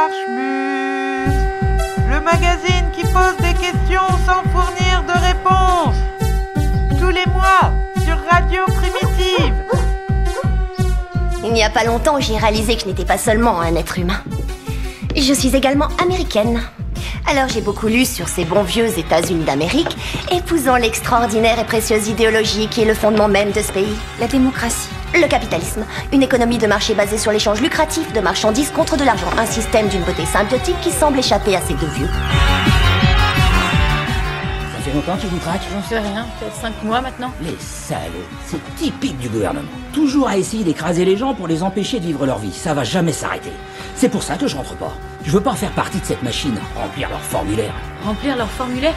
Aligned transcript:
L'Archmus, 0.00 0.50
le 2.10 2.20
magazine 2.20 2.90
qui 2.92 3.02
pose 3.02 3.36
des 3.38 3.54
questions 3.54 4.08
sans 4.26 4.42
fournir 4.50 5.04
de 5.06 5.12
réponses. 5.28 6.00
Tous 6.98 7.10
les 7.10 7.26
mois 7.26 7.70
sur 8.04 8.18
Radio 8.28 8.64
Primitive. 8.66 9.54
Il 11.44 11.52
n'y 11.52 11.62
a 11.62 11.70
pas 11.70 11.84
longtemps, 11.84 12.18
j'ai 12.18 12.36
réalisé 12.36 12.74
que 12.74 12.82
je 12.82 12.86
n'étais 12.86 13.04
pas 13.04 13.18
seulement 13.18 13.60
un 13.60 13.76
être 13.76 13.96
humain. 13.98 14.20
Je 15.14 15.32
suis 15.32 15.54
également 15.54 15.88
américaine. 16.02 16.60
Alors 17.28 17.48
j'ai 17.48 17.60
beaucoup 17.60 17.86
lu 17.86 18.04
sur 18.04 18.26
ces 18.26 18.44
bons 18.44 18.64
vieux 18.64 18.98
États-Unis 18.98 19.44
d'Amérique, 19.44 19.96
épousant 20.32 20.76
l'extraordinaire 20.76 21.60
et 21.60 21.64
précieuse 21.64 22.08
idéologie 22.08 22.66
qui 22.66 22.82
est 22.82 22.86
le 22.86 22.94
fondement 22.94 23.28
même 23.28 23.52
de 23.52 23.60
ce 23.60 23.70
pays, 23.70 23.96
la 24.18 24.26
démocratie. 24.26 24.89
Le 25.20 25.28
capitalisme, 25.28 25.84
une 26.14 26.22
économie 26.22 26.56
de 26.56 26.66
marché 26.66 26.94
basée 26.94 27.18
sur 27.18 27.30
l'échange 27.30 27.60
lucratif 27.60 28.10
de 28.14 28.20
marchandises 28.20 28.70
contre 28.70 28.96
de 28.96 29.04
l'argent, 29.04 29.26
un 29.36 29.44
système 29.44 29.86
d'une 29.88 30.00
beauté 30.00 30.24
symbiotique 30.24 30.80
qui 30.80 30.90
semble 30.90 31.18
échapper 31.18 31.54
à 31.54 31.60
ces 31.60 31.74
deux 31.74 31.88
vieux. 31.88 32.08
Ça 34.72 34.82
fait 34.82 34.94
longtemps 34.94 35.18
qu'ils 35.18 35.28
vous 35.28 35.38
traquent 35.38 35.60
J'en 35.70 35.82
sais 35.82 35.98
rien, 35.98 36.26
peut-être 36.38 36.54
5 36.54 36.82
mois 36.84 37.02
maintenant. 37.02 37.30
Les 37.42 37.54
salauds, 37.58 38.24
c'est 38.46 38.76
typique 38.76 39.18
du 39.18 39.28
gouvernement. 39.28 39.68
Toujours 39.92 40.26
à 40.26 40.38
essayer 40.38 40.64
d'écraser 40.64 41.04
les 41.04 41.18
gens 41.18 41.34
pour 41.34 41.48
les 41.48 41.62
empêcher 41.62 42.00
de 42.00 42.06
vivre 42.06 42.24
leur 42.24 42.38
vie. 42.38 42.52
Ça 42.52 42.72
va 42.72 42.82
jamais 42.84 43.12
s'arrêter. 43.12 43.52
C'est 43.96 44.08
pour 44.08 44.22
ça 44.22 44.36
que 44.36 44.46
je 44.46 44.56
rentre 44.56 44.74
pas. 44.76 44.94
Je 45.26 45.32
veux 45.32 45.42
pas 45.42 45.54
faire 45.54 45.72
partie 45.72 46.00
de 46.00 46.06
cette 46.06 46.22
machine, 46.22 46.58
remplir 46.74 47.10
leur 47.10 47.20
formulaire. 47.20 47.74
Remplir 48.06 48.36
leur 48.38 48.48
formulaire? 48.48 48.94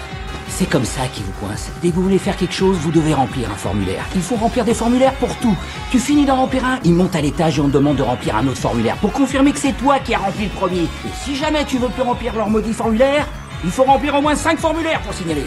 C'est 0.56 0.70
comme 0.70 0.86
ça 0.86 1.08
qu'ils 1.12 1.24
vous 1.24 1.32
coincent. 1.32 1.72
Dès 1.82 1.90
que 1.90 1.96
vous 1.96 2.04
voulez 2.04 2.20
faire 2.20 2.38
quelque 2.38 2.54
chose, 2.54 2.78
vous 2.78 2.92
devez 2.92 3.16
remplir 3.16 3.50
un 3.52 3.56
formulaire. 3.56 4.06
Il 4.14 4.22
faut 4.22 4.36
remplir 4.36 4.64
des 4.64 4.76
formulaires 4.76 5.16
pour 5.16 5.36
tout. 5.38 5.58
Tu 5.90 5.98
finis 5.98 6.26
d'en 6.26 6.36
remplir 6.36 6.64
un, 6.64 6.80
ils 6.84 6.94
montent 6.94 7.16
à 7.16 7.22
l'étage 7.22 7.58
et 7.58 7.62
on 7.62 7.70
te 7.70 7.74
demande 7.74 7.96
de 7.96 8.04
remplir 8.04 8.36
un 8.36 8.46
autre 8.46 8.60
formulaire 8.60 8.96
pour 8.98 9.12
confirmer 9.12 9.52
que 9.52 9.58
c'est 9.58 9.74
toi 9.74 9.98
qui 9.98 10.14
as 10.14 10.20
rempli 10.20 10.44
le 10.44 10.52
premier. 10.52 10.84
Et 10.84 11.10
si 11.24 11.36
jamais 11.36 11.66
tu 11.66 11.80
veux 11.80 11.90
plus 11.90 12.04
remplir 12.04 12.36
leur 12.36 12.50
maudit 12.50 12.72
formulaire, 12.72 13.26
il 13.64 13.72
faut 13.72 13.84
remplir 13.84 14.14
au 14.14 14.22
moins 14.22 14.36
5 14.36 14.60
formulaires 14.60 15.02
pour 15.02 15.16
signaler. 15.16 15.46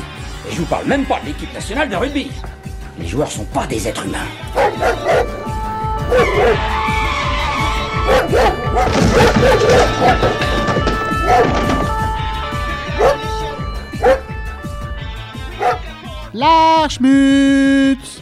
Et 0.50 0.52
je 0.52 0.58
vous 0.58 0.66
parle 0.66 0.86
même 0.86 1.04
pas 1.04 1.20
de 1.20 1.26
l'équipe 1.26 1.54
nationale 1.54 1.88
de 1.88 1.94
rugby. 1.94 2.32
Les 2.98 3.06
joueurs 3.06 3.30
sont 3.30 3.44
pas 3.44 3.66
des 3.68 3.86
êtres 3.86 4.06
humains. 4.06 4.18
L'Archmutz 16.34 18.20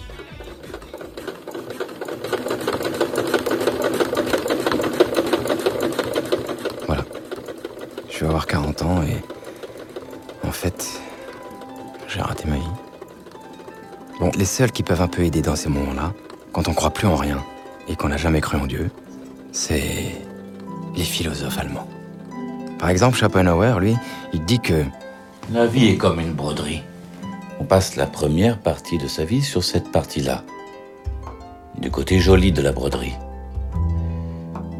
Voilà. 6.86 7.04
Je 8.10 8.20
vais 8.20 8.26
avoir 8.26 8.46
40 8.46 8.82
ans 8.82 9.02
et. 9.02 9.16
En 10.46 10.52
fait. 10.52 11.00
J'ai 12.08 12.20
raté 12.20 12.46
ma 12.48 12.56
vie. 12.56 12.62
Bon, 14.20 14.30
les 14.36 14.44
seuls 14.44 14.70
qui 14.70 14.82
peuvent 14.84 15.02
un 15.02 15.08
peu 15.08 15.22
aider 15.22 15.42
dans 15.42 15.56
ces 15.56 15.68
moments-là, 15.68 16.12
quand 16.52 16.68
on 16.68 16.74
croit 16.74 16.90
plus 16.90 17.08
en 17.08 17.16
rien 17.16 17.42
et 17.88 17.96
qu'on 17.96 18.08
n'a 18.08 18.16
jamais 18.16 18.40
cru 18.40 18.56
en 18.56 18.66
Dieu, 18.66 18.90
c'est. 19.52 20.12
les 20.96 21.02
philosophes 21.04 21.58
allemands. 21.58 21.88
Par 22.78 22.90
exemple, 22.90 23.16
Schopenhauer, 23.16 23.80
lui, 23.80 23.96
il 24.32 24.44
dit 24.44 24.60
que. 24.60 24.84
La 25.52 25.66
vie 25.66 25.88
est 25.88 25.96
comme 25.96 26.20
une 26.20 26.32
broderie. 26.32 26.82
On 27.64 27.66
passe 27.66 27.96
la 27.96 28.06
première 28.06 28.58
partie 28.58 28.98
de 28.98 29.08
sa 29.08 29.24
vie 29.24 29.40
sur 29.40 29.64
cette 29.64 29.90
partie-là, 29.90 30.44
du 31.78 31.90
côté 31.90 32.20
joli 32.20 32.52
de 32.52 32.60
la 32.60 32.72
broderie. 32.72 33.14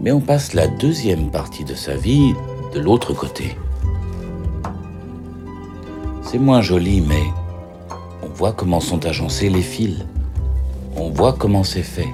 Mais 0.03 0.13
on 0.13 0.21
passe 0.21 0.53
la 0.53 0.67
deuxième 0.67 1.31
partie 1.31 1.65
de 1.65 1.75
sa 1.75 1.97
vie 1.97 2.35
de 2.75 2.81
l'autre 2.81 3.15
côté. 3.15 3.57
C'est 6.25 6.37
moins 6.37 6.61
joli, 6.61 7.01
mais 7.01 7.25
on 8.23 8.29
voit 8.29 8.53
comment 8.53 8.81
sont 8.81 9.07
agencés 9.07 9.49
les 9.49 9.63
fils. 9.63 10.05
On 10.95 11.09
voit 11.09 11.33
comment 11.33 11.65
c'est 11.65 11.83
fait. 11.83 12.13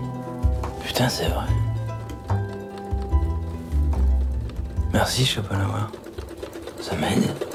Putain, 0.84 1.08
c'est 1.08 1.26
vrai. 1.26 1.46
Merci, 4.92 5.26
Schopenhauer. 5.26 5.90
Ça 6.80 6.94
m'aide. 6.94 7.49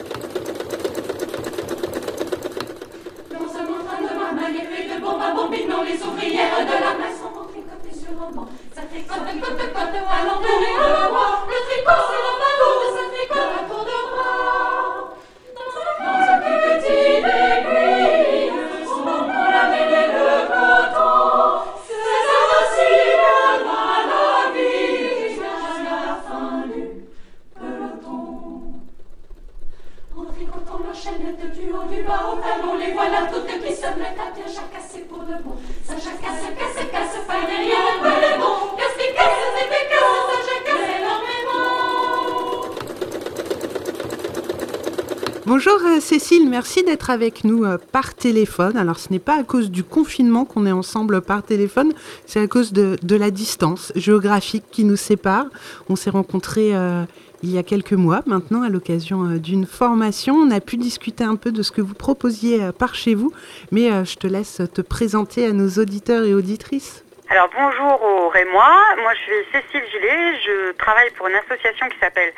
Avec 47.09 47.43
nous 47.43 47.66
euh, 47.66 47.77
par 47.91 48.13
téléphone. 48.16 48.77
Alors 48.77 48.99
ce 48.99 49.11
n'est 49.11 49.19
pas 49.19 49.39
à 49.39 49.43
cause 49.43 49.71
du 49.71 49.83
confinement 49.83 50.45
qu'on 50.45 50.66
est 50.66 50.71
ensemble 50.71 51.21
par 51.21 51.43
téléphone, 51.43 51.93
c'est 52.25 52.39
à 52.39 52.47
cause 52.47 52.73
de, 52.73 53.16
la 53.16 53.31
distance 53.31 53.91
géographique 53.95 54.66
qui 54.71 54.83
nous 54.83 54.95
sépare. 54.95 55.45
On 55.89 55.95
s'est 55.95 56.09
rencontrés 56.09 56.75
euh, 56.75 57.03
il 57.43 57.51
y 57.51 57.57
a 57.57 57.63
quelques 57.63 57.93
mois 57.93 58.21
maintenant 58.25 58.63
à 58.63 58.69
l'occasion 58.69 59.25
euh, 59.25 59.38
d'une 59.38 59.66
formation. 59.66 60.35
On 60.35 60.51
a 60.51 60.59
pu 60.59 60.77
discuter 60.77 61.23
un 61.23 61.35
peu 61.35 61.51
de 61.51 61.61
ce 61.61 61.71
que 61.71 61.81
vous 61.81 61.93
proposiez 61.93 62.71
par 62.77 62.95
chez 62.95 63.16
vous, 63.16 63.31
mais 63.72 64.05
je 64.05 64.16
te 64.16 64.27
laisse 64.27 64.61
te 64.73 64.81
présenter 64.81 65.45
à 65.45 65.51
nos 65.51 65.69
auditeurs 65.81 66.23
et 66.23 66.33
auditrices. 66.33 67.05
Alors 67.29 67.49
bonjour 67.55 68.03
aux 68.03 68.29
Rémois, 68.29 68.81
moi 69.01 69.11
je 69.16 69.19
suis 69.22 69.51
Cécile 69.51 69.89
Gillet, 69.91 70.39
je 70.45 70.72
travaille 70.73 71.09
pour 71.17 71.27
une 71.27 71.35
association 71.35 71.87
qui 71.89 71.97
s'appelle 71.99 72.31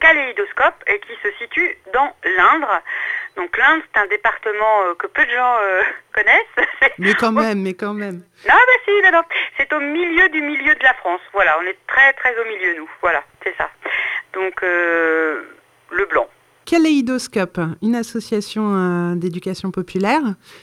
Kaléidoscope 0.00 0.84
et 0.86 1.00
qui 1.00 1.12
se 1.22 1.32
situe 1.38 1.78
dans 1.94 2.12
l'Indre. 2.36 2.82
Donc 3.36 3.56
l'Indre 3.58 3.82
c'est 3.92 4.00
un 4.00 4.06
département 4.06 4.82
euh, 4.86 4.94
que 4.94 5.06
peu 5.08 5.24
de 5.24 5.30
gens 5.30 5.56
euh, 5.62 5.82
connaissent. 6.14 6.68
Mais 6.98 7.14
quand 7.14 7.32
même, 7.32 7.62
mais 7.62 7.74
quand 7.74 7.94
même. 7.94 8.22
Non 8.46 8.54
bah 8.54 8.78
si, 8.84 8.90
non, 9.02 9.12
non. 9.12 9.22
c'est 9.56 9.72
au 9.72 9.80
milieu 9.80 10.28
du 10.28 10.40
milieu 10.42 10.74
de 10.74 10.82
la 10.82 10.94
France. 10.94 11.20
Voilà, 11.32 11.58
on 11.60 11.66
est 11.66 11.78
très 11.86 12.12
très 12.12 12.38
au 12.38 12.44
milieu 12.44 12.76
nous. 12.78 12.90
Voilà, 13.00 13.24
c'est 13.42 13.54
ça. 13.56 13.68
Donc 14.32 14.62
euh, 14.62 15.42
le 15.90 16.06
blanc. 16.06 16.28
Kaléidoscope, 16.64 17.60
une 17.82 17.94
association 17.94 18.74
euh, 18.74 19.14
d'éducation 19.14 19.70
populaire? 19.70 20.22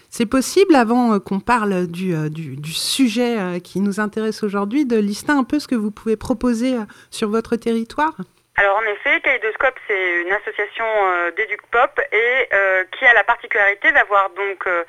C'est 0.09 0.25
possible, 0.25 0.75
avant 0.75 1.13
euh, 1.13 1.19
qu'on 1.19 1.39
parle 1.39 1.87
du, 1.87 2.15
euh, 2.15 2.29
du, 2.29 2.55
du 2.57 2.73
sujet 2.73 3.61
qui 3.63 3.79
nous 3.79 3.99
intéresse 3.99 4.43
aujourd'hui, 4.43 4.85
de 4.85 4.97
lister 4.97 5.31
un 5.31 5.43
peu 5.43 5.59
ce 5.59 5.67
que 5.67 5.75
vous 5.75 5.91
pouvez 5.91 6.15
proposer 6.15 6.75
sur 7.11 7.29
votre 7.29 7.55
territoire? 7.55 8.15
Alors 8.61 8.77
en 8.77 8.83
effet, 8.83 9.19
Kaléidoscope, 9.21 9.79
c'est 9.87 10.21
une 10.21 10.31
association 10.33 10.85
euh, 10.85 11.31
d'éduc-pop 11.31 11.99
et 12.11 12.47
euh, 12.53 12.83
qui 12.91 13.03
a 13.07 13.13
la 13.13 13.23
particularité 13.23 13.91
d'avoir 13.91 14.29
donc 14.29 14.67
euh, 14.67 14.83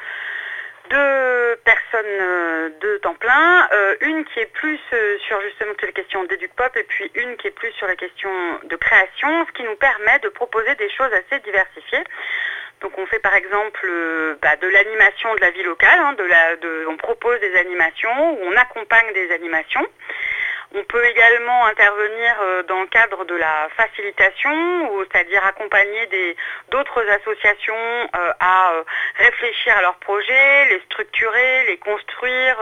deux 0.90 1.56
personnes 1.64 2.20
euh, 2.20 2.68
de 2.82 2.98
temps 2.98 3.14
plein, 3.14 3.66
une 4.02 4.26
qui 4.26 4.40
est 4.40 4.52
plus 4.52 4.78
sur 5.26 5.40
justement 5.40 5.72
toutes 5.72 5.86
les 5.86 5.94
questions 5.94 6.22
d'éduc-pop 6.24 6.76
et 6.76 6.82
puis 6.82 7.10
une 7.14 7.34
qui 7.38 7.46
est 7.46 7.52
plus 7.52 7.72
sur 7.72 7.86
les 7.86 7.96
questions 7.96 8.60
de 8.64 8.76
création, 8.76 9.46
ce 9.46 9.52
qui 9.52 9.62
nous 9.62 9.76
permet 9.76 10.18
de 10.18 10.28
proposer 10.28 10.74
des 10.74 10.90
choses 10.90 11.10
assez 11.14 11.40
diversifiées. 11.40 12.04
Donc 12.82 12.98
on 12.98 13.06
fait 13.06 13.20
par 13.20 13.34
exemple 13.34 13.88
bah, 14.42 14.56
de 14.56 14.68
l'animation 14.68 15.34
de 15.34 15.40
la 15.40 15.50
vie 15.50 15.62
locale, 15.62 15.98
hein, 15.98 16.14
on 16.88 16.96
propose 16.98 17.40
des 17.40 17.56
animations 17.56 18.34
ou 18.34 18.38
on 18.44 18.56
accompagne 18.58 19.14
des 19.14 19.32
animations. 19.32 19.86
On 20.74 20.84
peut 20.84 21.04
également 21.04 21.66
intervenir 21.66 22.34
euh, 22.40 22.62
dans 22.62 22.80
le 22.80 22.86
cadre 22.86 23.26
de 23.26 23.34
la 23.34 23.68
facilitation, 23.76 25.04
c'est-à-dire 25.10 25.44
accompagner 25.44 26.08
d'autres 26.70 27.06
associations 27.10 27.74
euh, 27.74 28.32
à 28.40 28.72
euh, 28.72 28.84
réfléchir 29.16 29.76
à 29.76 29.82
leurs 29.82 29.96
projets, 29.96 30.66
les 30.70 30.80
structurer, 30.86 31.66
les 31.66 31.76
construire, 31.76 32.56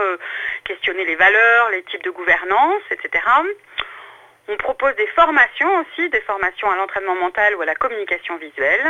questionner 0.65 1.05
les 1.05 1.15
valeurs, 1.15 1.71
les 1.71 1.85
types 1.85 2.03
de 2.03 2.11
gouvernance, 2.11 2.83
etc. 2.91 3.23
On 4.49 4.57
propose 4.57 4.97
des 4.97 5.07
formations 5.09 5.71
aussi, 5.79 6.09
des 6.11 6.21
formations 6.23 6.69
à 6.69 6.77
l'entraînement 6.77 7.15
mental 7.15 7.55
ou 7.55 7.63
à 7.63 7.67
la 7.67 7.77
communication 7.77 8.37
visuelle. 8.39 8.89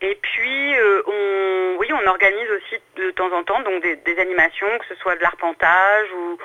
Et 0.00 0.14
puis, 0.14 0.74
on, 1.06 1.76
oui, 1.78 1.88
on 1.92 2.06
organise 2.06 2.50
aussi 2.50 2.80
de 2.96 3.10
temps 3.12 3.32
en 3.32 3.42
temps 3.42 3.60
donc 3.60 3.82
des 3.82 4.18
animations, 4.20 4.78
que 4.78 4.86
ce 4.86 4.94
soit 4.96 5.16
de 5.16 5.22
l'arpentage 5.22 6.12
ou, 6.12 6.38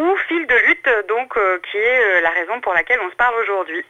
ou 0.00 0.16
fil 0.28 0.46
de 0.46 0.68
lutte, 0.68 1.08
donc 1.08 1.34
qui 1.70 1.76
est 1.76 2.20
la 2.22 2.30
raison 2.30 2.60
pour 2.60 2.72
laquelle 2.72 2.98
on 3.06 3.10
se 3.10 3.16
parle 3.16 3.34
aujourd'hui. 3.42 3.84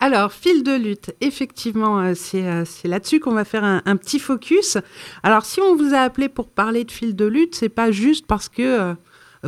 Alors, 0.00 0.32
fil 0.32 0.62
de 0.62 0.76
lutte, 0.76 1.14
effectivement, 1.20 2.14
c'est 2.14 2.42
là-dessus 2.84 3.20
qu'on 3.20 3.32
va 3.32 3.44
faire 3.44 3.64
un, 3.64 3.82
un, 3.86 3.96
petit 3.96 4.18
focus. 4.18 4.78
Alors, 5.22 5.44
si 5.44 5.60
on 5.60 5.74
vous 5.76 5.94
a 5.94 6.00
appelé 6.00 6.28
pour 6.28 6.50
parler 6.50 6.84
de 6.84 6.90
fil 6.90 7.16
de 7.16 7.24
lutte, 7.24 7.54
c'est 7.54 7.68
pas 7.68 7.90
juste 7.90 8.26
parce 8.26 8.48
que 8.48 8.94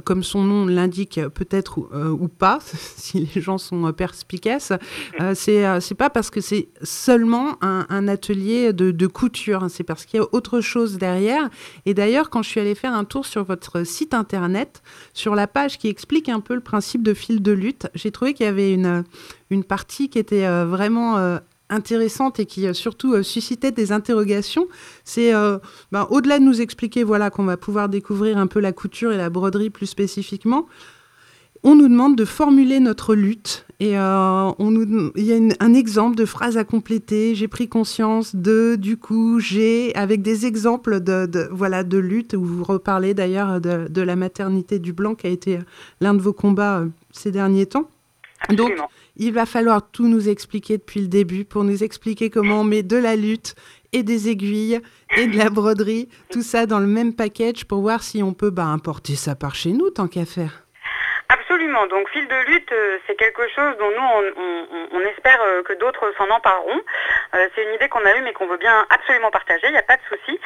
comme 0.04 0.22
son 0.22 0.42
nom 0.42 0.66
l'indique 0.66 1.20
peut-être 1.34 1.78
ou, 1.78 1.88
euh, 1.92 2.28
pas, 2.38 2.58
si 2.96 3.28
les 3.34 3.40
gens 3.40 3.58
sont 3.58 3.86
euh, 3.86 3.92
perspicaces, 3.92 4.72
euh, 5.20 5.32
c'est 5.34 5.80
c'est 5.80 5.94
pas 5.94 6.10
parce 6.10 6.30
que 6.30 6.40
c'est 6.40 6.68
seulement 6.82 7.56
un, 7.62 8.08
atelier 8.08 8.72
de, 8.72 9.06
couture, 9.06 9.64
hein, 9.64 9.68
c'est 9.68 9.84
parce 9.84 10.04
qu'il 10.04 10.20
y 10.20 10.22
a 10.22 10.26
autre 10.32 10.60
chose 10.60 10.98
derrière. 10.98 11.48
Et 11.86 11.94
d'ailleurs, 11.94 12.30
quand 12.30 12.42
je 12.42 12.48
suis 12.48 12.60
allée 12.60 12.74
faire 12.74 12.94
un 12.94 13.04
tour 13.04 13.26
sur 13.26 13.44
votre 13.44 13.84
site 13.84 14.14
internet, 14.14 14.82
sur 15.12 15.34
la 15.34 15.46
page 15.46 15.78
qui 15.78 15.88
explique 15.88 16.28
un 16.28 16.40
peu 16.40 16.54
le 16.54 16.60
principe 16.60 17.02
de 17.02 17.14
fil 17.14 17.42
de 17.42 17.52
lutte, 17.52 17.88
j'ai 17.94 18.10
trouvé 18.10 18.34
qu'il 18.34 18.46
y 18.46 18.48
avait 18.48 18.72
une, 18.72 19.04
une 19.50 19.64
partie 19.64 20.08
qui 20.08 20.18
était 20.18 20.46
vraiment 20.64 21.38
intéressante 21.70 22.40
et 22.40 22.46
qui 22.46 22.66
euh, 22.66 22.72
surtout 22.72 23.14
euh, 23.14 23.22
suscitait 23.22 23.72
des 23.72 23.92
interrogations, 23.92 24.66
c'est 25.04 25.34
euh, 25.34 25.58
ben, 25.92 26.06
au-delà 26.10 26.38
de 26.38 26.44
nous 26.44 26.60
expliquer 26.60 27.02
voilà 27.02 27.30
qu'on 27.30 27.44
va 27.44 27.56
pouvoir 27.56 27.88
découvrir 27.88 28.38
un 28.38 28.46
peu 28.46 28.60
la 28.60 28.72
couture 28.72 29.12
et 29.12 29.16
la 29.16 29.30
broderie 29.30 29.70
plus 29.70 29.86
spécifiquement, 29.86 30.66
on 31.62 31.74
nous 31.74 31.88
demande 31.88 32.16
de 32.16 32.24
formuler 32.24 32.78
notre 32.78 33.14
lutte 33.14 33.66
et 33.80 33.98
on 33.98 34.70
nous, 34.70 35.10
il 35.16 35.24
y 35.24 35.32
a 35.32 35.54
un 35.58 35.74
exemple 35.74 36.16
de 36.16 36.24
phrase 36.24 36.56
à 36.56 36.64
compléter. 36.64 37.34
J'ai 37.34 37.48
pris 37.48 37.66
conscience 37.66 38.36
de, 38.36 38.76
du 38.76 38.96
coup, 38.96 39.40
j'ai, 39.40 39.92
avec 39.96 40.22
des 40.22 40.46
exemples 40.46 41.00
de, 41.00 41.48
voilà 41.50 41.82
de 41.82 41.98
lutte 41.98 42.34
où 42.34 42.44
vous 42.44 42.62
reparlez 42.62 43.14
d'ailleurs 43.14 43.60
de, 43.60 44.00
la 44.00 44.16
maternité 44.16 44.78
du 44.78 44.92
blanc 44.92 45.16
qui 45.16 45.26
a 45.26 45.30
été 45.30 45.58
l'un 46.00 46.14
de 46.14 46.22
vos 46.22 46.32
combats 46.32 46.84
ces 47.10 47.32
derniers 47.32 47.66
temps. 47.66 47.90
Donc, 48.50 48.72
il 49.16 49.32
va 49.32 49.46
falloir 49.46 49.90
tout 49.90 50.08
nous 50.08 50.28
expliquer 50.28 50.78
depuis 50.78 51.00
le 51.00 51.08
début 51.08 51.44
pour 51.44 51.64
nous 51.64 51.82
expliquer 51.82 52.30
comment 52.30 52.60
on 52.60 52.64
met 52.64 52.82
de 52.82 52.96
la 52.96 53.16
lutte 53.16 53.54
et 53.92 54.02
des 54.02 54.28
aiguilles 54.28 54.80
et 55.16 55.26
de 55.26 55.36
la 55.36 55.50
broderie, 55.50 56.08
tout 56.30 56.42
ça 56.42 56.66
dans 56.66 56.80
le 56.80 56.86
même 56.86 57.14
package 57.14 57.64
pour 57.64 57.80
voir 57.80 58.02
si 58.02 58.22
on 58.22 58.34
peut 58.34 58.50
bah, 58.50 58.64
importer 58.64 59.14
ça 59.14 59.34
par 59.34 59.54
chez 59.54 59.70
nous 59.70 59.90
tant 59.90 60.08
qu'à 60.08 60.26
faire. 60.26 60.66
Absolument. 61.28 61.86
Donc, 61.86 62.08
fil 62.10 62.26
de 62.28 62.46
lutte, 62.46 62.70
euh, 62.72 62.98
c'est 63.06 63.16
quelque 63.16 63.48
chose 63.48 63.76
dont 63.78 63.90
nous, 63.90 64.30
on, 64.92 65.00
espère 65.00 65.40
euh, 65.42 65.62
que 65.62 65.72
d'autres 65.74 66.12
s'en 66.16 66.28
empareront. 66.30 66.80
Euh, 67.34 67.48
c'est 67.54 67.64
une 67.64 67.74
idée 67.74 67.88
qu'on 67.88 68.04
a 68.04 68.16
eue, 68.16 68.22
mais 68.22 68.32
qu'on 68.32 68.46
veut 68.46 68.58
bien 68.58 68.86
absolument 68.90 69.30
partager. 69.30 69.66
Il 69.66 69.72
n'y 69.72 69.78
a 69.78 69.82
pas 69.82 69.96
de 69.96 70.02
souci. 70.08 70.38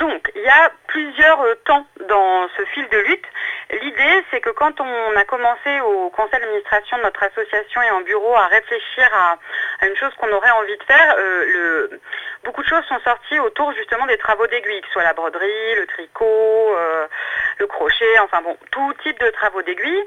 Donc, 0.00 0.30
il 0.34 0.42
y 0.42 0.48
a 0.48 0.72
plusieurs 0.88 1.44
temps 1.64 1.86
dans 2.08 2.48
ce 2.56 2.64
fil 2.74 2.88
de 2.88 2.98
lutte. 2.98 3.26
L'idée, 3.70 4.24
c'est 4.30 4.40
que 4.40 4.48
quand 4.48 4.80
on 4.80 5.16
a 5.16 5.24
commencé 5.24 5.80
au 5.80 6.08
conseil 6.08 6.40
d'administration 6.40 6.96
de 6.96 7.02
notre 7.02 7.22
association 7.22 7.82
et 7.82 7.90
en 7.90 8.00
bureau 8.00 8.34
à 8.34 8.46
réfléchir 8.46 9.04
à, 9.12 9.86
une 9.86 9.94
chose 9.94 10.10
qu'on 10.16 10.32
aurait 10.32 10.50
envie 10.52 10.76
de 10.76 10.82
faire, 10.84 11.14
euh, 11.18 11.88
beaucoup 12.44 12.62
de 12.62 12.66
choses 12.66 12.84
sont 12.86 12.98
sorties 13.00 13.38
autour 13.40 13.72
justement 13.74 14.06
des 14.06 14.16
travaux 14.16 14.46
d'aiguille, 14.46 14.80
que 14.80 14.86
ce 14.86 14.94
soit 14.94 15.02
la 15.02 15.12
broderie, 15.12 15.74
le 15.76 15.86
tricot, 15.86 16.76
euh, 16.76 17.06
le 17.58 17.66
crochet, 17.66 18.18
enfin 18.20 18.40
bon, 18.40 18.56
tout 18.70 18.94
type 19.02 19.20
de 19.20 19.28
travaux 19.32 19.60
d'aiguille. 19.60 20.04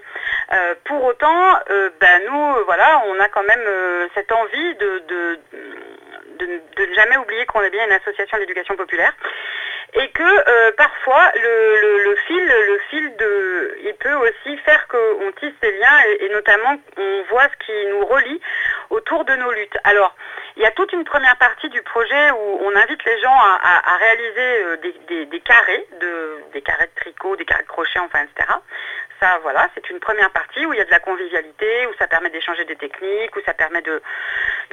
Euh, 0.54 0.74
pour 0.86 1.04
autant, 1.04 1.60
ben 2.00 2.22
nous, 2.26 2.66
voilà, 2.66 3.04
on 3.06 3.20
a 3.20 3.30
quand 3.30 3.44
même 3.44 4.10
cette 4.16 4.32
envie 4.32 4.76
de, 4.76 5.38
ne 6.40 6.94
jamais 6.96 7.18
oublier 7.18 7.46
qu'on 7.46 7.62
est 7.62 7.70
bien 7.70 7.86
une 7.86 7.92
association 7.92 8.40
d'éducation 8.40 8.76
populaire 8.76 9.14
et 9.94 10.10
que 10.10 10.24
euh, 10.24 10.72
parfois 10.78 11.32
le, 11.36 12.16
fil, 12.28 12.46
le 12.46 12.80
fil 12.90 13.16
de, 13.18 13.78
il 13.84 13.94
peut 13.96 14.14
aussi 14.14 14.58
faire 14.60 14.88
qu'on 14.88 15.32
tisse 15.40 15.60
des 15.62 15.72
liens 15.72 16.00
et, 16.20 16.30
notamment 16.30 16.78
on 16.98 17.24
voit 17.30 17.48
ce 17.50 17.66
qui 17.66 17.86
nous 17.88 18.06
relie 18.06 18.42
autour 18.90 19.26
de 19.26 19.36
nos 19.36 19.52
luttes. 19.52 19.78
Alors, 19.84 20.16
il 20.58 20.64
y 20.64 20.66
a 20.66 20.72
toute 20.72 20.92
une 20.94 21.04
première 21.04 21.38
partie 21.38 21.70
du 21.70 21.82
projet 21.82 22.32
où 22.32 22.60
on 22.64 22.76
invite 22.76 23.04
les 23.06 23.20
gens 23.22 23.36
à, 23.36 23.96
réaliser 23.98 24.64
euh, 24.64 24.78
des, 24.78 25.40
carrés, 25.40 25.88
de, 26.00 26.44
des 26.54 26.62
carrés 26.62 26.88
de 26.88 27.00
tricot, 27.00 27.36
des 27.36 27.46
carrés 27.46 27.64
de 27.64 27.68
crochet, 27.68 28.00
enfin, 28.00 28.20
etc 28.24 28.52
ça, 29.22 29.38
voilà, 29.44 29.70
c'est 29.76 29.88
une 29.90 30.00
première 30.00 30.32
partie 30.32 30.66
où 30.66 30.74
il 30.74 30.78
y 30.78 30.82
a 30.82 30.86
de 30.86 30.92
la 30.92 31.00
convivialité, 31.00 31.86
où 31.88 31.94
ça 32.00 32.08
permet 32.08 32.32
d'échanger 32.32 32.66
des 32.66 32.76
techniques, 32.76 33.36
où 33.36 33.42
ça 33.46 33.54
permet 33.54 33.82
de, 33.82 34.02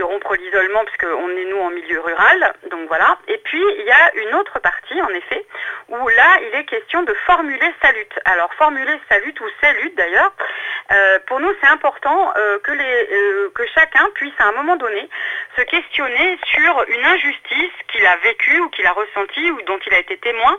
rompre 0.01 0.35
l'isolement, 0.37 0.85
puisqu'on 0.87 1.29
est 1.37 1.45
nous 1.45 1.59
en 1.59 1.71
milieu 1.71 2.01
rural. 2.01 2.55
Donc 2.71 2.89
voilà. 2.89 3.19
Et 3.29 3.39
puis, 3.39 3.63
il 3.79 3.85
y 3.85 3.91
a 3.91 4.15
une 4.15 4.35
autre 4.37 4.59
partie, 4.61 4.98
en 5.03 5.09
effet, 5.09 5.45
où 5.89 6.09
là, 6.09 6.39
il 6.43 6.59
est 6.59 6.65
question 6.65 7.03
de 7.03 7.15
formuler 7.27 7.73
sa 7.83 7.93
lutte. 7.93 8.19
Alors, 8.25 8.53
formuler 8.55 8.99
sa 9.09 9.19
lutte, 9.21 9.41
ou 9.41 9.47
ses 9.61 9.73
luttes 9.83 9.97
d'ailleurs, 9.97 10.33
euh, 10.91 11.19
pour 11.27 11.39
nous, 11.41 11.53
c'est 11.61 11.69
important 11.69 12.33
euh, 12.37 12.59
que, 12.61 12.73
les, 12.73 13.09
euh, 13.13 13.51
que 13.55 13.67
chacun 13.75 14.09
puisse, 14.15 14.33
à 14.39 14.47
un 14.47 14.53
moment 14.53 14.77
donné, 14.77 15.09
se 15.57 15.63
questionner 15.63 16.39
sur 16.47 16.85
une 16.89 17.05
injustice 17.05 17.73
qu'il 17.89 18.07
a 18.07 18.17
vécue 18.17 18.61
ou 18.61 18.69
qu'il 18.71 18.87
a 18.87 18.93
ressentie 18.93 19.51
ou 19.51 19.61
dont 19.63 19.79
il 19.87 19.95
a 19.95 19.99
été 19.99 20.17
témoin, 20.19 20.57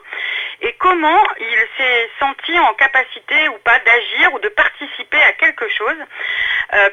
et 0.62 0.74
comment 0.74 1.24
il 1.40 1.68
s'est 1.78 2.10
senti 2.20 2.58
en 2.60 2.74
capacité 2.74 3.50
ou 3.50 3.58
pas 3.60 3.80
d'agir 3.80 4.34
ou 4.34 4.40
de 4.40 4.50
participer 4.50 5.22
à 5.24 5.32
quelque 5.34 5.68
chose, 5.70 5.98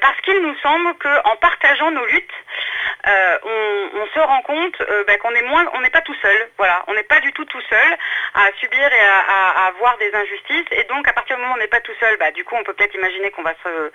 parce 0.01 0.19
qu'il 0.23 0.41
nous 0.41 0.55
semble 0.63 0.95
qu'en 0.95 1.37
partageant 1.37 1.91
nos 1.91 2.07
luttes, 2.07 2.33
on, 3.05 4.07
se 4.15 4.21
rend 4.21 4.41
compte 4.43 4.83
ben, 5.07 5.19
qu'on 5.19 5.33
n'est 5.81 5.91
pas 5.91 6.01
tout 6.03 6.15
seul. 6.23 6.49
Voilà, 6.57 6.85
on 6.87 6.95
n'est 6.95 7.03
pas 7.03 7.21
du 7.21 7.33
tout 7.37 7.45
tout 7.45 7.61
seul 7.69 7.97
à 8.35 8.51
subir 8.59 8.93
et 8.93 9.01
à, 9.01 9.67
avoir 9.69 9.97
des 9.99 10.13
injustices. 10.15 10.67
Et 10.73 10.85
donc, 10.85 11.07
à 11.07 11.13
partir 11.13 11.37
du 11.37 11.43
moment 11.43 11.55
où 11.55 11.57
on 11.57 11.61
n'est 11.61 11.69
pas 11.69 11.81
tout 11.81 11.95
seul, 12.01 12.17
bah, 12.19 12.31
du 12.33 12.45
coup, 12.45 12.57
on 12.57 12.65
peut 12.65 12.73
peut-être 12.73 12.95
imaginer 12.95 13.31
qu'on 13.31 13.43
va 13.43 13.55
se 13.63 13.93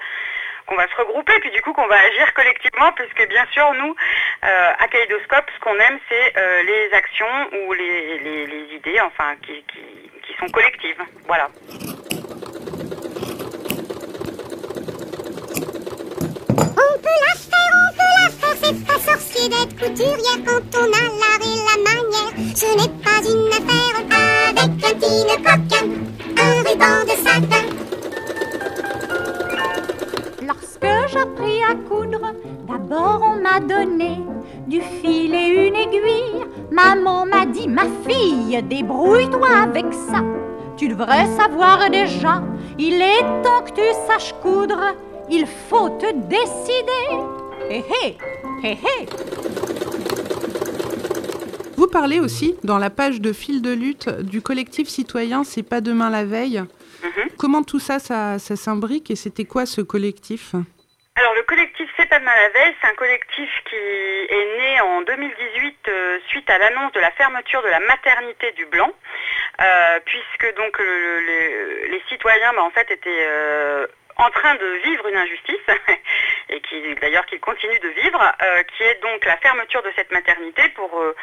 qu'on 0.68 0.76
va 0.76 0.88
se 0.88 0.96
regrouper, 0.96 1.34
puis 1.40 1.50
du 1.50 1.62
coup 1.64 1.74
qu'on 1.74 1.88
va 1.88 1.98
agir 1.98 2.34
collectivement, 2.36 2.92
puisque 2.94 3.28
bien 3.28 3.46
sûr, 3.52 3.74
nous, 3.74 3.96
à 4.44 4.88
Kaleidoscope, 4.88 5.50
ce 5.56 5.60
qu'on 5.60 5.78
aime, 5.78 6.00
c'est 6.08 6.34
les 6.64 6.94
actions 6.94 7.50
ou 7.66 7.74
les, 7.74 8.68
idées, 8.72 9.02
enfin, 9.02 9.36
qui, 9.44 9.66
qui 9.66 10.34
sont 10.40 10.48
collectives. 10.50 11.02
Voilà. 11.26 11.50
C'est 18.62 18.86
pas 18.86 19.00
sorcier 19.00 19.50
d'être 19.50 19.76
couturière 19.76 20.42
quand 20.46 20.80
on 20.80 20.86
a 20.86 21.06
l'art 21.20 21.42
et 21.42 21.60
la 21.70 21.78
manière. 21.90 22.34
Ce 22.56 22.66
n'est 22.78 22.96
pas 23.04 23.22
une 23.28 23.48
affaire 23.50 23.96
avec 24.50 24.60
un 24.60 24.70
petit 24.70 25.26
coquin, 25.38 25.88
un 26.38 26.54
ruban 26.64 27.04
de 27.04 27.16
satin. 27.26 27.66
Lorsque 30.46 31.12
j'appris 31.12 31.64
à 31.64 31.76
coudre, 31.88 32.34
d'abord 32.68 33.22
on 33.24 33.42
m'a 33.42 33.60
donné 33.60 34.20
du 34.68 34.82
fil 34.82 35.34
et 35.34 35.68
une 35.68 35.76
aiguille. 35.76 36.46
Maman 36.72 37.26
m'a 37.26 37.46
dit, 37.46 37.68
ma 37.68 37.86
fille, 38.08 38.62
débrouille-toi 38.64 39.50
avec 39.64 39.86
ça. 39.94 40.24
Tu 40.78 40.88
devrais 40.88 41.28
savoir 41.38 41.90
déjà, 41.90 42.42
il 42.80 43.02
est 43.02 43.22
temps 43.44 43.62
que 43.66 43.72
tu 43.72 43.82
saches 44.08 44.34
coudre. 44.42 44.80
Il 45.30 45.46
faut 45.46 45.90
te 45.90 46.12
décider. 46.14 47.41
Hé 47.70 47.84
hé 47.90 48.18
vous 51.82 51.88
parlez 51.88 52.20
aussi, 52.20 52.56
dans 52.64 52.78
la 52.78 52.92
page 52.92 53.22
de 53.22 53.34
fil 53.34 53.64
de 53.64 53.74
lutte, 53.74 54.08
du 54.08 54.44
collectif 54.44 54.88
citoyen 54.88 55.44
C'est 55.44 55.68
pas 55.68 55.82
demain 55.82 56.12
la 56.12 56.26
veille. 56.26 56.60
Mhm. 56.60 57.30
Comment 57.40 57.64
tout 57.64 57.80
ça, 57.80 57.98
ça, 57.98 58.38
s'imbrique 58.38 59.10
et 59.10 59.16
c'était 59.16 59.46
quoi 59.46 59.66
ce 59.66 59.82
collectif 59.82 60.54
alors 61.18 61.36
le 61.36 61.44
collectif 61.44 61.90
C'est 61.98 62.08
pas 62.08 62.20
demain 62.20 62.34
la 62.34 62.50
veille, 62.50 62.74
c'est 62.82 62.88
un 62.88 62.96
collectif 62.96 63.50
qui 63.70 63.76
est 63.76 64.58
né 64.60 64.80
en 64.80 65.02
2018 65.02 65.76
euh, 65.90 66.20
suite 66.30 66.50
à 66.50 66.58
l'annonce 66.58 66.94
de 66.94 67.02
la 67.02 67.12
fermeture 67.12 67.62
de 67.64 67.68
la 67.68 67.82
maternité 67.82 68.54
du 68.54 68.66
Blanc, 68.68 68.90
euh, 69.60 70.00
puisque 70.06 70.56
donc 70.56 70.80
les 70.80 72.02
citoyens 72.08 72.54
bah, 72.54 72.64
en 72.64 72.70
fait 72.70 72.90
étaient 72.92 73.26
euh, 73.28 73.88
en 74.22 74.30
train 74.30 74.54
de 74.56 74.68
vivre 74.84 75.08
une 75.08 75.18
injustice, 75.18 75.68
et 76.50 76.62
qui 76.62 76.96
d'ailleurs 76.96 77.26
qu'il 77.26 77.40
continue 77.40 77.80
de 77.80 77.90
vivre, 77.90 78.22
euh, 78.22 78.64
qui 78.64 78.84
est 78.84 79.02
donc 79.02 79.26
la 79.26 79.38
fermeture 79.38 79.82
de 79.82 79.92
cette 79.96 80.12
maternité 80.12 80.70
pour, 80.76 81.02
euh, 81.02 81.16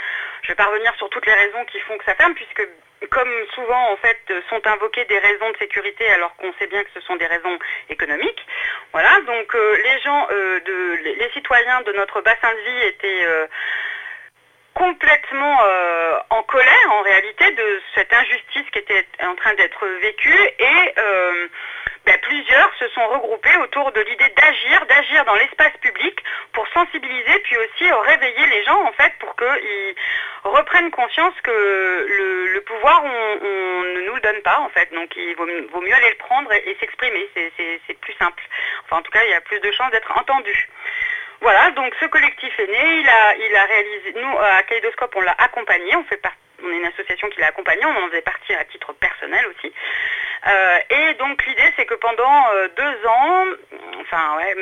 je 0.42 0.48
vais 0.48 0.56
pas 0.56 0.66
revenir 0.66 0.92
sur 0.96 1.08
toutes 1.10 1.26
les 1.26 1.34
raisons 1.34 1.64
qui 1.66 1.78
font 1.80 1.96
que 1.96 2.04
ça 2.04 2.16
ferme, 2.16 2.34
puisque 2.34 2.66
comme 3.10 3.30
souvent 3.54 3.92
en 3.92 3.96
fait 3.98 4.18
sont 4.50 4.66
invoquées 4.66 5.04
des 5.04 5.18
raisons 5.20 5.50
de 5.52 5.56
sécurité 5.58 6.08
alors 6.10 6.34
qu'on 6.36 6.52
sait 6.54 6.66
bien 6.66 6.82
que 6.82 6.90
ce 6.92 7.00
sont 7.02 7.14
des 7.14 7.26
raisons 7.26 7.56
économiques. 7.88 8.44
Voilà, 8.92 9.20
donc 9.20 9.54
euh, 9.54 9.76
les 9.76 10.00
gens, 10.00 10.26
de, 10.28 10.94
les 11.04 11.30
citoyens 11.32 11.82
de 11.82 11.92
notre 11.92 12.20
bassin 12.22 12.52
de 12.52 12.70
vie 12.70 12.86
étaient 12.88 13.26
complètement 14.74 15.60
en 16.30 16.42
colère 16.42 16.90
en 16.90 17.02
réalité 17.02 17.50
de 17.52 17.80
cette 17.94 18.12
injustice 18.12 18.68
qui 18.72 18.78
était 18.80 19.06
en 19.22 19.36
train 19.36 19.54
d'être 19.54 19.86
vécue 20.00 20.50
et 20.58 20.94
ben, 22.08 22.18
plusieurs 22.22 22.74
se 22.78 22.88
sont 22.88 23.06
regroupés 23.06 23.54
autour 23.58 23.92
de 23.92 24.00
l'idée 24.00 24.30
d'agir, 24.34 24.86
d'agir 24.86 25.26
dans 25.26 25.34
l'espace 25.34 25.76
public 25.82 26.24
pour 26.54 26.66
sensibiliser 26.68 27.38
puis 27.40 27.58
aussi 27.58 27.84
euh, 27.84 27.98
réveiller 27.98 28.46
les 28.46 28.64
gens 28.64 28.82
en 28.82 28.92
fait 28.92 29.12
pour 29.20 29.36
qu'ils 29.36 29.94
reprennent 30.42 30.90
conscience 30.90 31.34
que 31.42 31.50
le, 31.50 32.60
pouvoir 32.62 33.04
on, 33.04 33.82
ne 33.94 34.06
nous 34.06 34.14
le 34.14 34.20
donne 34.22 34.40
pas 34.40 34.58
en 34.60 34.70
fait. 34.70 34.90
Donc 34.94 35.14
il 35.16 35.36
vaut, 35.36 35.44
mieux 35.82 35.92
aller 35.94 36.08
le 36.08 36.16
prendre 36.16 36.50
et, 36.50 36.76
s'exprimer. 36.80 37.28
C'est- 37.34 38.00
plus 38.00 38.14
simple. 38.14 38.42
Enfin 38.84 39.00
en 39.00 39.02
tout 39.02 39.10
cas 39.10 39.24
il 39.24 39.30
y 39.30 39.34
a 39.34 39.42
plus 39.42 39.60
de 39.60 39.70
chances 39.72 39.90
d'être 39.90 40.16
entendu. 40.16 40.68
Voilà, 41.42 41.70
donc 41.72 41.94
ce 42.00 42.06
collectif 42.06 42.58
est 42.58 42.66
né, 42.68 43.00
il 43.00 43.56
a, 43.56 43.64
réalisé, 43.64 44.14
nous 44.16 44.38
à 44.38 44.62
Kaleidoscope 44.62 45.14
on 45.14 45.20
l'a 45.20 45.34
accompagné, 45.38 45.94
on 45.94 46.04
fait 46.04 46.16
par- 46.16 46.32
on 46.62 46.70
est 46.70 46.76
une 46.76 46.86
association 46.86 47.28
qui 47.28 47.40
l'a 47.40 47.48
accompagné, 47.48 47.84
on 47.84 48.04
en 48.04 48.08
faisait 48.08 48.22
partie 48.22 48.54
à 48.54 48.64
titre 48.64 48.92
personnel 48.94 49.46
aussi. 49.46 49.72
Euh, 50.46 50.78
et 50.90 51.14
donc 51.14 51.44
l'idée 51.46 51.72
c'est 51.76 51.86
que 51.86 51.94
pendant 51.94 52.52
euh, 52.52 52.68
deux 52.76 53.06
ans, 53.06 53.44
enfin 54.00 54.36
ouais, 54.36 54.54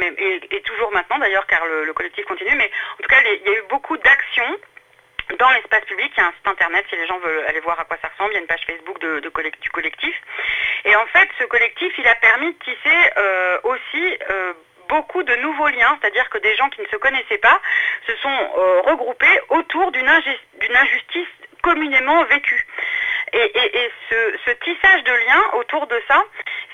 et, 0.50 0.60
toujours 0.62 0.90
maintenant 0.92 1.18
d'ailleurs 1.18 1.46
car 1.46 1.64
le, 1.66 1.84
le 1.84 1.92
collectif 1.92 2.24
continue, 2.24 2.54
mais 2.56 2.70
en 2.98 3.02
tout 3.02 3.08
cas 3.08 3.20
il 3.24 3.46
y 3.46 3.54
a 3.54 3.58
eu 3.58 3.64
beaucoup 3.68 3.96
d'actions 3.98 4.58
dans 5.38 5.50
l'espace 5.50 5.84
public, 5.84 6.12
il 6.16 6.20
y 6.20 6.22
a 6.22 6.28
un 6.28 6.32
site 6.32 6.46
internet 6.46 6.84
si 6.88 6.96
les 6.96 7.06
gens 7.06 7.18
veulent 7.18 7.44
aller 7.48 7.60
voir 7.60 7.78
à 7.80 7.84
quoi 7.84 7.96
ça 8.00 8.08
ressemble, 8.08 8.30
il 8.32 8.34
y 8.34 8.38
a 8.38 8.40
une 8.40 8.46
page 8.46 8.64
Facebook 8.66 8.98
du 9.00 9.70
collectif. 9.70 10.14
Et 10.84 10.94
en 10.94 11.06
fait, 11.06 11.28
ce 11.38 11.44
collectif, 11.44 11.92
il 11.98 12.06
a 12.06 12.14
permis 12.14 12.52
de 12.52 12.58
tisser 12.58 13.10
euh, 13.18 13.58
aussi 13.64 14.18
beaucoup 14.88 15.24
de 15.24 15.34
nouveaux 15.34 15.66
liens, 15.68 15.98
c'est-à-dire 16.00 16.30
que 16.30 16.38
des 16.38 16.54
gens 16.54 16.68
qui 16.70 16.80
ne 16.80 16.86
se 16.86 16.96
connaissaient 16.96 17.38
pas 17.38 17.60
se 18.06 18.14
sont 18.16 18.50
regroupés 18.84 19.40
autour 19.48 19.90
d'une 19.90 20.08
injustice 20.08 21.28
communément 21.70 22.24
vécue. 22.26 22.62
Et, 23.32 23.38
et- 23.62 23.72
et 23.82 23.88
ce, 24.08 24.18
ce 24.46 24.50
tissage 24.64 25.02
de 25.04 25.14
liens 25.26 25.44
autour 25.60 25.86
de 25.88 25.98
ça, 26.08 26.22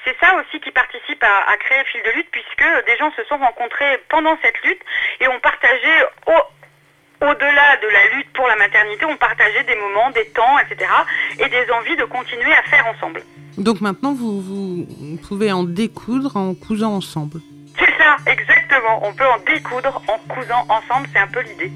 c'est 0.05 0.17
ça 0.21 0.35
aussi 0.39 0.61
qui 0.61 0.71
participe 0.71 1.23
à, 1.23 1.37
à 1.51 1.57
créer 1.57 1.83
Fil 1.91 2.03
de 2.03 2.11
lutte, 2.17 2.31
puisque 2.31 2.69
des 2.89 2.97
gens 2.99 3.11
se 3.17 3.25
sont 3.25 3.39
rencontrés 3.39 3.95
pendant 4.11 4.37
cette 4.43 4.61
lutte 4.63 4.83
et 5.21 5.29
ont 5.29 5.41
partagé 5.41 5.93
au, 6.27 7.27
au-delà 7.27 7.69
de 7.85 7.89
la 7.89 8.05
lutte 8.17 8.31
pour 8.35 8.47
la 8.49 8.57
maternité, 8.57 9.05
on 9.07 9.17
partageait 9.17 9.65
des 9.65 9.77
moments, 9.77 10.11
des 10.11 10.27
temps, 10.31 10.59
etc. 10.59 10.91
et 11.39 11.49
des 11.49 11.71
envies 11.71 11.97
de 11.97 12.05
continuer 12.05 12.53
à 12.53 12.63
faire 12.65 12.87
ensemble. 12.87 13.23
Donc 13.57 13.81
maintenant, 13.81 14.13
vous, 14.13 14.43
vous 14.43 15.17
pouvez 15.27 15.53
en 15.53 15.63
découdre 15.65 16.37
en 16.37 16.55
cousant 16.55 16.95
ensemble. 16.97 17.41
C'est 17.79 17.95
ça, 17.97 18.17
exactement. 18.27 18.62
On 19.03 19.13
peut 19.13 19.25
en 19.25 19.39
découdre 19.53 20.03
en 20.09 20.33
cousant 20.33 20.65
ensemble, 20.69 21.07
c'est 21.13 21.19
un 21.19 21.27
peu 21.27 21.41
l'idée. 21.43 21.71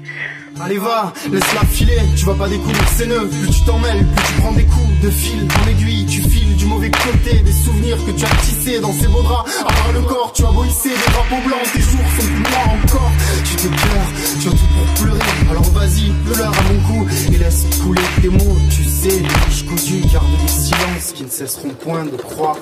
Allez 0.59 0.79
va, 0.79 1.13
laisse-la 1.31 1.61
filer, 1.65 2.01
tu 2.17 2.25
vas 2.25 2.33
pas 2.33 2.47
découdre 2.47 2.87
ces 2.95 3.05
nœuds 3.05 3.29
Plus 3.29 3.51
tu 3.51 3.65
t'en 3.65 3.77
mêles, 3.77 4.03
plus 4.03 4.25
tu 4.25 4.41
prends 4.41 4.51
des 4.53 4.65
coups 4.65 4.99
de 5.03 5.09
fil. 5.11 5.47
En 5.61 5.69
aiguille 5.69 6.05
Tu 6.07 6.21
files 6.23 6.55
du 6.55 6.65
mauvais 6.65 6.89
côté. 6.89 7.37
Des 7.39 7.51
souvenirs 7.51 7.97
que 8.03 8.11
tu 8.11 8.25
as 8.25 8.35
tissés 8.41 8.79
dans 8.79 8.91
ces 8.91 9.07
beaux 9.07 9.21
draps 9.21 9.61
À 9.61 9.65
part 9.65 9.91
le 9.93 10.01
corps, 10.01 10.31
tu 10.33 10.43
as 10.43 10.51
beau 10.51 10.63
hisser 10.63 10.89
des 10.89 11.11
drapeaux 11.11 11.47
blancs. 11.47 11.71
Tes 11.71 11.81
jours 11.81 12.09
sont 12.17 12.25
plus 12.25 12.51
noirs 12.51 12.73
encore. 12.83 13.11
Tu 13.45 13.55
te 13.55 13.67
pleures, 13.67 14.41
tu 14.41 14.47
as 14.47 14.51
tout 14.51 14.57
pour 14.57 15.03
pleurer. 15.03 15.51
Alors 15.51 15.69
vas-y, 15.73 16.11
pleure 16.33 16.51
à 16.51 16.73
mon 16.73 16.79
cou 16.87 17.07
et 17.31 17.37
laisse 17.37 17.65
couler 17.83 18.01
tes 18.21 18.29
mots. 18.29 18.57
Tu 18.71 18.83
sais, 18.83 19.09
les 19.09 19.67
cousues 19.67 20.01
gardent 20.11 20.41
des 20.41 20.47
silences 20.47 21.11
qui 21.13 21.23
ne 21.23 21.29
cesseront 21.29 21.69
point 21.69 22.05
de 22.05 22.17
croire 22.17 22.57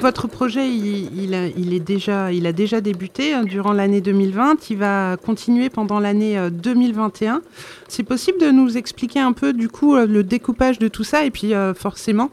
Votre 0.00 0.28
projet, 0.28 0.68
il, 0.68 1.34
a, 1.34 1.46
est 1.46 1.80
déjà, 1.80 2.32
il 2.32 2.46
a 2.46 2.52
déjà 2.52 2.80
débuté 2.80 3.32
hein, 3.32 3.42
durant 3.42 3.72
l'année 3.72 4.00
2020. 4.00 4.70
Il 4.70 4.78
va 4.78 5.16
continuer 5.16 5.70
pendant 5.70 5.98
l'année 5.98 6.38
euh, 6.38 6.50
2021. 6.50 7.42
C'est 7.88 8.04
possible 8.04 8.38
de 8.38 8.50
nous 8.50 8.76
expliquer 8.76 9.20
un 9.20 9.32
peu, 9.32 9.52
du 9.52 9.68
coup, 9.68 9.96
euh, 9.96 10.06
le 10.06 10.22
découpage 10.22 10.78
de 10.78 10.88
tout 10.88 11.04
ça 11.04 11.24
et 11.24 11.30
puis 11.30 11.52
euh, 11.52 11.74
forcément 11.74 12.30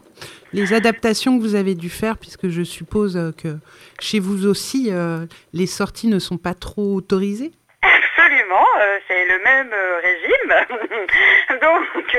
les 0.52 0.72
adaptations 0.72 1.36
que 1.36 1.42
vous 1.42 1.54
avez 1.54 1.74
dû 1.74 1.90
faire, 1.90 2.16
puisque 2.18 2.48
je 2.48 2.62
suppose 2.62 3.16
euh, 3.16 3.30
que 3.32 3.56
chez 4.00 4.18
vous 4.18 4.46
aussi, 4.46 4.88
euh, 4.90 5.26
les 5.52 5.66
sorties 5.66 6.08
ne 6.08 6.18
sont 6.18 6.38
pas 6.38 6.54
trop 6.54 6.94
autorisées? 6.94 7.52
Absolument, 7.82 8.66
euh, 8.80 8.98
c'est 9.06 9.26
le 9.26 9.42
même 9.44 9.70
euh, 9.72 10.00
régime. 10.02 10.54
Donc, 11.60 12.16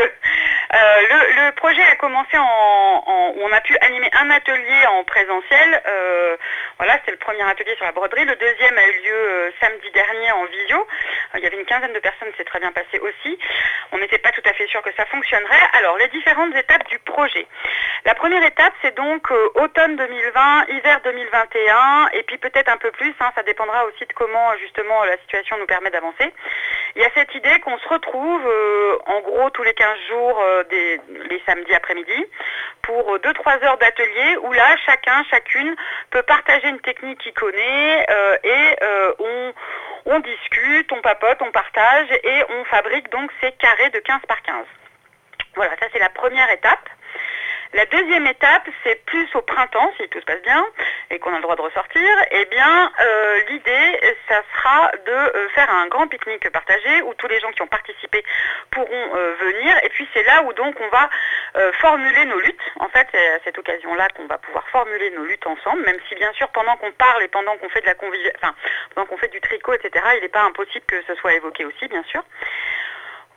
euh, 0.73 1.47
le, 1.47 1.51
projet 1.53 1.81
a 1.81 1.95
commencé 1.95 2.37
en, 2.37 3.33
On 3.39 3.51
a 3.51 3.61
pu 3.61 3.75
animer 3.81 4.09
un 4.13 4.29
atelier 4.31 4.85
en 4.89 5.03
présentiel. 5.03 5.81
euh, 5.87 6.35
voilà, 6.77 6.97
c'était 6.99 7.11
le 7.11 7.17
premier 7.17 7.43
atelier 7.43 7.75
sur 7.75 7.85
la 7.85 7.91
broderie. 7.91 8.25
Le 8.25 8.35
deuxième 8.35 8.77
a 8.77 8.87
eu 8.87 9.01
lieu 9.03 9.15
euh, 9.15 9.51
samedi 9.59 9.89
dernier 9.91 10.31
en 10.31 10.45
visio. 10.45 10.87
Il 11.35 11.43
y 11.43 11.47
avait 11.47 11.57
une 11.57 11.65
quinzaine 11.65 11.93
de 11.93 11.99
personnes, 11.99 12.29
c'est 12.37 12.43
très 12.43 12.59
bien 12.59 12.71
passé 12.71 12.99
aussi. 12.99 13.39
On 13.91 13.97
n'était 13.97 14.17
pas 14.17 14.31
tout 14.31 14.41
à 14.45 14.53
fait 14.53 14.67
sûr 14.67 14.81
que 14.81 14.93
ça 14.95 15.05
fonctionnerait. 15.05 15.69
Alors, 15.73 15.97
les 15.97 16.07
différentes 16.09 16.55
étapes 16.55 16.87
du 16.89 16.99
projet. 16.99 17.47
La 18.05 18.15
première 18.15 18.43
étape, 18.43 18.73
c'est 18.81 18.95
donc 18.95 19.31
automne 19.55 19.95
2020, 19.95 20.65
hiver 20.69 21.01
2021, 21.03 22.09
et 22.13 22.23
puis 22.23 22.37
peut-être 22.37 22.69
un 22.69 22.77
peu 22.77 22.91
plus, 22.91 23.13
hein, 23.19 23.31
ça 23.35 23.43
dépendra 23.43 23.85
aussi 23.85 24.05
de 24.05 24.13
comment 24.13 24.55
justement 24.57 25.03
la 25.05 25.17
situation 25.17 25.57
nous 25.57 25.65
permet 25.65 25.89
d'avancer. 25.89 26.33
Il 26.97 27.01
y 27.01 27.05
a 27.05 27.11
cette 27.13 27.35
idée 27.35 27.59
qu'on 27.59 27.77
se 27.77 27.87
retrouve 27.89 28.41
euh, 28.47 28.97
en 29.05 29.21
gros 29.21 29.51
tous 29.51 29.61
les 29.61 29.75
15 29.75 29.97
jours 30.09 30.41
euh, 30.41 30.63
les 30.71 31.41
samedis 31.45 31.75
après-midi 31.75 32.25
pour 32.81 33.19
2-3 33.19 33.63
heures 33.65 33.77
d'atelier 33.77 34.37
où 34.41 34.51
là, 34.51 34.75
chacun, 34.83 35.23
chacune 35.29 35.75
peut 36.09 36.23
partager 36.23 36.69
une 36.69 36.79
technique 36.79 37.19
qu'il 37.19 37.33
connaît 37.33 38.03
euh, 38.09 38.37
et 38.43 38.75
euh, 38.81 39.51
on 40.07 40.19
discute, 40.21 40.91
on 40.91 41.01
papote, 41.01 41.37
on 41.41 41.51
partage 41.51 42.07
et 42.23 42.43
on 42.49 42.63
fabrique 42.65 43.11
donc 43.11 43.29
ces 43.41 43.51
carrés 43.51 43.91
de 43.91 43.99
15 43.99 44.21
par 44.27 44.41
15. 44.41 44.65
Voilà, 45.55 45.73
ça 45.79 45.85
c'est 45.93 45.99
la 45.99 46.09
première 46.09 46.49
étape. 46.49 46.89
La 47.73 47.85
deuxième 47.85 48.25
étape, 48.27 48.67
c'est 48.83 49.03
plus 49.05 49.27
au 49.35 49.41
printemps, 49.41 49.91
si 49.97 50.07
tout 50.09 50.19
se 50.19 50.25
passe 50.25 50.41
bien, 50.41 50.65
et 51.09 51.19
qu'on 51.19 51.31
a 51.33 51.35
le 51.35 51.41
droit 51.41 51.55
de 51.55 51.61
ressortir, 51.61 52.07
eh 52.31 52.45
bien, 52.45 52.91
euh, 52.99 53.39
l'idée, 53.49 54.15
ça 54.29 54.41
sera 54.55 54.91
de 55.05 55.11
euh, 55.11 55.49
faire 55.49 55.69
un 55.71 55.87
grand 55.87 56.07
pique-nique 56.07 56.49
partagé 56.49 57.01
où 57.03 57.13
tous 57.15 57.27
les 57.27 57.39
gens 57.39 57.51
qui 57.51 57.61
ont 57.61 57.67
participé 57.67 58.23
pourront 58.71 59.15
euh, 59.15 59.33
venir. 59.39 59.75
Et 59.83 59.89
puis, 59.89 60.07
c'est 60.13 60.23
là 60.23 60.43
où 60.43 60.53
donc 60.53 60.75
on 60.79 60.87
va 60.89 61.09
formuler 61.79 62.25
nos 62.25 62.39
luttes. 62.39 62.61
En 62.79 62.87
fait, 62.89 63.07
c'est 63.11 63.27
à 63.33 63.39
cette 63.43 63.57
occasion-là 63.57 64.07
qu'on 64.15 64.25
va 64.27 64.37
pouvoir 64.37 64.67
formuler 64.69 65.09
nos 65.11 65.23
luttes 65.23 65.45
ensemble, 65.47 65.83
même 65.83 65.97
si 66.07 66.15
bien 66.15 66.31
sûr, 66.33 66.47
pendant 66.49 66.75
qu'on 66.77 66.91
parle 66.91 67.23
et 67.23 67.27
pendant 67.27 67.57
qu'on 67.57 67.69
fait 67.69 67.81
de 67.81 67.87
la 67.87 67.93
convivi- 67.95 68.31
enfin, 68.35 68.53
pendant 68.93 69.07
qu'on 69.07 69.17
fait 69.17 69.27
du 69.29 69.41
tricot, 69.41 69.73
etc., 69.73 70.05
il 70.17 70.21
n'est 70.21 70.27
pas 70.29 70.43
impossible 70.43 70.85
que 70.85 71.01
ce 71.07 71.15
soit 71.15 71.33
évoqué 71.33 71.65
aussi, 71.65 71.87
bien 71.87 72.03
sûr. 72.03 72.23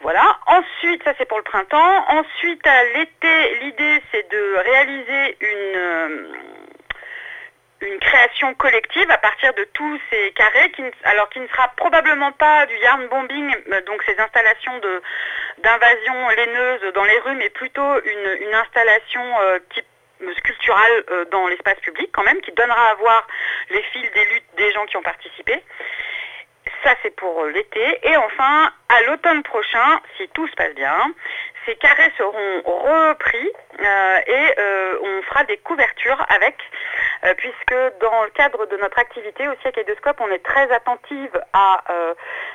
Voilà. 0.00 0.38
Ensuite, 0.47 1.04
ça 1.04 1.12
c'est 1.19 1.26
pour 1.26 1.38
le 1.38 1.45
printemps. 1.45 2.04
Ensuite, 2.09 2.66
à 2.66 2.85
l'été, 2.85 3.54
l'idée 3.61 4.02
c'est 4.11 4.28
de 4.30 4.54
réaliser 4.64 5.37
une, 5.40 5.76
euh, 5.76 6.33
création 8.00 8.54
collective 8.54 9.11
à 9.11 9.19
partir 9.19 9.52
de 9.54 9.64
tous 9.75 10.00
ces 10.11 10.33
carrés, 10.33 10.73
alors 11.04 11.28
qui 11.28 11.40
ne 11.40 11.47
sera 11.49 11.69
probablement 11.76 12.33
pas 12.33 12.64
du 12.66 12.76
yarn 12.76 13.07
bombing, 13.09 13.54
euh, 13.73 13.80
donc 13.83 14.02
ces 14.04 14.19
installations 14.19 14.80
d'invasion 15.59 16.28
laineuse 16.30 16.92
dans 16.95 17.04
les 17.04 17.19
rues, 17.21 17.37
mais 17.37 17.50
plutôt 17.50 18.02
une, 18.02 18.47
une 18.47 18.54
installation 18.54 19.23
euh, 19.40 19.59
type 19.75 19.85
sculpturale 20.38 21.04
dans 21.30 21.47
l'espace 21.47 21.80
public 21.80 22.11
quand 22.12 22.23
même, 22.23 22.40
qui 22.42 22.52
donnera 22.52 22.90
à 22.90 22.95
voir 22.97 23.26
les 23.71 23.83
fils 23.85 24.11
des 24.12 24.25
luttes 24.26 24.45
des 24.57 24.71
gens 24.73 24.85
qui 24.85 24.99
ont 24.99 25.02
participé. 25.02 25.62
Ça, 26.85 26.95
c'est 27.02 27.14
pour 27.17 27.45
l'été. 27.47 28.00
Et 28.05 28.17
enfin, 28.17 28.71
à 28.88 29.02
l'automne 29.02 29.43
prochain, 29.43 30.00
si 30.17 30.29
tout 30.29 30.47
se 30.49 30.55
passe 30.55 30.75
bien, 30.75 31.12
ces 31.67 31.76
carrés 31.76 32.11
seront 32.17 32.62
repris 32.64 33.52
euh, 33.81 34.19
et 34.26 34.55
euh, 34.59 34.99
on 35.02 35.23
fera 35.23 35.45
des 35.45 35.59
couvertures 35.59 36.25
avec, 36.29 36.57
euh, 37.25 37.35
puisque 37.37 37.75
dans 38.00 38.25
le 38.25 38.31
cadre 38.31 38.67
de 38.67 38.76
notre 38.79 38.99
activité 38.99 39.47
aussi 39.49 39.69
à 39.69 39.73
Kaidoscope, 39.73 40.21
on 40.21 40.31
est 40.31 40.45
très 40.45 40.71
attentive 40.73 41.31
à 41.52 41.83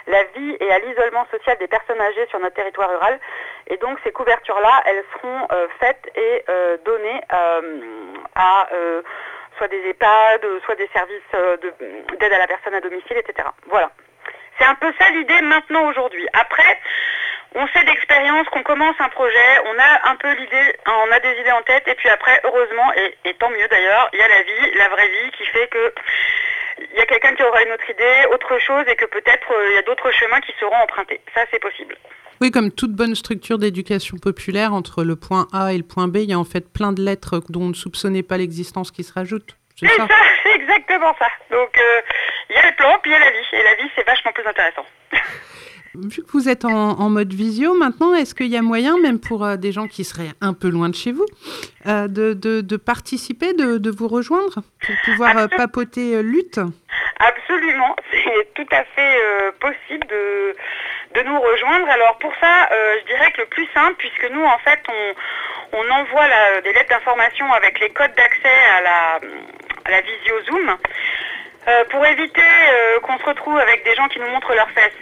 la 0.08 0.24
vie 0.36 0.58
et 0.60 0.72
à 0.72 0.80
l'isolement 0.80 1.26
social 1.32 1.58
des 1.58 1.68
personnes 1.68 2.00
âgées 2.00 2.26
sur 2.28 2.40
notre 2.40 2.56
territoire 2.56 2.90
rural. 2.90 3.20
Et 3.68 3.78
donc 3.78 3.98
ces 4.04 4.12
couvertures-là, 4.12 4.84
elles 4.86 5.04
seront 5.14 5.48
faites 5.80 6.12
et 6.16 6.46
données 6.86 7.22
à 8.36 8.68
soit 9.58 9.68
des 9.68 9.90
EHPAD, 9.90 10.46
soit 10.66 10.76
des 10.76 10.88
services 10.94 11.22
euh, 11.34 11.58
de- 11.58 11.74
d'aide 12.18 12.34
à 12.34 12.38
la 12.40 12.48
personne 12.48 12.74
à 12.76 12.82
domicile, 12.82 13.18
etc. 13.18 13.48
Voilà. 13.68 13.92
C'est 14.58 14.66
un 14.66 14.76
peu 14.76 14.92
ça 15.00 15.10
l'idée 15.10 15.42
maintenant 15.42 15.88
aujourd'hui. 15.90 16.28
Après, 16.34 16.80
on 17.56 17.68
sait 17.68 17.84
d'expérience 17.86 18.48
qu'on 18.50 18.64
commence 18.64 18.96
un 19.00 19.10
projet, 19.10 19.60
on 19.66 19.80
a 19.80 20.10
un 20.12 20.16
peu 20.18 20.32
l'idée, 20.34 20.78
on 20.88 21.12
a 21.12 21.20
des 21.20 21.40
idées 21.40 21.52
en 21.52 21.62
tête, 21.64 21.88
et 21.88 21.96
puis 21.96 22.10
après, 22.10 22.40
heureusement, 22.44 22.92
et, 22.96 23.18
et 23.30 23.34
tant 23.36 23.50
mieux 23.50 23.68
d'ailleurs, 23.68 24.10
il 24.14 24.20
y 24.20 24.24
a 24.24 24.28
la 24.28 24.42
vie, 24.44 24.72
la 24.76 24.90
vraie 24.90 25.08
vie, 25.08 25.32
qui 25.32 25.46
fait 25.46 25.68
que 25.68 25.94
il 26.92 26.98
y 26.98 27.02
a 27.02 27.06
quelqu'un 27.06 27.34
qui 27.36 27.44
aura 27.44 27.64
une 27.64 27.72
autre 27.72 27.90
idée, 27.90 28.26
autre 28.32 28.58
chose, 28.60 28.84
et 28.88 28.96
que 28.98 29.06
peut-être 29.06 29.52
euh, 29.54 29.68
il 29.70 29.76
y 29.76 29.78
a 29.78 29.82
d'autres 29.84 30.12
chemins 30.12 30.42
qui 30.42 30.54
seront 30.60 30.76
empruntés. 30.76 31.22
Ça, 31.34 31.46
c'est 31.52 31.60
possible. 31.60 31.96
Oui, 32.42 32.52
comme 32.52 32.72
toute 32.72 32.92
bonne 32.92 33.16
structure 33.16 33.58
d'éducation 33.58 34.18
populaire, 34.18 34.74
entre 34.74 35.04
le 35.04 35.16
point 35.16 35.48
A 35.54 35.74
et 35.74 35.78
le 35.78 35.84
point 35.84 36.08
B, 36.08 36.18
il 36.18 36.30
y 36.30 36.34
a 36.34 36.40
en 36.40 36.44
fait 36.44 36.68
plein 36.72 36.92
de 36.92 37.02
lettres 37.02 37.42
dont 37.50 37.62
on 37.64 37.70
ne 37.70 37.74
soupçonnait 37.74 38.24
pas 38.24 38.38
l'existence 38.38 38.92
qui 38.92 39.04
se 39.04 39.14
rajoutent. 39.14 39.56
C'est 39.78 39.88
ça 39.90 40.08
ça, 40.08 40.08
c'est 40.44 40.56
exactement 40.62 41.14
ça. 41.20 41.28
Donc, 41.52 41.70
euh, 41.78 42.02
il 42.50 42.56
y 42.56 42.60
a 42.60 42.70
le 42.70 42.76
plan, 42.76 42.98
puis 43.02 43.12
il 43.12 43.14
y 43.14 43.16
a 43.16 43.20
la 43.20 43.32
vie, 43.32 43.38
et 43.54 43.64
la 43.64 43.76
vie, 43.84 43.90
c'est 43.96 44.06
vachement 44.06 44.32
plus 44.34 44.46
intéressant. 44.46 44.86
Vu 45.98 46.24
que 46.24 46.32
vous 46.34 46.50
êtes 46.50 46.66
en, 46.66 47.00
en 47.00 47.10
mode 47.10 47.32
visio 47.34 47.74
maintenant, 47.74 48.14
est-ce 48.16 48.36
qu'il 48.36 48.48
y 48.48 48.58
a 48.58 48.62
moyen, 48.62 49.00
même 49.00 49.18
pour 49.18 49.46
euh, 49.46 49.56
des 49.56 49.72
gens 49.72 49.88
qui 49.88 50.04
seraient 50.04 50.34
un 50.42 50.54
peu 50.54 50.68
loin 50.68 50.90
de 50.90 50.96
chez 50.96 51.14
vous, 51.14 51.26
euh, 51.88 52.10
de, 52.10 52.34
de- 52.34 52.60
de 52.60 52.76
participer, 52.76 53.54
de, 53.54 53.78
de 53.78 53.90
vous 53.92 54.10
rejoindre 54.10 54.56
pour 54.86 54.96
pouvoir 55.06 55.48
papoter 55.56 56.22
lutte? 56.22 56.60
Absolument, 57.20 57.96
c'est 58.12 58.54
tout 58.56 58.68
à 58.76 58.84
fait 58.84 59.20
possible 59.62 60.06
de, 60.10 60.54
de 61.16 61.22
nous 61.24 61.40
rejoindre. 61.40 61.90
Alors 61.90 62.18
pour 62.18 62.34
ça, 62.42 62.70
euh, 62.72 62.96
je 63.02 63.06
dirais 63.14 63.32
que 63.32 63.42
le 63.42 63.48
plus 63.48 63.68
simple, 63.74 63.96
puisque 63.98 64.30
nous 64.32 64.44
en 64.44 64.58
fait 64.60 64.80
on, 64.90 65.78
on 65.80 65.90
envoie 65.92 66.28
la- 66.28 66.62
des 66.62 66.74
lettres 66.74 66.90
d'information 66.90 67.52
avec 67.54 67.80
les 67.80 67.90
codes 67.90 68.14
d'accès 68.16 68.58
à 68.78 68.82
la, 68.82 69.20
à 69.86 69.92
la 69.92 70.02
visio 70.02 70.36
Zoom, 70.46 70.76
euh, 71.68 71.84
pour 71.90 72.06
éviter 72.06 72.42
euh, 72.42 73.00
qu'on 73.00 73.18
se 73.18 73.24
retrouve 73.26 73.58
avec 73.58 73.84
des 73.86 73.96
gens 73.96 74.08
qui 74.08 74.20
nous 74.20 74.28
montrent 74.30 74.54
leurs 74.54 74.70
fesses 74.72 74.94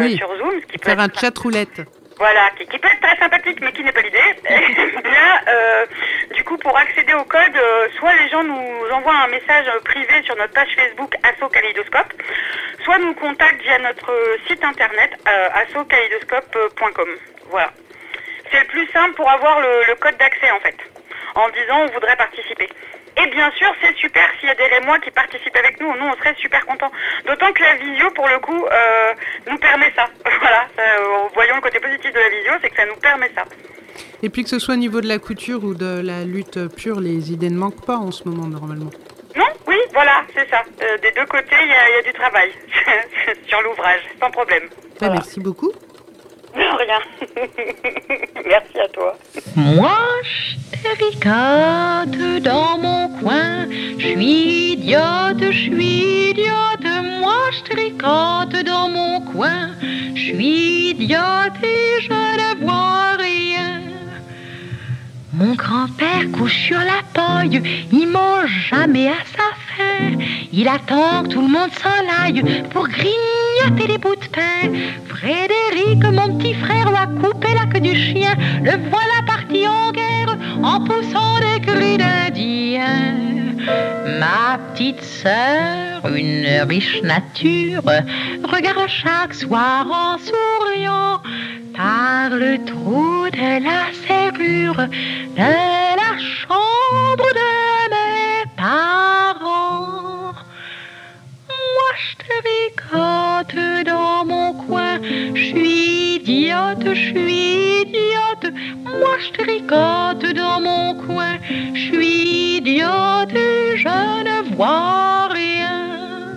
Oui. 0.00 0.16
sur 0.16 0.28
Zoom, 0.36 0.60
ce 0.60 0.66
qui 0.66 0.78
peut 0.78 0.90
Faire 0.90 1.00
un 1.00 1.08
chat 1.12 1.36
roulette. 1.38 1.80
Voilà, 2.18 2.50
qui, 2.56 2.66
qui 2.66 2.78
peut 2.78 2.88
être 2.88 3.00
très 3.00 3.16
sympathique, 3.16 3.58
mais 3.60 3.72
qui 3.72 3.82
n'est 3.82 3.92
pas 3.92 4.02
l'idée. 4.02 4.18
Là, 4.48 5.40
euh, 5.48 5.86
du 6.34 6.44
coup, 6.44 6.56
pour 6.58 6.76
accéder 6.76 7.14
au 7.14 7.24
code, 7.24 7.56
euh, 7.56 7.88
soit 7.98 8.12
les 8.14 8.28
gens 8.28 8.44
nous 8.44 8.90
envoient 8.92 9.16
un 9.24 9.28
message 9.28 9.66
euh, 9.68 9.80
privé 9.84 10.22
sur 10.24 10.36
notre 10.36 10.52
page 10.52 10.74
Facebook 10.74 11.14
Asso 11.22 11.48
Kaléidoscope, 11.48 12.12
soit 12.84 12.98
nous 12.98 13.14
contactent 13.14 13.62
via 13.62 13.78
notre 13.78 14.12
site 14.46 14.64
internet 14.64 15.10
euh, 15.28 15.48
assokaléidoscope.com. 15.54 17.08
Voilà. 17.50 17.70
C'est 18.50 18.60
le 18.60 18.66
plus 18.66 18.86
simple 18.88 19.14
pour 19.14 19.30
avoir 19.30 19.60
le, 19.60 19.84
le 19.88 19.94
code 19.96 20.16
d'accès 20.18 20.50
en 20.50 20.60
fait, 20.60 20.76
en 21.34 21.48
disant 21.50 21.80
on 21.80 21.92
voudrait 21.92 22.16
participer. 22.16 22.68
Et 23.16 23.26
bien 23.30 23.50
sûr, 23.52 23.68
c'est 23.82 23.94
super 23.96 24.24
s'il 24.40 24.48
y 24.48 24.52
a 24.52 24.54
des 24.54 24.66
Rémois 24.66 24.98
qui 25.00 25.10
participent 25.10 25.56
avec 25.56 25.80
nous, 25.80 25.88
nous 25.96 26.06
on 26.06 26.16
serait 26.16 26.34
super 26.38 26.64
contents. 26.64 26.90
D'autant 27.26 27.52
que 27.52 27.62
la 27.62 27.74
visio, 27.76 28.10
pour 28.10 28.26
le 28.28 28.38
coup, 28.38 28.64
euh, 28.66 29.12
nous 29.50 29.58
permet 29.58 29.92
ça. 29.94 30.06
Voilà, 30.40 30.66
ça, 30.76 30.82
euh, 30.82 31.28
voyons 31.34 31.56
le 31.56 31.60
côté 31.60 31.78
positif 31.78 32.12
de 32.12 32.18
la 32.18 32.28
visio, 32.30 32.52
c'est 32.62 32.70
que 32.70 32.76
ça 32.76 32.86
nous 32.86 32.96
permet 32.96 33.30
ça. 33.34 33.44
Et 34.22 34.28
puis 34.30 34.42
que 34.44 34.48
ce 34.48 34.58
soit 34.58 34.74
au 34.74 34.78
niveau 34.78 35.00
de 35.00 35.08
la 35.08 35.18
couture 35.18 35.62
ou 35.64 35.74
de 35.74 36.00
la 36.02 36.24
lutte 36.24 36.68
pure, 36.74 37.00
les 37.00 37.32
idées 37.32 37.50
ne 37.50 37.58
manquent 37.58 37.84
pas 37.84 37.96
en 37.96 38.10
ce 38.10 38.26
moment 38.28 38.46
normalement. 38.46 38.90
Non 39.36 39.46
Oui, 39.66 39.76
voilà, 39.92 40.22
c'est 40.34 40.48
ça. 40.50 40.62
Euh, 40.82 40.96
des 40.98 41.10
deux 41.12 41.26
côtés, 41.26 41.56
il 41.62 41.68
y, 41.68 41.72
a- 41.74 41.88
il 41.90 41.94
y 41.96 41.98
a 41.98 42.02
du 42.02 42.12
travail 42.12 42.50
sur 43.46 43.60
l'ouvrage, 43.62 44.00
sans 44.20 44.30
problème. 44.30 44.64
Bah, 45.00 45.10
Merci 45.12 45.40
beaucoup. 45.40 45.72
Rien. 46.54 47.00
Merci 48.46 48.78
à 48.78 48.88
toi. 48.88 49.16
Moi, 49.56 49.98
je 50.24 50.88
ricote 51.04 52.42
dans 52.42 52.78
mon 52.78 53.08
coin. 53.20 53.66
Je 53.98 54.06
suis 54.06 54.72
idiote, 54.72 55.40
je 55.40 55.58
suis 55.70 56.30
idiote. 56.30 56.86
Moi, 57.20 57.38
je 57.52 57.70
tricote 57.70 58.64
dans 58.64 58.88
mon 58.88 59.20
coin. 59.32 59.70
Je 60.14 60.20
suis 60.20 60.90
idiote 60.90 61.62
et 61.62 62.00
je 62.02 62.10
ne 62.10 62.64
vois 62.64 63.16
rien. 63.18 63.80
Mon 65.34 65.54
grand-père 65.54 66.30
couche 66.30 66.66
sur 66.66 66.78
la 66.78 67.02
paille, 67.14 67.62
il 67.90 68.06
mange 68.06 68.50
jamais 68.68 69.08
à 69.08 69.14
sa 69.34 69.48
faim. 69.66 70.18
Il 70.52 70.68
attend 70.68 71.22
que 71.22 71.28
tout 71.28 71.40
le 71.40 71.48
monde 71.48 71.70
s'en 71.82 72.22
aille 72.22 72.42
pour 72.68 72.86
grignoter 72.86 73.86
des 73.92 73.96
bouts 73.96 74.14
de 74.14 74.26
pain. 74.26 74.68
Frédéric, 75.08 76.04
mon 76.04 76.36
petit 76.36 76.52
frère, 76.52 76.90
lui 76.90 76.96
a 76.96 77.06
coupé 77.06 77.48
la 77.54 77.64
queue 77.64 77.80
du 77.80 77.94
chien. 77.94 78.34
Le 78.62 78.72
voilà 78.90 79.22
parti 79.26 79.66
en 79.66 79.90
guerre 79.92 80.36
en 80.62 80.84
poussant 80.84 81.38
des 81.40 81.60
cris 81.62 81.96
d'Indien. 81.96 83.14
Ma 84.18 84.58
petite 84.58 85.02
sœur, 85.02 86.14
une 86.14 86.46
riche 86.68 87.00
nature, 87.02 87.84
regarde 88.44 88.88
chaque 88.88 89.32
soir 89.32 89.86
en 89.90 90.18
souriant 90.18 91.22
par 91.74 92.30
le 92.30 92.64
trou 92.64 93.28
de 93.30 93.62
la 93.68 93.82
serrure 94.06 94.86
de 95.40 95.52
la 96.02 96.12
chambre 96.38 97.28
de 97.40 97.52
mes 97.94 98.44
parents. 98.56 100.32
Moi, 101.76 101.92
je 102.02 102.12
tricote 102.28 103.84
dans 103.86 104.24
mon 104.24 104.54
coin. 104.54 105.00
Je 105.34 105.44
suis 105.50 106.16
idiote, 106.16 106.84
je 106.84 107.06
suis 107.10 107.82
idiote. 107.82 108.54
Moi, 108.84 109.16
je 109.24 109.30
tricote 109.42 110.34
dans 110.34 110.60
mon 110.60 110.94
coin. 111.06 111.38
Je 111.74 111.80
suis 111.80 112.56
idiote 112.58 113.02
je 113.76 113.88
ne 113.88 114.54
vois 114.54 115.28
rien. 115.28 116.34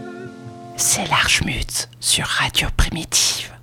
C'est 0.77 1.07
l'Archmutz 1.09 1.89
sur 1.99 2.25
Radio 2.25 2.67
Primitive. 2.75 3.54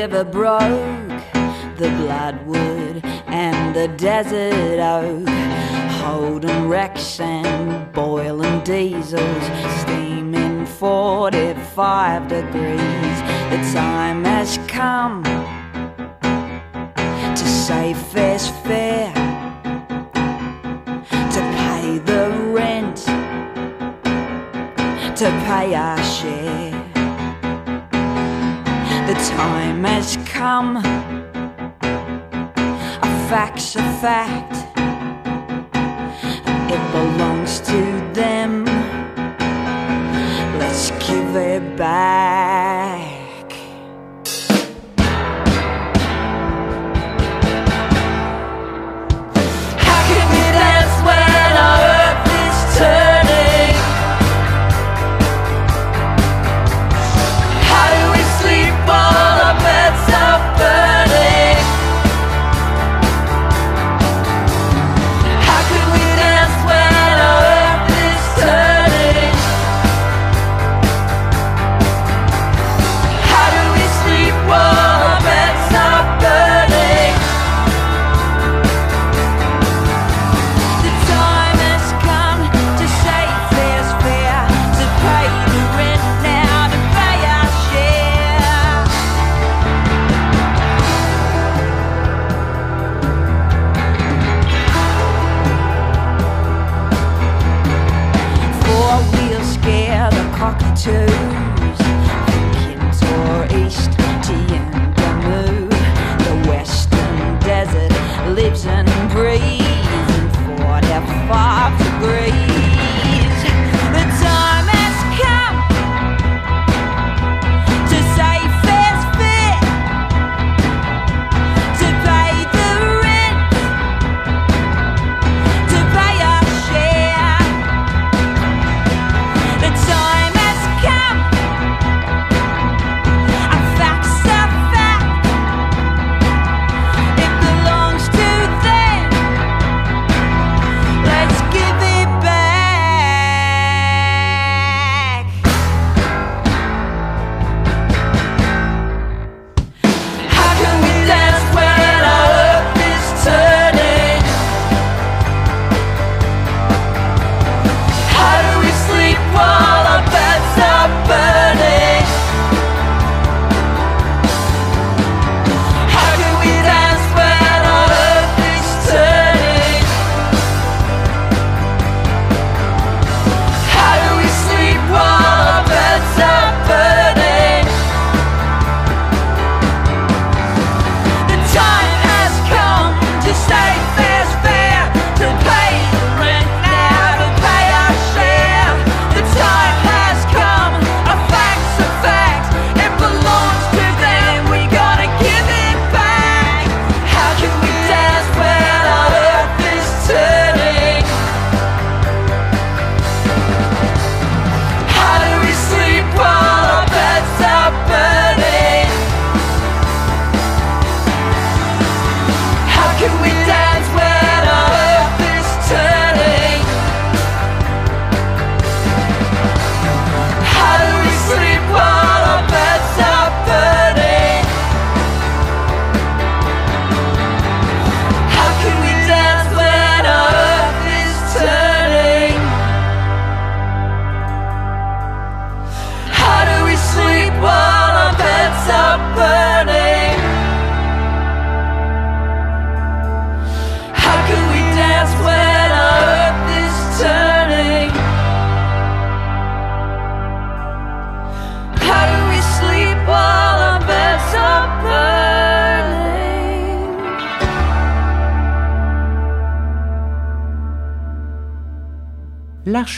River 0.00 0.24
broke, 0.24 1.20
the 1.76 1.90
bloodwood 1.98 3.04
and 3.26 3.76
the 3.76 3.86
desert 3.98 4.80
oak, 4.80 5.28
holding 6.00 6.70
wrecks 6.70 7.20
and 7.20 7.92
boiling 7.92 8.64
diesels, 8.64 9.44
steaming 9.82 10.64
45 10.64 12.28
degrees. 12.28 13.16
The 13.52 13.60
time 13.74 14.24
has 14.24 14.58
come 14.68 15.22
to 17.34 17.46
say 17.66 17.92
fair's 17.92 18.48
fair, 18.64 19.12
to 21.34 21.40
pay 21.60 21.98
the 21.98 22.30
rent, 22.54 22.96
to 25.18 25.26
pay 25.44 25.74
our 25.74 26.02
share. 26.02 26.79
The 29.10 29.16
time 29.16 29.82
has 29.82 30.16
come. 30.24 30.76
A 30.76 30.82
fact's 33.28 33.74
a 33.74 33.82
fact. 34.00 34.54
It 36.70 36.92
belongs 36.92 37.58
to 37.58 37.80
them. 38.14 38.64
Let's 40.60 40.92
give 41.04 41.34
it 41.34 41.76
back. 41.76 43.09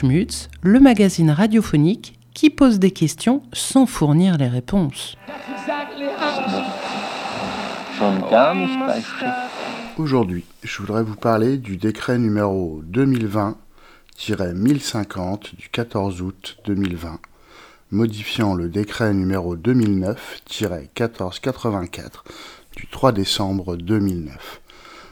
Le 0.02 0.80
magazine 0.80 1.30
radiophonique 1.30 2.18
qui 2.34 2.50
pose 2.50 2.80
des 2.80 2.90
questions 2.90 3.40
sans 3.52 3.86
fournir 3.86 4.36
les 4.36 4.48
réponses. 4.48 5.16
Aujourd'hui, 9.98 10.44
je 10.64 10.78
voudrais 10.78 11.04
vous 11.04 11.14
parler 11.14 11.56
du 11.56 11.76
décret 11.76 12.18
numéro 12.18 12.82
2020-1050 12.90 15.54
du 15.54 15.68
14 15.68 16.20
août 16.20 16.56
2020, 16.64 17.20
modifiant 17.92 18.54
le 18.54 18.68
décret 18.68 19.14
numéro 19.14 19.56
2009-1484 19.56 22.24
du 22.76 22.88
3 22.88 23.12
décembre 23.12 23.76
2009, 23.76 24.62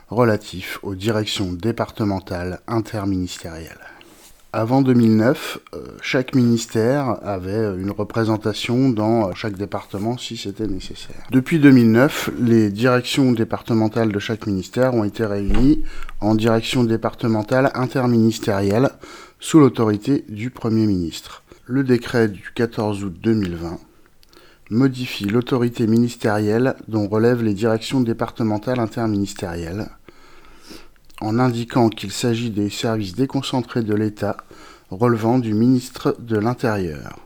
relatif 0.08 0.80
aux 0.82 0.96
directions 0.96 1.52
départementales 1.52 2.58
interministérielles. 2.66 3.78
Avant 4.52 4.82
2009, 4.82 5.60
euh, 5.74 5.78
chaque 6.02 6.34
ministère 6.34 7.18
avait 7.22 7.72
une 7.78 7.92
représentation 7.92 8.88
dans 8.88 9.28
euh, 9.28 9.32
chaque 9.36 9.56
département 9.56 10.18
si 10.18 10.36
c'était 10.36 10.66
nécessaire. 10.66 11.24
Depuis 11.30 11.60
2009, 11.60 12.30
les 12.40 12.70
directions 12.70 13.30
départementales 13.30 14.10
de 14.10 14.18
chaque 14.18 14.48
ministère 14.48 14.94
ont 14.94 15.04
été 15.04 15.24
réunies 15.24 15.84
en 16.20 16.34
direction 16.34 16.82
départementale 16.82 17.70
interministérielle 17.74 18.90
sous 19.38 19.60
l'autorité 19.60 20.24
du 20.28 20.50
Premier 20.50 20.86
ministre. 20.86 21.44
Le 21.66 21.84
décret 21.84 22.26
du 22.26 22.50
14 22.52 23.04
août 23.04 23.14
2020 23.22 23.78
modifie 24.70 25.26
l'autorité 25.26 25.86
ministérielle 25.86 26.74
dont 26.88 27.08
relèvent 27.08 27.44
les 27.44 27.54
directions 27.54 28.00
départementales 28.00 28.80
interministérielles 28.80 29.90
en 31.20 31.38
indiquant 31.38 31.88
qu'il 31.88 32.12
s'agit 32.12 32.50
des 32.50 32.70
services 32.70 33.14
déconcentrés 33.14 33.82
de 33.82 33.94
l'État 33.94 34.36
relevant 34.90 35.38
du 35.38 35.54
ministre 35.54 36.16
de 36.18 36.36
l'Intérieur. 36.36 37.18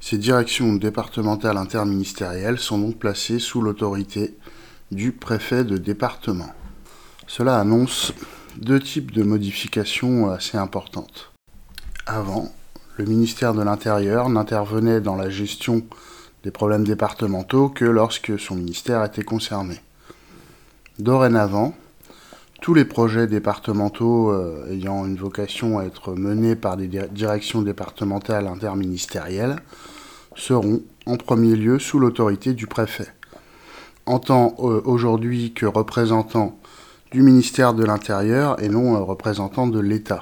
Ces 0.00 0.18
directions 0.18 0.74
départementales 0.74 1.56
interministérielles 1.56 2.58
sont 2.58 2.78
donc 2.78 2.98
placées 2.98 3.40
sous 3.40 3.60
l'autorité 3.60 4.36
du 4.92 5.12
préfet 5.12 5.64
de 5.64 5.76
département. 5.76 6.52
Cela 7.26 7.58
annonce 7.58 8.12
deux 8.56 8.80
types 8.80 9.12
de 9.12 9.22
modifications 9.22 10.30
assez 10.30 10.56
importantes. 10.56 11.32
Avant, 12.06 12.52
le 12.96 13.04
ministère 13.04 13.54
de 13.54 13.62
l'Intérieur 13.62 14.28
n'intervenait 14.28 15.00
dans 15.00 15.16
la 15.16 15.30
gestion 15.30 15.82
des 16.44 16.50
problèmes 16.50 16.84
départementaux 16.84 17.68
que 17.68 17.84
lorsque 17.84 18.38
son 18.38 18.54
ministère 18.54 19.04
était 19.04 19.24
concerné. 19.24 19.80
Dorénavant, 20.98 21.74
tous 22.60 22.74
les 22.74 22.84
projets 22.84 23.26
départementaux 23.26 24.30
euh, 24.30 24.72
ayant 24.72 25.06
une 25.06 25.16
vocation 25.16 25.78
à 25.78 25.84
être 25.84 26.14
menés 26.14 26.56
par 26.56 26.76
des 26.76 26.88
dir- 26.88 27.08
directions 27.08 27.62
départementales 27.62 28.46
interministérielles 28.46 29.56
seront 30.36 30.82
en 31.06 31.16
premier 31.16 31.54
lieu 31.54 31.78
sous 31.78 31.98
l'autorité 31.98 32.54
du 32.54 32.66
préfet. 32.66 33.08
En 34.06 34.18
tant 34.18 34.56
euh, 34.58 34.80
aujourd'hui 34.84 35.52
que 35.52 35.66
représentant 35.66 36.58
du 37.12 37.22
ministère 37.22 37.74
de 37.74 37.84
l'Intérieur 37.84 38.60
et 38.62 38.68
non 38.68 38.96
euh, 38.96 39.00
représentant 39.00 39.66
de 39.66 39.80
l'État. 39.80 40.20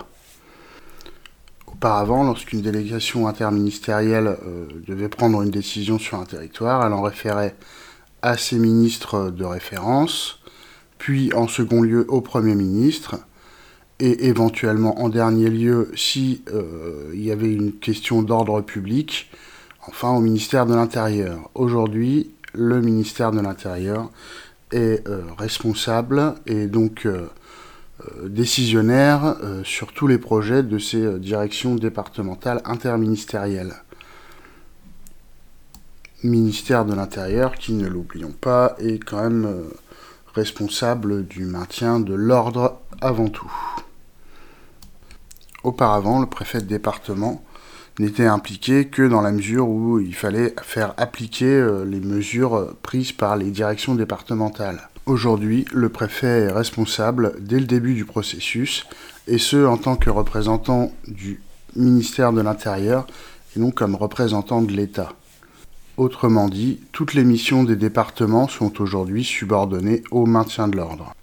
Auparavant, 1.67 2.25
lorsqu'une 2.25 2.63
délégation 2.63 3.29
interministérielle 3.29 4.39
devait 4.87 5.11
prendre 5.11 5.43
une 5.43 5.51
décision 5.51 5.99
sur 5.99 6.19
un 6.19 6.25
territoire, 6.25 6.87
elle 6.87 6.95
en 6.95 7.03
référait 7.03 7.55
à 8.23 8.39
ses 8.39 8.59
ministres 8.59 9.29
de 9.31 9.45
référence, 9.45 10.41
puis 10.99 11.33
en 11.35 11.49
second 11.49 11.83
lieu 11.83 12.05
au 12.09 12.21
Premier 12.21 12.55
ministre, 12.55 13.17
et 13.99 14.27
éventuellement 14.27 15.01
en 15.01 15.09
dernier 15.09 15.49
lieu, 15.49 15.91
si 15.95 16.43
euh, 16.53 17.11
il 17.15 17.25
y 17.25 17.33
avait 17.33 17.53
une 17.53 17.73
question 17.73 18.23
d'ordre 18.23 18.61
public, 18.61 19.31
enfin 19.89 20.11
au 20.11 20.21
ministère 20.21 20.67
de 20.67 20.75
l'Intérieur. 20.75 21.51
Aujourd'hui, 21.55 22.31
le 22.53 22.81
ministère 22.81 23.31
de 23.31 23.41
l'Intérieur 23.41 24.11
est 24.73 25.07
euh, 25.09 25.23
responsable 25.39 26.35
et 26.47 26.67
donc 26.67 27.07
euh, 27.07 27.29
décisionnaire 28.25 29.37
sur 29.65 29.93
tous 29.93 30.07
les 30.07 30.19
projets 30.19 30.63
de 30.63 30.79
ces 30.79 31.19
directions 31.19 31.77
départementales 31.77 32.61
interministérielles. 32.67 33.75
Ministère 36.23 36.85
de 36.85 36.95
l'Intérieur 36.95 37.55
qui, 37.55 37.73
ne 37.73 37.89
l'oublions 37.89 38.35
pas, 38.39 38.77
est 38.79 39.03
quand 39.03 39.23
même 39.23 39.49
responsable 40.37 41.27
du 41.27 41.47
maintien 41.47 41.99
de 41.99 42.15
l'ordre 42.15 42.79
avant 43.01 43.29
tout. 43.29 43.51
Auparavant, 45.65 46.21
le 46.21 46.27
préfet 46.27 46.61
de 46.61 46.67
département 46.67 47.43
n'était 47.99 48.27
impliqué 48.27 48.87
que 48.87 49.09
dans 49.09 49.23
la 49.23 49.33
mesure 49.33 49.67
où 49.67 49.99
il 49.99 50.15
fallait 50.15 50.55
faire 50.63 50.93
appliquer 50.99 51.47
euh, 51.47 51.85
les 51.87 52.01
mesures 52.01 52.75
prises 52.83 53.13
par 53.13 53.37
les 53.37 53.51
directions 53.51 53.95
départementales. 53.95 54.91
Aujourd'hui, 55.07 55.65
le 55.73 55.89
préfet 55.89 56.43
est 56.43 56.53
responsable 56.53 57.35
dès 57.41 57.59
le 57.59 57.65
début 57.65 57.95
du 57.95 58.05
processus, 58.05 58.87
et 59.27 59.39
ce 59.39 59.65
en 59.65 59.79
tant 59.79 59.97
que 59.97 60.11
représentant 60.11 60.93
du 61.09 61.41
ministère 61.75 62.35
de 62.35 62.43
l'Intérieur 62.43 63.07
et 63.57 63.61
non 63.61 63.71
comme 63.71 63.95
représentant 63.95 64.61
de 64.61 64.73
l'État. 64.73 65.15
Autrement 65.97 66.49
dit, 66.49 66.81
toutes 66.93 67.15
les 67.15 67.25
missions 67.25 67.65
des 67.65 67.77
départements 67.77 68.49
sont 68.49 68.83
aujourd'hui 68.83 69.25
subordonnées 69.25 70.03
au 70.11 70.27
maintien 70.27 70.69
de 70.69 70.77
l'ordre. 70.77 71.15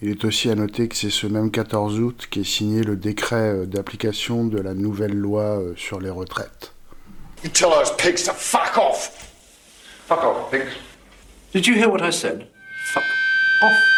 Il 0.00 0.10
est 0.10 0.24
aussi 0.24 0.48
à 0.48 0.54
noter 0.54 0.86
que 0.86 0.94
c'est 0.94 1.10
ce 1.10 1.26
même 1.26 1.50
14 1.50 1.98
août 1.98 2.28
qu'est 2.30 2.44
signé 2.44 2.84
le 2.84 2.94
décret 2.94 3.50
euh, 3.50 3.66
d'application 3.66 4.44
de 4.44 4.58
la 4.58 4.74
nouvelle 4.74 5.16
loi 5.16 5.42
euh, 5.42 5.74
sur 5.76 6.00
les 6.00 6.10
retraites. 6.10 6.72
You 7.42 7.50
tell 7.50 7.70
those 7.70 7.90
pigs 7.96 8.22
to 8.24 8.32
fuck 8.32 8.78
off. 8.78 9.32
Fuck 10.06 10.22
off, 10.22 10.50
pigs. 10.52 10.76
Did 11.52 11.66
you 11.66 11.74
hear 11.74 11.88
what 11.88 12.00
I 12.00 12.12
said? 12.12 12.46
Fuck 12.92 13.02
off. 13.62 13.97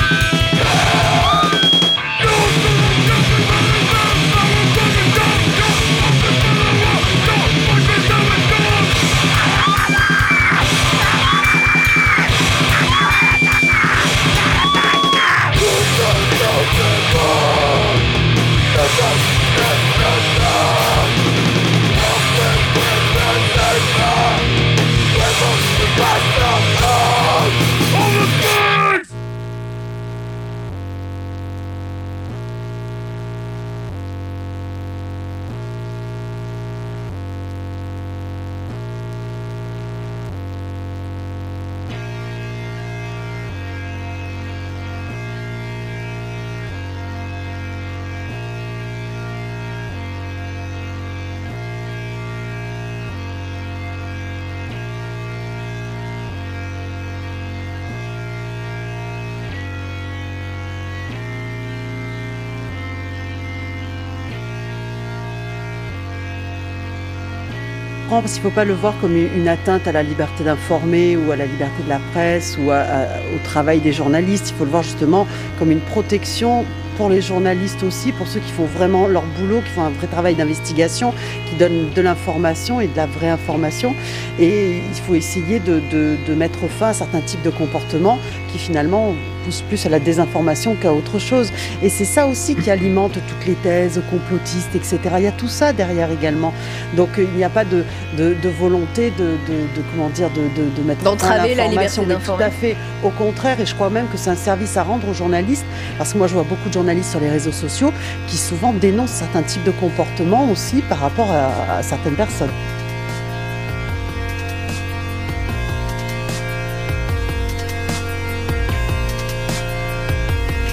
parce 68.21 68.33
qu'il 68.33 68.43
ne 68.43 68.49
faut 68.49 68.55
pas 68.55 68.65
le 68.65 68.73
voir 68.73 68.93
comme 69.01 69.15
une 69.15 69.47
atteinte 69.47 69.87
à 69.87 69.91
la 69.91 70.03
liberté 70.03 70.43
d'informer 70.43 71.17
ou 71.17 71.31
à 71.31 71.35
la 71.35 71.45
liberté 71.45 71.83
de 71.83 71.89
la 71.89 71.99
presse 72.13 72.57
ou 72.61 72.71
au 72.71 73.39
travail 73.43 73.79
des 73.79 73.91
journalistes. 73.91 74.51
Il 74.51 74.55
faut 74.55 74.65
le 74.65 74.71
voir 74.71 74.83
justement 74.83 75.27
comme 75.57 75.71
une 75.71 75.81
protection 75.81 76.63
pour 76.97 77.09
les 77.09 77.21
journalistes 77.21 77.81
aussi, 77.83 78.11
pour 78.11 78.27
ceux 78.27 78.39
qui 78.39 78.51
font 78.51 78.65
vraiment 78.65 79.07
leur 79.07 79.23
boulot, 79.23 79.61
qui 79.61 79.69
font 79.69 79.83
un 79.83 79.89
vrai 79.89 80.07
travail 80.07 80.35
d'investigation, 80.35 81.13
qui 81.51 81.57
donnent 81.57 81.89
de 81.93 82.01
l'information 82.01 82.79
et 82.81 82.87
de 82.87 82.95
la 82.95 83.05
vraie 83.05 83.29
information. 83.29 83.93
Et 84.39 84.77
il 84.77 85.01
faut 85.05 85.15
essayer 85.15 85.59
de, 85.59 85.81
de- 85.91 86.15
de 86.27 86.33
mettre 86.33 86.67
fin 86.69 86.87
à 86.89 86.93
certains 86.93 87.21
types 87.21 87.41
de 87.43 87.49
comportements 87.49 88.17
qui 88.51 88.57
finalement 88.57 89.13
poussent 89.45 89.63
plus 89.67 89.85
à 89.85 89.89
la 89.89 89.99
désinformation 89.99 90.75
qu'à 90.75 90.93
autre 90.93 91.17
chose. 91.19 91.51
Et 91.81 91.89
c'est 91.89 92.05
ça 92.05 92.27
aussi 92.27 92.55
qui 92.55 92.69
alimente 92.69 93.13
toutes 93.13 93.47
les 93.47 93.55
thèses 93.55 93.99
complotistes, 94.11 94.75
etc. 94.75 94.99
Il 95.17 95.23
y 95.23 95.27
a 95.27 95.31
tout 95.31 95.47
ça 95.47 95.73
derrière 95.73 96.11
également. 96.11 96.53
Donc 96.95 97.09
il 97.17 97.29
n'y 97.35 97.43
a 97.43 97.49
pas 97.49 97.65
de, 97.65 97.83
de, 98.17 98.35
de 98.41 98.49
volonté 98.49 99.11
de, 99.17 99.23
de- 99.51 99.81
comment 99.91 100.09
dire 100.09 100.29
de, 100.29 100.41
mettre 100.83 101.01
fin 101.01 101.07
à 101.07 101.11
D'entraver 101.11 101.55
la 101.55 101.67
liberté 101.67 102.05
d'informer. 102.05 102.43
Tout 102.43 102.47
à 102.47 102.51
fait. 102.51 102.75
Au 103.03 103.09
contraire, 103.09 103.59
et 103.59 103.65
je 103.65 103.73
crois 103.73 103.89
même 103.89 104.05
que 104.11 104.17
c'est 104.17 104.29
un 104.29 104.35
service 104.35 104.77
à 104.77 104.83
rendre 104.83 105.07
aux 105.09 105.13
journalistes, 105.13 105.65
parce 105.97 106.13
que 106.13 106.17
moi 106.19 106.27
je 106.27 106.33
vois 106.33 106.43
beaucoup 106.43 106.69
de 106.69 106.73
journalistes 106.73 107.09
sur 107.09 107.19
les 107.19 107.29
réseaux 107.29 107.51
sociaux 107.51 107.91
qui 108.27 108.37
souvent 108.37 108.73
dénoncent 108.73 109.09
certains 109.11 109.41
types 109.41 109.63
de 109.63 109.71
comportements 109.71 110.49
aussi 110.51 110.81
par 110.87 110.99
rapport 110.99 111.31
à, 111.31 111.40
à 111.77 111.83
certaines 111.83 112.15
personnes. 112.15 112.51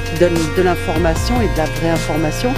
Qui 0.05 0.19
donnent 0.21 0.55
de 0.57 0.63
l'information 0.63 1.41
et 1.41 1.49
de 1.49 1.57
la 1.57 1.65
vraie 1.65 1.91
information. 1.91 2.53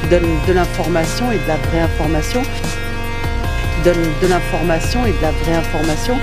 Qui 0.00 0.08
donnent 0.08 0.40
de 0.46 0.52
l'information 0.52 1.32
et 1.32 1.38
de 1.38 1.48
la 1.48 1.56
vraie 1.56 1.80
information. 1.80 2.42
Qui 2.42 3.82
donnent 3.84 4.12
de 4.22 4.26
l'information 4.26 5.06
et 5.06 5.12
de 5.12 5.22
la 5.22 5.32
vraie 5.32 5.54
information. 5.54 6.16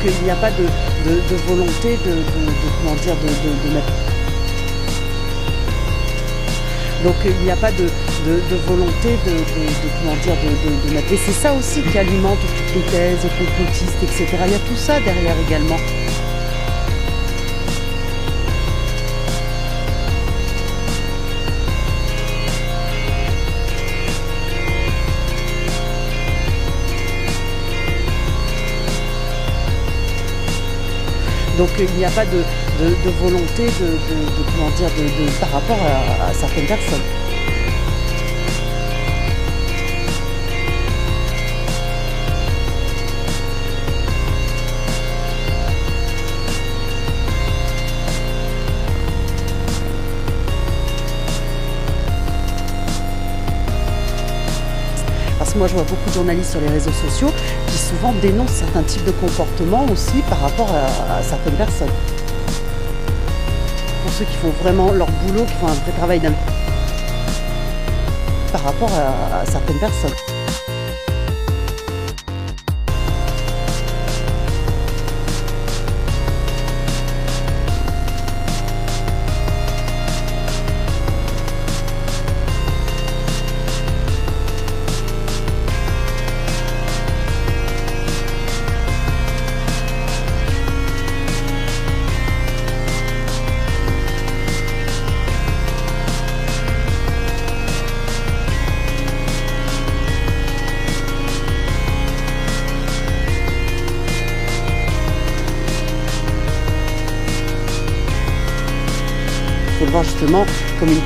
Donc 0.00 0.08
euh, 0.08 0.18
il 0.20 0.24
n'y 0.24 0.30
a 0.30 0.36
pas 0.36 0.50
de, 0.50 0.64
volonté 1.46 1.98
de, 2.06 2.14
mettre. 3.74 3.92
Donc 7.04 7.14
il 7.26 7.44
n'y 7.44 7.50
a 7.50 7.56
pas 7.56 7.70
de, 7.70 7.86
volonté 8.66 9.18
de, 9.26 9.32
comment 9.98 10.14
de 10.14 10.94
mettre. 10.94 11.12
Et 11.12 11.18
c'est 11.18 11.32
ça 11.32 11.52
aussi 11.52 11.82
qui 11.82 11.98
alimente 11.98 12.38
toutes 12.40 12.76
les 12.76 12.90
thèses 12.90 13.26
complotistes, 13.38 14.02
etc. 14.02 14.26
Il 14.46 14.52
y 14.52 14.54
a 14.54 14.58
tout 14.60 14.76
ça 14.76 15.00
derrière 15.00 15.36
également. 15.46 15.76
Donc 31.60 31.68
il 31.78 31.94
n'y 31.98 32.06
a 32.06 32.10
pas 32.10 32.24
de, 32.24 32.38
de- 32.80 33.10
volonté 33.20 33.64
de, 33.66 33.98
comment 34.50 34.70
dire 34.78 34.88
de, 34.96 35.30
par 35.40 35.50
rapport 35.52 35.76
à 36.26 36.32
certaines 36.32 36.64
personnes. 36.64 37.02
Parce 55.38 55.52
que 55.54 55.58
moi, 55.58 55.66
je 55.68 55.72
vois 55.74 55.84
beaucoup 55.84 56.08
de 56.08 56.14
journalistes 56.14 56.50
sur 56.50 56.60
les 56.60 56.68
réseaux 56.68 56.92
sociaux 56.92 57.30
qui 57.70 57.78
souvent 57.78 58.12
dénoncent 58.20 58.50
certains 58.50 58.82
types 58.82 59.04
de 59.04 59.12
comportements 59.12 59.86
aussi 59.90 60.22
par 60.28 60.40
rapport 60.40 60.70
à, 60.74 61.22
certaines 61.22 61.54
personnes. 61.54 61.92
Pour 64.02 64.12
ceux 64.12 64.24
qui 64.24 64.36
font 64.36 64.52
vraiment 64.62 64.90
leur 64.92 65.08
boulot, 65.10 65.44
qui 65.44 65.54
font 65.54 65.68
un 65.68 65.74
vrai 65.74 65.92
travail 65.96 66.20
par 68.52 68.62
rapport 68.62 68.90
à 68.92 69.46
certaines 69.46 69.78
personnes. 69.78 70.29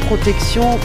Protection 0.09 0.79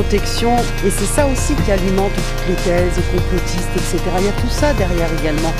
Et 0.00 0.90
c'est 0.90 1.04
ça 1.04 1.26
aussi 1.26 1.54
qui 1.54 1.70
alimente 1.70 2.12
toutes 2.14 2.48
les 2.48 2.54
thèses 2.54 2.98
complotistes, 3.12 3.68
etc. 3.76 3.98
Il 4.18 4.24
y 4.24 4.28
a 4.28 4.32
tout 4.32 4.48
ça 4.48 4.72
derrière 4.72 5.08
également. 5.20 5.52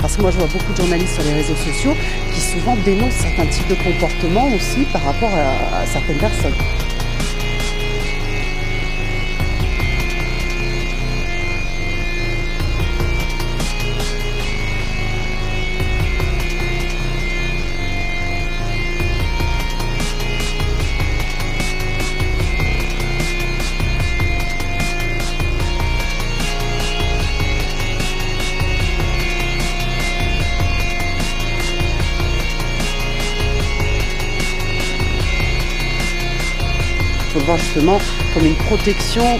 Parce 0.00 0.16
que 0.16 0.22
moi, 0.22 0.30
je 0.30 0.38
vois 0.38 0.46
beaucoup 0.46 0.72
de 0.72 0.76
journalistes 0.76 1.14
sur 1.14 1.24
les 1.24 1.32
réseaux 1.32 1.56
sociaux 1.56 1.94
qui 2.32 2.40
souvent 2.40 2.76
dénoncent 2.84 3.14
certains 3.14 3.46
types 3.46 3.68
de 3.68 3.74
comportements 3.74 4.46
aussi 4.54 4.84
par 4.92 5.02
rapport 5.02 5.30
à 5.34 5.84
certaines 5.86 6.18
personnes. 6.18 6.91
comme 37.74 38.44
une 38.44 38.54
protection 38.54 39.38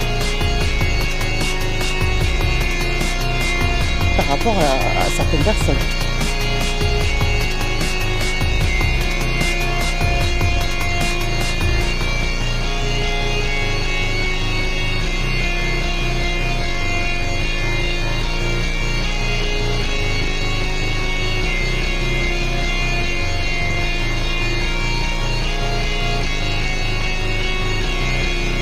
par 4.17 4.25
rapport 4.27 4.57
à 4.57 5.05
certaines 5.15 5.43
personnes. 5.43 6.02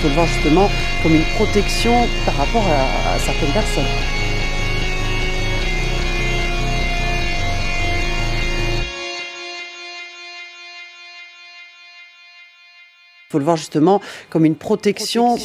Faut 0.01 0.07
le 0.07 0.15
voir 0.15 0.25
justement 0.25 0.67
comme 1.03 1.13
une 1.13 1.25
protection 1.35 2.07
par 2.25 2.35
rapport 2.35 2.63
à, 2.67 3.19
certaines 3.19 3.51
personnes. 3.51 3.85
Il 13.19 13.31
faut 13.31 13.37
le 13.37 13.45
voir 13.45 13.57
justement 13.57 14.01
comme 14.31 14.45
une 14.45 14.55
protection. 14.55 15.37
Je 15.37 15.43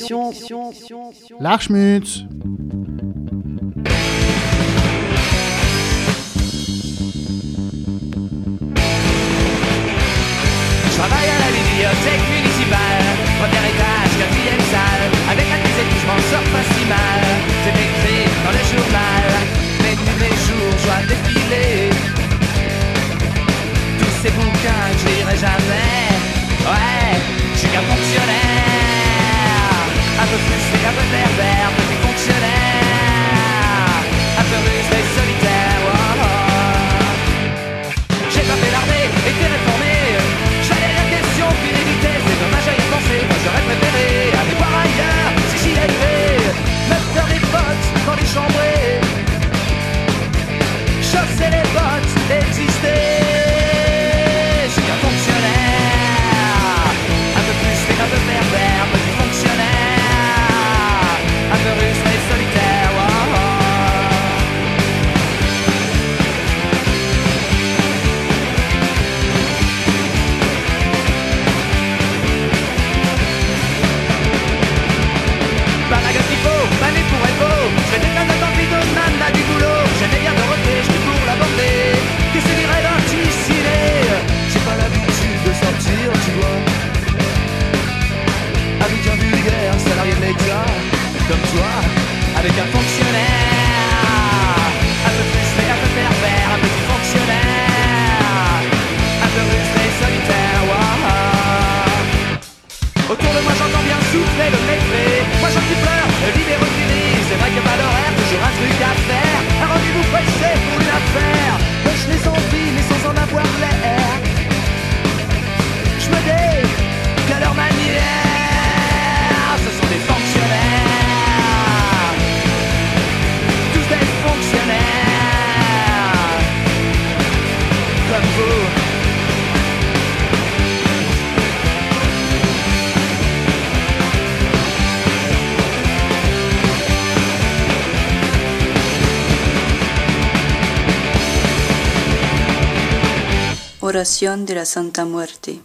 De 143.97 144.55
la 144.55 144.67
Santa 144.67 145.07
Muerte. 145.07 145.59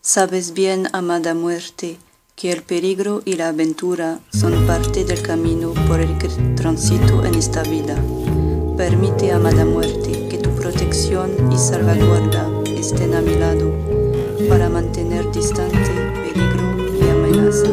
Sabes 0.00 0.54
bien, 0.54 0.88
amada 0.92 1.34
muerte, 1.34 1.98
que 2.34 2.50
el 2.50 2.64
peligro 2.64 3.22
y 3.24 3.34
la 3.34 3.50
aventura 3.50 4.18
son 4.32 4.66
parte 4.66 5.04
del 5.04 5.22
camino 5.22 5.72
por 5.86 6.00
el 6.00 6.18
que 6.18 6.26
transito 6.56 7.24
en 7.24 7.36
esta 7.36 7.62
vida. 7.62 7.94
Permite, 8.76 9.30
amada 9.30 9.64
muerte, 9.64 10.26
que 10.28 10.38
tu 10.38 10.50
protección 10.56 11.30
y 11.52 11.56
salvaguarda 11.56 12.50
estén 12.76 13.14
a 13.14 13.20
mi 13.20 13.36
lado 13.36 13.72
para 14.48 14.68
mantener 14.68 15.30
distante 15.30 15.92
peligro 16.24 16.98
y 16.98 17.08
amenaza. 17.08 17.68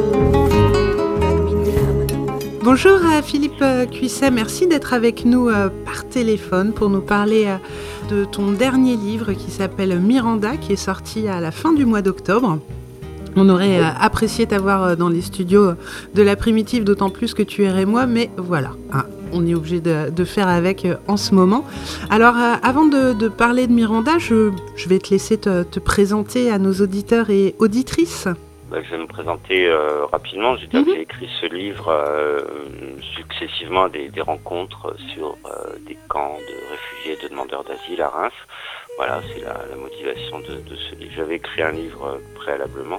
Bonjour 2.64 3.06
à 3.06 3.22
Philippe 3.22 3.62
euh, 3.62 3.86
Cuisset, 3.86 4.32
merci 4.32 4.68
d'être 4.68 4.94
avec 4.94 5.26
nous 5.26 5.50
euh, 5.50 5.70
par 5.84 6.08
téléphone 6.08 6.72
pour 6.72 6.90
nous 6.90 7.02
parler 7.02 7.46
euh, 7.48 7.58
de 8.14 8.26
ton 8.26 8.52
dernier 8.52 8.96
livre 8.96 9.34
qui 9.34 9.50
s'appelle 9.50 10.00
Miranda, 10.00 10.58
qui 10.58 10.74
est 10.74 10.84
sorti 10.92 11.28
à 11.28 11.40
la 11.40 11.52
fin 11.52 11.74
du 11.74 11.86
mois 11.86 12.02
d'octobre. 12.02 12.60
On 13.36 13.50
aurait 13.50 13.80
euh, 13.80 13.86
apprécié 14.00 14.46
t'avoir 14.46 14.84
euh, 14.84 14.96
dans 14.96 15.10
les 15.10 15.22
studios 15.22 15.72
de 16.14 16.22
la 16.22 16.36
primitive, 16.36 16.84
d'autant 16.84 17.10
plus 17.10 17.34
que 17.34 17.42
tu 17.42 17.64
es 17.64 17.86
moi, 17.86 18.06
mais 18.06 18.30
voilà, 18.38 18.72
hein, 18.92 19.06
on 19.32 19.48
est 19.48 19.56
obligé 19.56 19.82
de, 19.82 20.12
de 20.12 20.24
faire 20.26 20.48
avec 20.48 20.86
euh, 20.86 20.96
en 21.08 21.18
ce 21.18 21.34
moment. 21.34 21.66
Alors, 22.12 22.36
euh, 22.38 22.54
avant 22.62 22.86
de, 22.86 23.14
de 23.14 23.28
parler 23.28 23.66
de 23.66 23.74
Miranda, 23.74 24.20
je, 24.20 24.52
je 24.76 24.90
vais 24.90 25.00
te 25.00 25.10
laisser 25.10 25.38
te, 25.38 25.64
te 25.64 25.80
présenter 25.80 26.52
à 26.52 26.60
nos 26.60 26.74
auditeurs 26.74 27.32
et 27.32 27.56
auditrices. 27.58 28.28
Bah, 28.74 28.80
je 28.84 28.90
vais 28.90 28.98
me 28.98 29.06
présenter 29.06 29.68
euh, 29.68 30.08
rapidement. 30.08 30.58
J'ai 30.58 30.66
Mhm. 30.74 30.86
j'ai 30.88 31.02
écrit 31.02 31.30
ce 31.40 31.46
livre 31.46 31.90
euh, 31.90 32.42
successivement 33.16 33.88
des, 33.88 34.10
des 34.10 34.22
rencontres 34.22 34.96
sur 35.14 35.38
euh, 35.46 35.76
des 35.86 35.96
camps 36.10 36.40
de 36.40 36.72
réfugiés, 36.72 37.16
de 37.22 37.28
demandeurs 37.30 37.64
d'asile 37.66 38.02
à 38.02 38.10
Reims. 38.10 38.34
Voilà, 38.98 39.22
c'est 39.32 39.42
la, 39.42 39.54
la 39.70 39.76
motivation 39.76 40.40
de, 40.40 40.56
de 40.68 40.76
ce 40.76 40.96
livre. 40.96 41.14
J'avais 41.16 41.36
écrit 41.36 41.62
un 41.62 41.72
livre 41.72 42.20
préalablement 42.34 42.98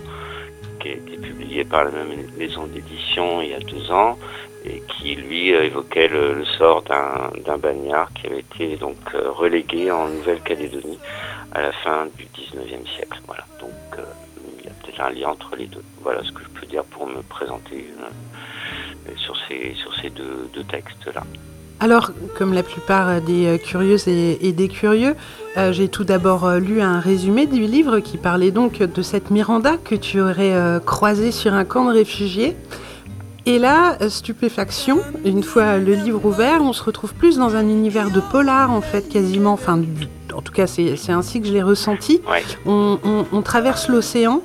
qui 0.79 0.91
a 0.91 0.93
été 0.93 1.17
publié 1.17 1.65
par 1.65 1.83
la 1.83 1.91
même 1.91 2.25
maison 2.39 2.67
d'édition 2.67 3.43
il 3.43 3.49
y 3.51 3.55
a 3.55 3.59
deux 3.59 3.91
ans 3.91 4.17
et 4.65 4.81
qui 4.93 5.17
lui 5.17 5.49
évoquait 5.49 6.07
le, 6.07 6.35
le 6.35 6.45
sort 6.45 6.83
d'un 6.83 7.59
bagnard 7.59 8.13
qui 8.15 8.29
avait 8.29 8.41
été 8.41 8.77
donc 8.77 8.97
relégué 9.13 9.91
en 9.91 10.07
Nouvelle-Calédonie 10.07 11.01
à 11.51 11.63
la 11.63 11.73
fin 11.73 12.07
du 12.17 12.27
19e 12.27 12.87
siècle. 12.95 13.19
Voilà, 13.27 13.45
donc 13.61 14.07
peut-être 14.85 15.01
un 15.01 15.11
lien 15.11 15.29
entre 15.29 15.57
les 15.57 15.67
deux. 15.67 15.83
Voilà 16.03 16.23
ce 16.25 16.33
que 16.33 16.43
je 16.43 16.61
peux 16.61 16.67
dire 16.67 16.85
pour 16.85 17.07
me 17.07 17.23
présenter 17.23 17.87
euh, 18.01 19.13
sur 19.17 19.35
ces, 19.49 19.75
sur 19.75 19.95
ces 20.01 20.11
deux, 20.11 20.49
textes-là. 20.69 21.23
Alors, 21.81 22.13
comme 22.37 22.53
la 22.55 22.63
plupart 22.63 23.21
des 23.21 23.47
euh, 23.47 23.59
curieuses 23.59 24.09
et, 24.09 24.53
des 24.53 24.69
curieux, 24.69 25.17
euh, 25.57 25.73
j'ai 25.73 25.89
tout 25.89 26.05
d'abord 26.05 26.47
euh, 26.47 26.59
lu 26.59 26.81
un 26.81 27.01
résumé 27.01 27.47
du 27.47 27.63
livre 27.63 27.99
qui 27.99 28.17
parlait 28.17 28.53
donc 28.53 28.79
de 28.79 29.03
cette 29.03 29.31
Miranda 29.31 29.77
que 29.77 29.95
tu 29.95 30.21
aurais 30.21 30.55
euh, 30.55 30.79
croisée 30.81 31.33
sur 31.33 31.53
un 31.53 31.65
camp 31.65 31.85
de 31.87 31.93
réfugiés. 31.93 32.57
Et 33.47 33.59
là, 33.59 33.99
euh, 34.01 34.09
stupéfaction, 34.09 35.01
une 35.25 35.43
fois 35.43 35.77
le 35.77 35.95
livre 35.95 36.25
ouvert, 36.25 36.63
on 36.63 36.73
se 36.73 36.83
retrouve 36.83 37.13
plus 37.13 37.37
dans 37.37 37.57
un 37.57 37.69
univers 37.69 38.11
de 38.11 38.21
polar 38.21 38.71
en 38.71 38.81
fait, 38.81 39.09
quasiment, 39.11 39.53
enfin, 39.53 39.83
en 40.37 40.43
tout 40.43 40.53
cas 40.53 40.67
c'est 40.67 40.97
ainsi 41.11 41.41
que 41.41 41.47
je 41.47 41.53
l'ai 41.53 41.63
ressenti. 41.63 42.21
On, 42.67 42.99
on- 43.05 43.25
on 43.33 43.43
traverse 43.43 43.89
l'océan, 43.89 44.43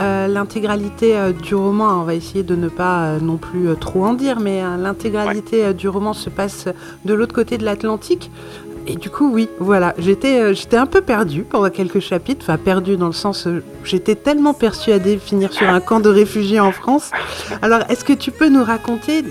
euh, 0.00 0.28
l'intégralité 0.28 1.16
euh, 1.16 1.32
du 1.32 1.54
roman, 1.54 2.00
on 2.00 2.04
va 2.04 2.14
essayer 2.14 2.42
de 2.42 2.56
ne 2.56 2.68
pas 2.68 3.04
euh, 3.04 3.20
non 3.20 3.36
plus 3.36 3.68
trop 3.80 4.04
en 4.06 4.14
dire, 4.14 4.40
mais 4.40 4.62
l'intégralité 4.78 5.74
du 5.74 5.88
roman 5.88 6.12
se 6.12 6.30
passe 6.30 6.66
de 7.04 7.14
l'autre 7.14 7.34
côté 7.34 7.58
de 7.58 7.64
l'Atlantique. 7.64 8.30
Et 8.88 8.96
du 8.96 9.10
coup, 9.10 9.30
oui, 9.32 9.48
voilà, 9.60 9.94
j'étais 9.96 10.54
j'étais 10.54 10.76
un 10.76 10.86
peu 10.86 11.02
perdue 11.02 11.42
pendant 11.48 11.70
quelques 11.70 12.00
chapitres, 12.00 12.40
enfin 12.44 12.58
perdue 12.58 12.96
dans 12.96 13.06
le 13.06 13.12
sens, 13.12 13.46
j'étais 13.84 14.16
tellement 14.16 14.54
persuadée 14.54 15.14
de 15.14 15.20
finir 15.20 15.52
sur 15.52 15.68
un 15.68 15.78
camp 15.80 16.00
de 16.00 16.08
réfugiés 16.08 16.58
en 16.58 16.72
France. 16.72 17.12
Alors, 17.62 17.80
est-ce 17.88 18.04
que 18.04 18.12
tu 18.12 18.32
peux 18.32 18.48
nous 18.48 18.64
raconter 18.64 19.22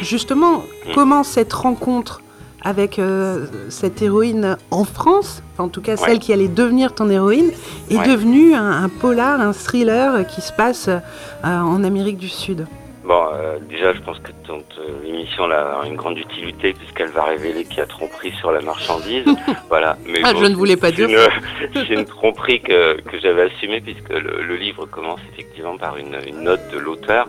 justement 0.00 0.62
comment 0.94 1.22
cette 1.22 1.52
rencontre 1.52 2.22
avec 2.64 2.98
euh, 2.98 3.46
cette 3.68 4.00
héroïne 4.02 4.56
en 4.70 4.84
France, 4.84 5.42
en 5.58 5.68
tout 5.68 5.82
cas 5.82 5.96
celle 5.96 6.18
qui 6.18 6.32
allait 6.32 6.48
devenir 6.48 6.94
ton 6.94 7.08
héroïne, 7.10 7.50
est 7.90 7.96
Ouais. 7.98 8.06
devenue 8.08 8.54
un, 8.54 8.82
un 8.84 8.88
polar, 8.88 9.40
un 9.40 9.52
thriller 9.52 10.26
qui 10.26 10.40
se 10.40 10.52
passe 10.52 10.88
euh, 10.88 11.00
en 11.44 11.84
Amérique 11.84 12.16
du 12.18 12.28
Sud 12.28 12.66
Bon, 13.06 13.20
euh, 13.34 13.58
déjà, 13.68 13.92
je 13.92 14.00
pense 14.00 14.18
que 14.20 14.30
ton- 14.46 14.62
ton 14.74 15.06
émission 15.06 15.46
là, 15.46 15.80
a 15.82 15.86
une 15.86 15.94
grande 15.94 16.16
utilité 16.16 16.72
puisqu'elle 16.72 17.10
va 17.10 17.24
révéler 17.24 17.64
qu'il 17.64 17.76
y 17.76 17.80
a 17.82 17.86
tromperie 17.86 18.32
sur 18.40 18.50
la 18.50 18.62
marchandise. 18.62 19.26
voilà. 19.68 19.98
Mais 20.06 20.20
Ah, 20.24 20.32
bon, 20.32 20.40
je 20.40 20.46
ne 20.46 20.54
voulais 20.54 20.78
pas 20.78 20.90
dire 20.90 21.10
une- 21.10 21.18
C'est 21.74 21.90
une 21.92 22.06
tromperie 22.06 22.62
que, 22.62 22.98
que 23.02 23.18
j'avais 23.20 23.42
assumée 23.42 23.82
puisque 23.82 24.08
le, 24.08 24.42
le 24.42 24.56
livre 24.56 24.86
commence 24.86 25.20
effectivement 25.34 25.76
par 25.76 25.98
une, 25.98 26.16
une 26.26 26.44
note 26.44 26.62
de 26.72 26.78
l'auteur 26.78 27.28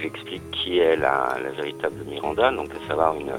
où 0.00 0.02
j'explique 0.02 0.50
qui 0.50 0.78
est 0.78 0.96
la, 0.96 1.36
la 1.42 1.50
véritable 1.50 2.04
Miranda, 2.06 2.50
donc 2.50 2.70
à 2.74 2.88
savoir 2.88 3.14
une, 3.16 3.32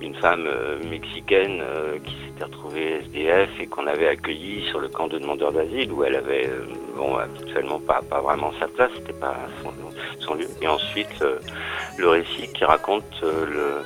une 0.00 0.14
femme 0.14 0.46
euh, 0.46 0.78
mexicaine 0.88 1.60
euh, 1.62 1.98
qui 2.04 2.14
s'était 2.24 2.44
retrouvée 2.44 3.00
SDF 3.04 3.50
et 3.60 3.66
qu'on 3.66 3.86
avait 3.86 4.08
accueillie 4.08 4.66
sur 4.68 4.80
le 4.80 4.88
camp 4.88 5.08
de 5.08 5.18
demandeurs 5.18 5.52
d'asile 5.52 5.92
où 5.92 6.04
elle 6.04 6.16
avait, 6.16 6.48
euh, 6.48 6.66
bon, 6.96 7.16
actuellement 7.16 7.80
pas, 7.80 8.00
pas 8.08 8.20
vraiment 8.20 8.52
sa 8.58 8.68
place, 8.68 8.90
c'était 8.96 9.18
pas 9.18 9.36
son, 9.62 9.72
son 10.20 10.34
lieu. 10.34 10.48
Et 10.62 10.68
ensuite, 10.68 11.24
le 11.98 12.08
récit 12.08 12.52
qui 12.52 12.64
raconte 12.64 13.22
le, 13.22 13.82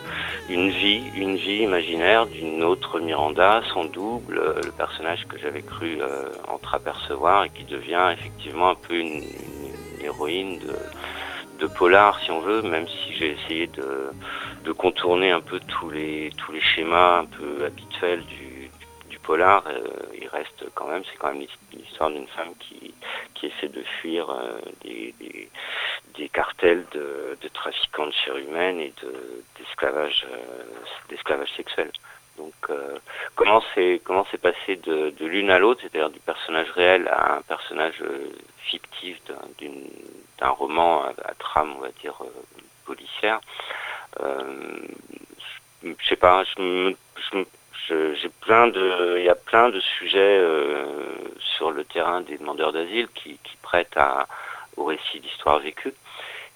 une 0.49 0.71
vie, 0.71 1.03
une 1.17 1.37
vie 1.37 1.63
imaginaire 1.63 2.27
d'une 2.27 2.63
autre 2.63 3.01
Miranda, 3.01 3.63
son 3.73 3.85
double, 3.85 4.55
le 4.63 4.73
personnage 4.73 5.27
que 5.27 5.39
j'avais 5.39 5.63
cru 5.63 5.99
euh, 6.01 6.29
entreapercevoir 6.49 7.45
et 7.45 7.51
qui 7.51 7.65
devient 7.65 8.11
effectivement 8.13 8.71
un 8.71 8.75
peu 8.75 8.95
une, 8.95 9.23
une 9.23 10.05
héroïne 10.05 10.59
de, 10.59 10.75
de 11.59 11.67
polar, 11.67 12.21
si 12.21 12.31
on 12.31 12.41
veut, 12.41 12.63
même 12.63 12.87
si 12.89 13.15
j'ai 13.15 13.31
essayé 13.33 13.67
de, 13.69 14.73
contourner 14.73 15.31
un 15.31 15.41
peu 15.41 15.61
tous 15.69 15.89
les 15.89 16.31
tous 16.37 16.51
les 16.51 16.61
schémas 16.61 17.21
un 17.21 17.27
peu 17.27 17.65
habituels 17.65 18.25
du 18.25 18.44
polar. 19.25 19.65
euh, 19.67 19.81
il 20.21 20.29
reste 20.29 20.65
quand 20.75 20.87
même, 20.89 21.03
c'est 21.05 21.17
quand 21.19 21.33
même 21.33 21.47
l'histoire 21.73 22.11
d'une 22.11 22.29
femme 22.29 22.55
qui 22.61 22.95
qui 23.35 23.47
essaie 23.47 23.69
de 23.69 23.83
fuir 24.01 24.31
euh, 24.31 24.59
des, 24.83 25.15
des 26.17 26.29
cartels 26.29 26.85
de, 26.93 27.37
de 27.41 27.49
trafiquants 27.49 28.07
de 28.07 28.13
chair 28.13 28.37
humaine 28.37 28.79
et 28.81 28.93
de 29.03 29.13
d'esclavage 29.59 30.27
euh, 30.31 30.65
d'esclavage 31.09 31.51
sexuel. 31.57 31.91
Donc 32.37 32.55
comment 33.37 33.63
c'est 33.75 34.01
comment 34.05 34.27
c'est 34.31 34.41
passé 34.41 34.77
de, 34.77 35.11
de 35.11 35.27
l'une 35.27 35.51
à 35.51 35.59
l'autre, 35.61 35.81
c'est-à-dire 35.83 36.11
du 36.11 36.19
personnage 36.21 36.69
réel 36.73 37.07
à 37.09 37.37
un 37.37 37.43
personnage 37.43 38.03
fictif 38.59 39.21
d'un 40.39 40.49
roman 40.49 41.05
à, 41.05 41.35
trame, 41.39 41.75
on 41.77 41.81
va 41.81 41.91
dire 42.03 42.17
policière. 42.87 43.39
Je 44.21 46.09
sais 46.09 46.17
pas, 46.17 46.43
je 46.45 46.61
me- 46.63 46.97
je 47.31 47.37
me- 47.39 47.47
j'ai 47.89 48.29
plein 48.41 48.69
de, 48.69 49.17
il 49.19 49.25
y 49.25 49.29
a 49.29 49.35
plein 49.35 49.69
de 49.69 49.81
sujets 49.81 50.39
euh, 50.41 50.85
sur 51.39 51.71
le 51.71 51.85
terrain 51.85 52.21
des 52.23 52.39
demandeurs 52.39 52.73
d'asile 52.73 53.09
qui, 53.15 53.39
qui 53.43 53.57
prêtent 53.63 53.97
à, 53.97 54.27
au 54.77 54.85
récit 54.85 55.21
d'histoire 55.21 55.59
vécue. 55.59 55.95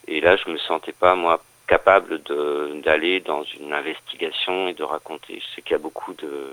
Et 0.06 0.20
là, 0.20 0.36
je 0.36 0.50
me 0.50 0.58
sentais 0.58 0.92
pas 0.92 1.14
moi 1.14 1.42
capable 1.68 2.20
d'aller 2.82 3.20
dans 3.20 3.44
une 3.44 3.72
investigation 3.72 4.68
et 4.68 4.74
de 4.74 4.82
raconter. 4.82 5.40
Je 5.40 5.54
sais 5.54 5.62
qu'il 5.62 5.72
y 5.72 5.74
a 5.74 5.78
beaucoup 5.78 6.14
de 6.14 6.52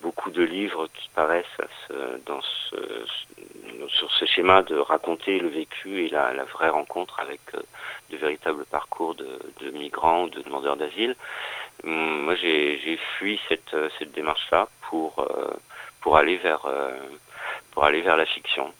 beaucoup 0.00 0.30
de 0.30 0.42
livres 0.42 0.88
qui 0.88 1.08
paraissent 1.14 1.62
dans 2.26 2.40
ce, 2.42 2.76
sur 3.88 4.10
ce 4.12 4.24
schéma 4.26 4.62
de 4.62 4.76
raconter 4.76 5.38
le 5.38 5.48
vécu 5.48 6.04
et 6.04 6.08
la, 6.08 6.32
la 6.32 6.44
vraie 6.44 6.68
rencontre 6.68 7.20
avec 7.20 7.40
euh, 7.54 7.60
de 8.10 8.16
véritables 8.16 8.64
parcours 8.66 9.14
de, 9.14 9.38
de 9.60 9.70
migrants 9.70 10.24
ou 10.24 10.28
de 10.28 10.42
demandeurs 10.42 10.76
d'asile. 10.76 11.16
Hum, 11.84 12.22
Moi, 12.24 12.34
j'ai 12.36 12.98
fui 13.18 13.40
cette, 13.48 13.76
cette 13.98 14.12
démarche-là 14.12 14.68
pour, 14.88 15.18
euh, 15.18 15.54
pour, 16.00 16.16
aller 16.16 16.36
vers, 16.36 16.64
euh, 16.66 16.98
pour 17.72 17.84
aller 17.84 18.02
vers 18.02 18.16
la 18.16 18.26
fiction. 18.26 18.72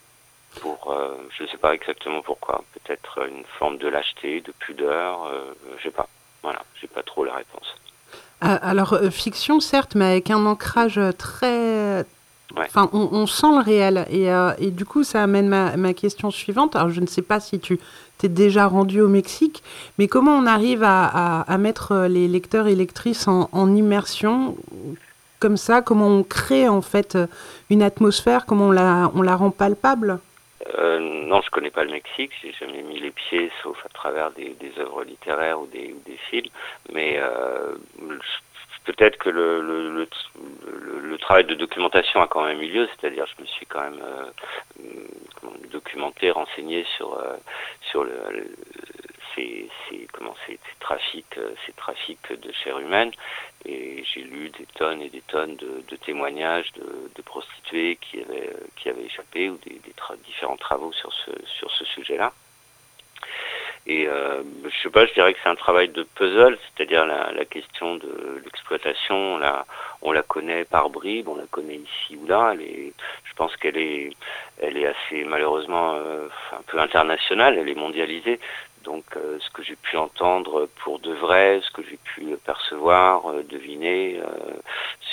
Pour, 0.61 0.93
euh, 0.93 1.17
je 1.37 1.43
ne 1.45 1.49
sais 1.49 1.57
pas 1.59 1.75
exactement 1.75 2.23
pourquoi. 2.23 2.65
Peut-être 2.75 3.19
une 3.29 3.45
forme 3.59 3.79
de 3.79 3.89
lâcheté, 3.89 4.41
de 4.41 4.53
pudeur, 4.59 5.25
euh, 5.25 5.53
je 5.79 5.85
sais 5.85 5.91
pas. 5.91 6.09
Voilà, 6.43 6.61
j'ai 6.81 6.87
pas 6.87 7.03
trop 7.03 7.25
la 7.25 7.35
réponse. 7.35 7.77
Euh, 8.45 8.59
alors, 8.63 8.93
euh, 8.95 9.11
fiction, 9.11 9.61
certes, 9.61 9.95
mais 9.95 10.05
avec 10.05 10.31
un 10.31 10.45
ancrage 10.47 11.01
très. 11.19 12.05
Enfin, 12.57 12.89
on, 12.93 13.09
on 13.13 13.27
sent 13.27 13.51
le 13.51 13.63
réel. 13.63 14.07
Et, 14.09 14.33
euh, 14.33 14.53
et 14.59 14.71
du 14.71 14.85
coup, 14.85 15.05
ça 15.05 15.23
amène 15.23 15.49
ma, 15.49 15.77
ma 15.77 15.93
question 15.95 16.31
suivante. 16.31 16.77
Alors, 16.77 16.91
je 16.91 17.01
ne 17.01 17.07
sais 17.07 17.23
pas 17.23 17.41
si 17.41 17.59
tu 17.59 17.79
t'es 18.19 18.29
déjà 18.29 18.67
rendu 18.67 19.01
au 19.01 19.09
Mexique, 19.09 19.63
mais 19.99 20.09
comment 20.09 20.33
on 20.37 20.47
arrive 20.47 20.83
à, 20.83 21.05
à- 21.07 21.41
à 21.43 21.59
mettre 21.59 22.07
les 22.07 22.29
lecteurs 22.29 22.67
et 22.67 22.75
lectrices 22.75 23.29
en, 23.29 23.49
en 23.53 23.75
immersion 23.75 24.57
comme 25.39 25.57
ça? 25.59 25.83
Comment 25.83 26.09
on 26.09 26.23
crée, 26.23 26.69
en 26.69 26.81
fait, 26.83 27.19
une 27.69 27.83
atmosphère? 27.83 28.47
Comment 28.47 28.69
on 28.69 28.73
la, 28.73 29.11
on 29.15 29.23
la 29.23 29.37
rend 29.37 29.51
palpable? 29.51 30.19
Euh, 30.79 30.99
non, 30.99 31.41
je 31.43 31.51
connais 31.51 31.71
pas 31.71 31.85
le 31.85 31.91
Mexique. 31.91 32.33
J'ai 32.43 32.53
jamais 32.53 32.83
mis 32.83 32.99
les 32.99 33.11
pieds, 33.11 33.51
sauf 33.63 33.85
à 33.85 33.89
travers 33.91 34.31
des, 34.33 34.55
œuvres 34.79 35.05
littéraires 35.05 35.61
ou 35.61 35.67
des, 35.67 35.93
ou 35.93 36.01
des 36.07 36.17
films. 36.31 36.51
Mais 36.93 37.17
euh, 37.19 37.77
peut-être 38.85 39.19
que 39.19 39.31
le, 39.31 39.61
le, 39.61 39.91
le, 39.91 40.09
le- 41.01 41.19
travail 41.19 41.45
de 41.45 41.55
documentation 41.55 42.21
a 42.21 42.29
quand 42.29 42.45
même 42.45 42.63
eu 42.63 42.69
lieu. 42.69 42.89
C'est-à-dire, 42.99 43.27
je 43.37 43.43
me 43.43 43.47
suis 43.47 43.67
quand 43.67 43.81
même 43.83 44.03
euh, 44.03 44.81
documenté, 45.73 46.31
renseigné 46.31 46.85
sur 46.97 47.15
euh, 47.15 47.37
sur 47.91 48.05
le, 48.05 48.13
ces, 49.35 49.69
comment 50.13 50.35
ces 50.47 50.59
trafics, 50.81 51.39
euh, 51.39 51.51
ces 51.67 51.73
trafics 51.73 52.33
de 52.33 52.53
chair 52.53 52.79
humaine. 52.79 53.11
Et 53.69 54.05
j'ai 54.05 54.23
lu 54.23 54.51
des 54.51 54.67
tonnes 54.67 55.03
et 55.03 55.09
des 55.09 55.23
tonnes 55.23 55.57
de, 55.57 55.97
témoignages 55.97 56.73
de, 56.75 57.23
prostituées 57.23 57.99
qui 58.01 58.21
avaient, 58.21 58.49
euh, 58.49 58.67
qui 58.77 58.89
avaient 58.89 59.05
échappé 59.05 59.51
ou 59.51 59.59
des, 59.59 59.81
différents 60.25 60.57
travaux 60.57 60.93
sur 60.93 61.13
ce, 61.13 61.31
sur 61.47 61.71
ce 61.73 61.85
sujet-là. 61.85 62.33
Et 63.89 64.09
euh, 64.09 64.43
je 64.65 64.83
sais 64.83 64.91
pas, 64.91 65.07
je 65.07 65.15
dirais 65.15 65.33
que 65.33 65.39
c'est 65.43 65.49
un 65.49 65.55
travail 65.55 65.89
de 65.89 66.03
puzzle, 66.03 66.59
c'est-à-dire 66.59 67.07
la, 67.07 67.45
question 67.45 67.95
de 67.97 68.41
l'exploitation, 68.45 69.35
on 69.35 69.39
la, 69.39 69.65
on 70.03 70.11
la 70.11 70.23
connaît 70.23 70.65
par 70.65 70.91
bribes, 70.91 71.29
on 71.29 71.37
la 71.37 71.47
connaît 71.47 71.77
ici 71.77 72.17
ou 72.17 72.27
là. 72.27 72.53
Je 72.57 73.35
pense 73.37 73.55
qu'elle 73.57 73.77
est, 73.77 74.11
elle 74.61 74.77
est 74.77 74.87
assez 74.87 75.25
malheureusement 75.25 75.95
euh, 75.95 76.27
un 76.53 76.63
peu 76.67 76.81
internationale, 76.81 77.59
elle 77.59 77.69
est 77.69 77.77
mondialisée. 77.77 78.41
Donc 78.87 79.05
euh, 79.17 79.39
ce 79.41 79.51
que 79.51 79.63
j'ai 79.65 79.75
pu 79.75 79.97
entendre 79.97 80.69
pour 80.77 81.01
de 81.01 81.13
vrai, 81.13 81.61
ce 81.63 81.71
que 81.73 81.83
j'ai 81.83 81.99
pu 81.99 82.37
percevoir, 82.45 83.27
euh, 83.27 83.43
deviner 83.43 84.21
euh, 84.21 84.27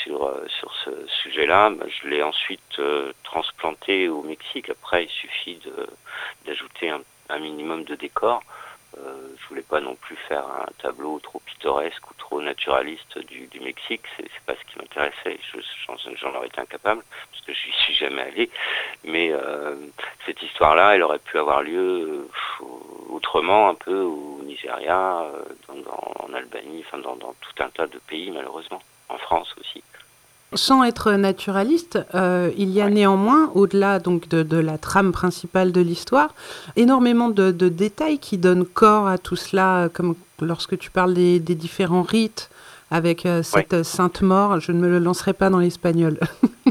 sur 0.04 0.28
euh, 0.28 0.46
sur 0.60 0.72
ce 0.86 0.92
sujet-là, 1.08 1.72
bah, 1.72 1.88
je 1.90 2.08
l'ai 2.08 2.22
ensuite 2.22 2.78
euh, 2.78 3.12
transplanté 3.24 4.08
au 4.10 4.22
Mexique. 4.22 4.70
Après, 4.70 5.06
il 5.06 5.10
suffit 5.10 5.60
d'ajouter 6.46 6.92
un, 6.92 7.02
un 7.30 7.40
minimum 7.40 7.84
de 7.84 7.96
décor. 7.96 8.44
Euh, 9.00 9.30
je 9.42 9.48
voulais 9.48 9.64
pas 9.64 9.80
non 9.80 9.96
plus 9.96 10.16
faire 10.28 10.46
un 10.46 10.68
tableau 10.82 11.20
trop 11.20 11.40
pittoresque 11.40 12.10
ou 12.12 12.14
trop 12.16 12.42
naturaliste 12.42 13.18
du, 13.20 13.48
du 13.48 13.60
Mexique. 13.60 14.02
C'est 14.16 14.24
c'est 14.32 14.44
pas 14.46 14.54
ce 14.56 14.72
qui 14.72 14.78
m'intéressait. 14.78 15.40
Je- 15.52 15.60
J'en 15.88 15.98
j'en 16.16 16.36
aurais 16.36 16.48
été 16.48 16.60
incapable 16.62 17.02
parce 17.32 17.44
que 17.46 17.54
j'y 17.54 17.72
suis 17.72 17.94
jamais 17.96 18.22
allé. 18.22 18.50
Mais 19.04 19.32
euh, 19.32 19.76
cette 20.26 20.42
histoire-là, 20.42 20.96
elle 20.96 21.04
aurait 21.04 21.20
pu 21.20 21.38
avoir 21.38 21.62
lieu 21.64 22.28
euh, 22.62 22.66
autrement, 23.10 23.70
un 23.70 23.76
peu 23.76 24.00
au 24.02 24.42
Nigeria, 24.44 25.22
euh, 25.24 25.44
dans, 25.68 25.76
dans- 25.82 26.14
en 26.26 26.34
Albanie, 26.34 26.84
enfin 26.86 27.00
dans, 27.00 27.16
dans 27.16 27.34
tout 27.42 27.64
un 27.64 27.70
tas 27.70 27.88
de 27.88 27.98
pays 28.08 28.32
malheureusement, 28.32 28.82
en 29.10 29.18
France 29.18 29.54
aussi. 29.60 29.84
Sans 30.56 30.84
être 30.84 31.12
naturaliste, 31.14 32.00
euh, 32.16 32.52
il 32.58 32.70
y 32.70 32.82
a 32.82 32.90
néanmoins, 32.90 33.50
au-delà 33.56 34.00
donc 34.00 34.28
de, 34.30 34.44
de 34.44 34.58
la 34.58 34.78
trame 34.78 35.12
principale 35.12 35.72
de 35.72 35.82
l'histoire, 35.82 36.34
énormément 36.76 37.30
de, 37.30 37.52
de 37.52 37.70
détails 37.70 38.20
qui 38.20 38.38
donnent 38.38 38.66
corps 38.66 39.08
à 39.08 39.18
tout 39.18 39.36
cela, 39.36 39.90
comme 39.94 40.16
lorsque 40.42 40.78
tu 40.78 40.92
parles 40.92 41.14
des, 41.14 41.40
des 41.40 41.56
différents 41.56 42.04
rites 42.04 42.50
avec 42.92 43.26
euh, 43.26 43.42
cette 43.42 43.74
euh, 43.74 43.84
sainte 43.84 44.22
mort, 44.22 44.60
je 44.60 44.72
ne 44.72 44.80
me 44.80 44.88
le 44.88 45.00
lancerai 45.00 45.34
pas 45.34 45.50
dans 45.50 45.58
l'espagnol. 45.60 46.20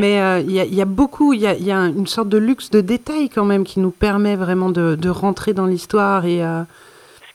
Mais 0.00 0.20
euh, 0.20 0.40
il 0.40 0.50
y, 0.52 0.60
a- 0.60 0.64
il 0.64 0.74
y 0.74 0.82
a 0.82 0.84
beaucoup, 0.84 1.32
il 1.32 1.40
y 1.40 1.46
a, 1.46 1.54
il 1.54 1.64
y 1.64 1.72
a 1.72 1.78
une 1.86 2.06
sorte 2.06 2.28
de 2.28 2.36
luxe 2.38 2.70
de 2.70 2.80
détails 2.82 3.30
quand 3.30 3.44
même 3.46 3.64
qui 3.64 3.80
nous 3.80 3.90
permet 3.90 4.36
vraiment 4.36 4.68
de, 4.68 4.94
de 4.96 5.08
rentrer 5.08 5.54
dans 5.54 5.66
l'histoire 5.66 6.26
et 6.26 6.42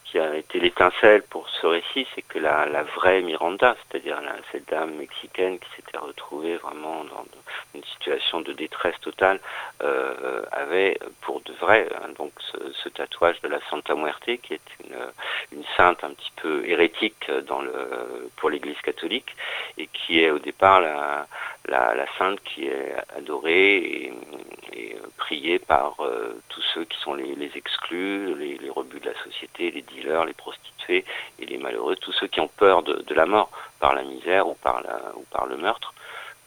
qui 0.10 0.18
a 0.18 0.36
été 0.36 0.60
l'étincelle 0.60 1.22
pour 1.24 1.48
ce 1.50 1.68
récit, 1.68 2.08
c'est 2.16 2.24
que 2.24 2.40
la, 2.40 2.66
la 2.66 2.84
vraie 2.84 3.22
Miranda, 3.22 3.76
c'est-à-dire 3.78 4.20
cette 4.52 4.68
dame 4.70 4.96
mexicaine 4.96 5.60
qui 5.60 5.70
s'était 5.76 5.98
retrouvée 5.98 6.56
vraiment 6.58 7.04
dans 7.04 7.26
une 7.76 7.84
situation 7.84 8.42
de 8.42 8.54
détresse 8.54 9.00
totale, 9.02 9.40
euh, 9.84 10.44
avait 10.52 10.98
pour 11.22 11.42
de 11.42 11.54
vrai 11.54 11.88
hein, 11.96 12.10
donc 12.18 12.32
ce, 12.40 12.58
ce 12.74 12.90
tatouage 12.90 13.40
de 13.42 13.50
la 13.50 13.60
Santa 13.70 13.94
Muerte, 13.94 14.38
qui 14.42 14.54
est 14.56 14.70
une, 14.84 14.98
une 15.58 15.64
sainte 15.78 16.04
un 16.04 16.12
petit 16.12 16.32
peu 16.38 16.64
hérétique 16.66 17.30
dans 17.48 17.62
le, 17.62 18.30
pour 18.38 18.50
l'Église 18.50 18.82
catholique, 18.82 19.36
et 19.78 19.88
qui 19.88 20.24
est 20.24 20.32
au 20.32 20.40
départ 20.40 20.82
la, 20.82 21.28
la, 21.68 21.94
la 21.94 22.06
sainte 22.18 22.40
qui 22.44 22.68
est 22.68 22.96
adorée 23.16 23.78
et, 23.78 24.14
et 24.74 24.96
euh, 24.96 25.00
priée 25.18 25.60
par 25.60 25.96
euh, 26.00 26.42
tous 26.50 26.62
ceux 26.74 26.86
qui 26.86 26.98
sont 27.00 27.14
les, 27.14 27.36
les 27.36 27.52
exclus, 27.56 28.34
les, 28.36 28.58
les 28.58 28.70
rebuts 28.70 29.00
de 29.00 29.10
la 29.10 29.24
société, 29.24 29.72
les 29.72 29.82
dealers, 29.84 30.26
les 30.26 30.34
prostituées 30.34 31.04
et 31.40 31.46
les 31.46 31.58
malheureux, 31.58 31.96
tous 31.98 32.14
ceux 32.14 32.28
qui 32.28 32.40
ont 32.40 32.48
peur 32.48 32.82
de, 32.84 33.02
de 33.02 33.14
la 33.14 33.26
mort 33.26 33.50
par 33.80 33.94
la 33.94 34.04
misère 34.04 34.48
ou 34.48 34.56
par, 34.56 34.82
la, 34.82 35.12
ou 35.16 35.24
par 35.32 35.46
le 35.48 35.58
meurtre. 35.58 35.94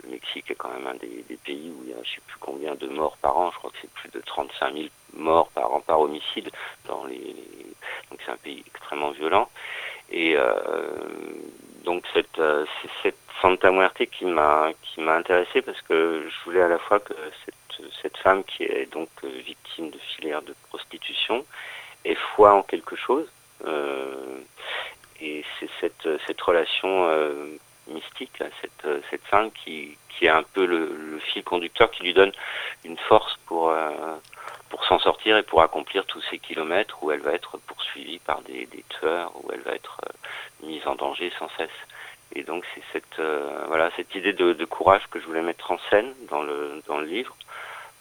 Le 0.03 0.11
Mexique 0.11 0.51
est 0.51 0.57
quand 0.57 0.71
même 0.73 0.87
un 0.89 0.95
des, 0.97 1.25
des 1.29 1.37
pays 1.37 1.71
où 1.71 1.83
il 1.85 1.91
y 1.91 1.95
a 1.95 2.03
je 2.03 2.15
sais 2.15 2.21
plus 2.27 2.39
combien 2.41 2.75
de 2.75 2.89
morts 2.89 3.17
par 3.19 3.37
an, 3.39 3.51
je 3.53 3.59
crois 3.59 3.71
que 3.71 3.77
c'est 3.81 3.91
plus 3.93 4.09
de 4.11 4.21
35 4.21 4.75
000 4.75 4.87
morts 5.15 5.49
par 5.51 5.73
an 5.73 5.81
par 5.81 6.01
homicide. 6.01 6.51
Dans 6.89 7.05
les, 7.05 7.19
les- 7.19 7.77
Donc 8.11 8.19
c'est 8.25 8.33
un 8.33 8.37
pays 8.37 8.65
extrêmement 8.67 9.11
violent. 9.11 9.49
Et 10.11 10.35
euh, 10.37 10.97
donc 11.85 12.05
cette, 12.13 12.39
euh, 12.39 12.67
cette 13.03 13.17
Santa 13.43 13.73
Muerte 13.73 14.07
qui 14.07 14.25
m'a 14.25 14.71
qui 14.83 15.01
m'a 15.01 15.17
intéressé 15.17 15.63
parce 15.63 15.83
que 15.83 16.29
je 16.29 16.45
voulais 16.45 16.63
à 16.63 16.69
la 16.69 16.79
fois 16.79 17.01
que 17.01 17.13
cette, 17.45 17.91
cette 18.01 18.17
femme 18.19 18.45
qui 18.45 18.63
est 18.63 18.91
donc 18.93 19.09
euh, 19.25 19.29
victime 19.45 19.91
de 19.91 19.99
filières 19.99 20.43
de 20.43 20.55
prostitution 20.69 21.45
ait 22.05 22.15
foi 22.15 22.55
en 22.55 22.63
quelque 22.63 22.95
chose. 22.95 23.29
Euh, 23.67 24.39
et 25.21 25.45
c'est 25.59 25.69
cette, 25.81 26.09
cette 26.27 26.41
relation 26.41 27.09
euh, 27.09 27.59
mystique, 27.89 28.43
cette, 28.61 29.03
cette 29.11 29.27
sainte 29.29 29.53
qui, 29.55 29.99
qui 30.09 30.27
est 30.27 30.31
un 30.31 30.45
peu 30.45 30.65
le, 30.65 31.19
fil 31.33 31.43
conducteur 31.43 31.91
qui 31.91 32.05
lui 32.05 32.15
donne 32.15 32.33
une 32.85 32.99
force 32.99 33.37
pour, 33.47 33.73
pour 34.69 34.85
s'en 34.85 34.99
sortir 34.99 35.37
et 35.37 35.43
pour 35.43 35.63
accomplir 35.63 36.05
tous 36.07 36.23
ces 36.31 36.39
kilomètres 36.39 37.03
où 37.03 37.11
elle 37.13 37.21
va 37.21 37.33
être 37.33 37.59
poursuivie 37.59 38.19
par 38.19 38.41
des, 38.43 38.69
tueurs, 38.89 39.33
où 39.43 39.51
elle 39.53 39.61
va 39.61 39.73
être 39.73 40.01
mise 40.63 40.85
en 40.87 40.95
danger 40.97 41.33
sans 41.39 41.49
cesse. 41.57 41.71
Et 42.35 42.45
donc 42.45 42.65
c'est 42.75 42.83
cette 42.93 43.19
euh, 43.19 43.65
voilà 43.69 43.91
cette 43.97 44.15
idée 44.15 44.33
de, 44.33 44.65
courage 44.65 45.03
que 45.11 45.21
je 45.21 45.27
voulais 45.27 45.43
mettre 45.43 45.71
en 45.71 45.79
scène 45.91 46.13
dans 46.31 46.43
le 46.43 46.83
dans 46.87 46.99
le 46.99 47.07
livre. 47.07 47.37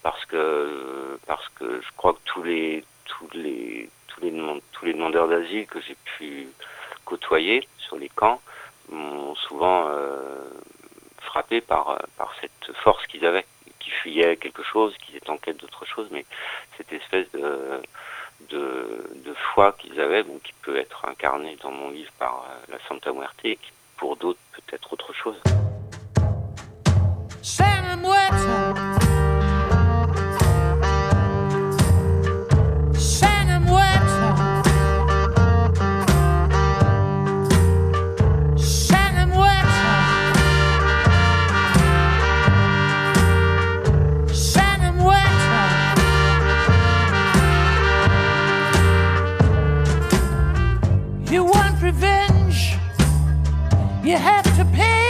Parce 0.04 0.24
que 0.26 1.20
parce 1.28 1.48
que 1.50 1.82
je 1.82 1.92
crois 1.98 2.14
que 2.14 2.20
tous 2.26 2.44
les 2.44 2.84
tous 3.06 3.28
les 3.34 3.90
tous 4.08 4.22
les 4.22 4.32
tous 4.72 4.86
les 4.86 4.94
demandeurs 4.94 5.28
d'asile 5.28 5.68
que 5.68 5.82
j'ai 5.82 5.98
pu 6.18 6.48
côtoyer 7.06 7.68
sur 7.78 7.98
les 7.98 8.10
camps 8.10 8.42
m'ont 8.90 9.36
souvent 9.36 9.88
euh, 9.90 10.50
frappé 11.20 11.60
par 11.62 12.02
par 12.18 12.34
cette 12.40 12.76
force 12.78 13.06
qu'ils 13.08 13.26
avaient 13.26 13.46
qui 13.80 13.92
fuyaient 13.92 14.38
quelque 14.38 14.64
chose 14.64 14.96
qui 14.98 15.18
étaient 15.18 15.30
en 15.30 15.38
quête 15.38 15.58
d'autre 15.58 15.86
chose. 15.86 16.08
Mais 16.12 16.26
cette 16.78 16.94
espèce 16.94 17.30
de 17.34 17.82
de, 18.50 19.04
de 19.26 19.34
foi 19.34 19.74
qu'ils 19.74 20.00
avaient 20.00 20.24
qui 20.44 20.54
peut 20.62 20.78
être 20.78 21.06
incarnée 21.08 21.58
dans 21.62 21.72
mon 21.72 21.90
livre 21.92 22.12
par 22.18 22.46
euh, 22.50 22.72
la 22.72 22.80
Santa 22.88 23.12
Muerte 23.12 23.60
pour 24.02 24.18
d'autres 24.18 24.39
peut 24.66 24.76
être 24.76 24.91
autre 24.93 25.14
chose 25.14 25.36
You 54.12 54.18
have 54.18 54.43
to 54.57 54.66
pay. 54.76 55.01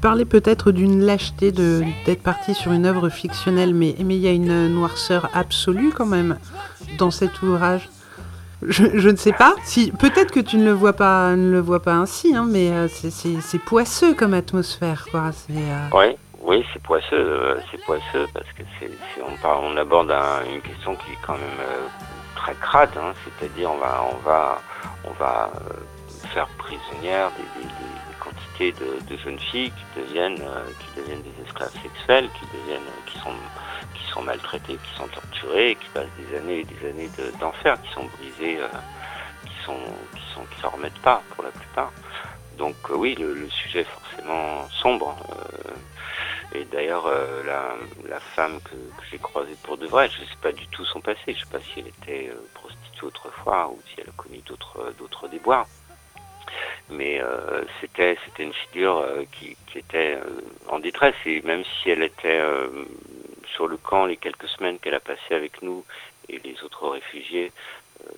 Parlais 0.00 0.24
peut-être 0.24 0.72
d'une 0.72 1.04
lâcheté 1.04 1.52
d'être 1.52 2.22
parti 2.22 2.54
sur 2.54 2.72
une 2.72 2.86
œuvre 2.86 3.08
fictionnelle, 3.08 3.74
mais 3.74 3.94
il 4.16 4.20
y 4.20 4.28
a 4.28 4.32
une 4.32 4.68
noirceur 4.68 5.28
absolue 5.34 5.92
quand 5.96 6.06
même 6.06 6.38
dans 6.98 7.10
cet 7.10 7.42
ouvrage. 7.42 7.88
Je, 8.62 9.08
ne 9.08 9.16
sais 9.16 9.32
pas 9.32 9.54
peut-être 9.92 10.32
que 10.32 10.40
tu 10.40 10.58
ne 10.58 10.64
le 10.64 10.72
vois 10.72 10.92
pas 10.92 11.34
ne 11.34 11.50
le 11.50 11.60
vois 11.60 11.80
pas 11.80 11.94
ainsi, 11.94 12.34
hein, 12.36 12.46
mais 12.48 12.70
euh, 12.70 12.88
c'est- 12.88 13.40
poisseux 13.58 14.14
comme 14.14 14.34
atmosphère, 14.34 15.06
euh, 15.14 15.88
Oui, 15.94 16.16
oui, 16.42 16.64
c'est 16.72 16.82
poisseux, 16.82 17.06
euh, 17.16 17.54
poisseux 17.86 18.26
parce 18.34 18.46
que 18.56 18.62
on, 19.22 19.36
aborde 19.78 20.10
un- 20.10 20.44
une 20.54 20.60
question 20.60 20.94
qui 20.96 21.12
est 21.12 21.18
quand 21.26 21.34
même 21.34 21.64
très 22.36 22.54
crade, 22.54 22.90
hein, 22.98 23.12
c'est-à-dire 23.24 23.70
on 23.70 24.28
va, 24.28 24.58
faire 26.34 26.46
prisonnière 26.58 27.30
des- 27.38 27.64
de, 28.60 29.16
jeunes 29.24 29.38
filles 29.38 29.72
qui 29.72 30.00
deviennent, 30.00 30.42
euh, 30.42 30.70
qui 30.78 30.90
deviennent 31.00 31.22
des 31.22 31.42
esclaves 31.46 31.72
sexuels, 31.82 32.30
qui 32.38 32.46
deviennent, 32.56 32.90
qui 33.06 33.18
sont, 33.18 33.34
qui 33.94 34.04
sont 34.12 34.22
maltraitées, 34.22 34.76
qui 34.76 34.94
sont 34.96 35.08
torturées, 35.08 35.76
qui 35.80 35.88
passent 35.90 36.14
des 36.18 36.36
années 36.36 36.60
et 36.60 36.64
des 36.64 36.88
années 36.88 37.08
de- 37.18 37.32
d'enfer, 37.40 37.80
qui 37.82 37.90
sont 37.92 38.04
brisées, 38.04 38.58
euh, 38.60 38.68
qui 39.46 39.64
sont, 39.64 39.80
qui 40.14 40.34
sont, 40.34 40.44
qui 40.44 40.60
s'en 40.60 40.70
remettent 40.70 41.00
pas 41.00 41.22
pour 41.30 41.42
la 41.44 41.50
plupart. 41.50 41.92
Donc 42.58 42.76
euh, 42.90 42.94
oui, 42.94 43.14
le, 43.14 43.48
sujet 43.48 43.80
est 43.80 43.84
forcément 43.84 44.68
sombre. 44.82 45.16
euh, 45.30 45.72
et 46.52 46.64
d'ailleurs, 46.64 47.06
euh, 47.06 47.42
euh, 47.46 47.76
la, 48.08 48.20
femme 48.20 48.60
que, 48.62 48.70
que 48.70 49.04
j'ai 49.10 49.18
croisée 49.18 49.56
pour 49.62 49.78
de 49.78 49.86
vrai. 49.86 50.10
Je 50.10 50.20
ne 50.22 50.26
sais 50.26 50.36
pas 50.42 50.52
du 50.52 50.66
tout 50.68 50.84
son 50.84 51.00
passé. 51.00 51.20
Je 51.26 51.30
ne 51.32 51.36
sais 51.36 51.50
pas 51.50 51.60
si 51.60 51.80
elle 51.80 51.88
était 51.88 52.28
euh, 52.28 52.40
prostituée 52.54 53.06
autrefois 53.06 53.68
ou 53.70 53.80
si 53.86 54.00
elle 54.00 54.08
a 54.08 54.42
d'autres 54.48 54.92
d'autres 54.98 55.28
déboires. 55.28 55.66
Mais 56.90 57.20
euh, 57.20 57.64
c'était 57.80 58.16
c'était 58.24 58.42
une 58.44 58.52
figure 58.52 58.98
euh, 58.98 59.24
qui, 59.32 59.56
était 59.76 60.16
euh, 60.16 60.40
en 60.68 60.78
détresse 60.78 61.14
et 61.24 61.40
même 61.42 61.64
si 61.64 61.90
elle 61.90 62.02
était 62.02 62.40
sur 63.54 63.68
le 63.68 63.76
camp 63.76 64.06
les 64.06 64.16
quelques 64.16 64.48
semaines 64.48 64.78
qu'elle 64.78 64.94
a 64.94 65.00
passées 65.00 65.34
avec 65.34 65.62
nous 65.62 65.84
et 66.28 66.38
les 66.38 66.62
autres 66.62 66.88
réfugiés 66.88 67.52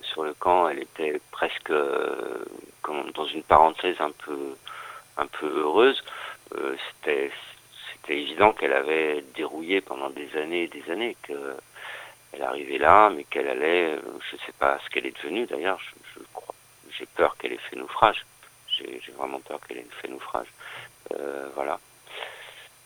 sur 0.01 0.23
le 0.23 0.33
camp, 0.33 0.69
elle 0.69 0.79
était 0.79 1.19
presque 1.31 1.71
dans 1.71 3.25
une 3.27 3.43
parenthèse 3.43 3.99
un 3.99 4.11
peu 4.11 4.55
un 5.17 5.27
peu 5.27 5.47
heureuse. 5.47 6.03
C'était 6.51 7.31
c'était 7.91 8.19
évident 8.19 8.53
qu'elle 8.53 8.73
avait 8.73 9.23
dérouillé 9.35 9.81
pendant 9.81 10.09
des 10.09 10.35
années 10.37 10.63
et 10.63 10.67
des 10.67 10.91
années 10.91 11.15
que 11.23 11.55
elle 12.33 12.41
arrivait 12.41 12.79
là, 12.79 13.11
mais 13.11 13.25
qu'elle 13.25 13.47
allait, 13.47 13.95
je 14.29 14.35
ne 14.35 14.41
sais 14.41 14.53
pas 14.57 14.79
ce 14.83 14.89
qu'elle 14.89 15.05
est 15.05 15.15
devenue 15.15 15.45
d'ailleurs. 15.45 15.79
J'ai 16.97 17.05
peur 17.15 17.35
qu'elle 17.37 17.53
ait 17.53 17.59
fait 17.69 17.75
naufrage. 17.75 18.25
J'ai 18.77 18.99
vraiment 19.17 19.39
peur 19.39 19.59
qu'elle 19.67 19.77
ait 19.77 19.87
fait 20.01 20.07
naufrage. 20.09 20.47
Euh, 21.13 21.47
voilà. 21.55 21.79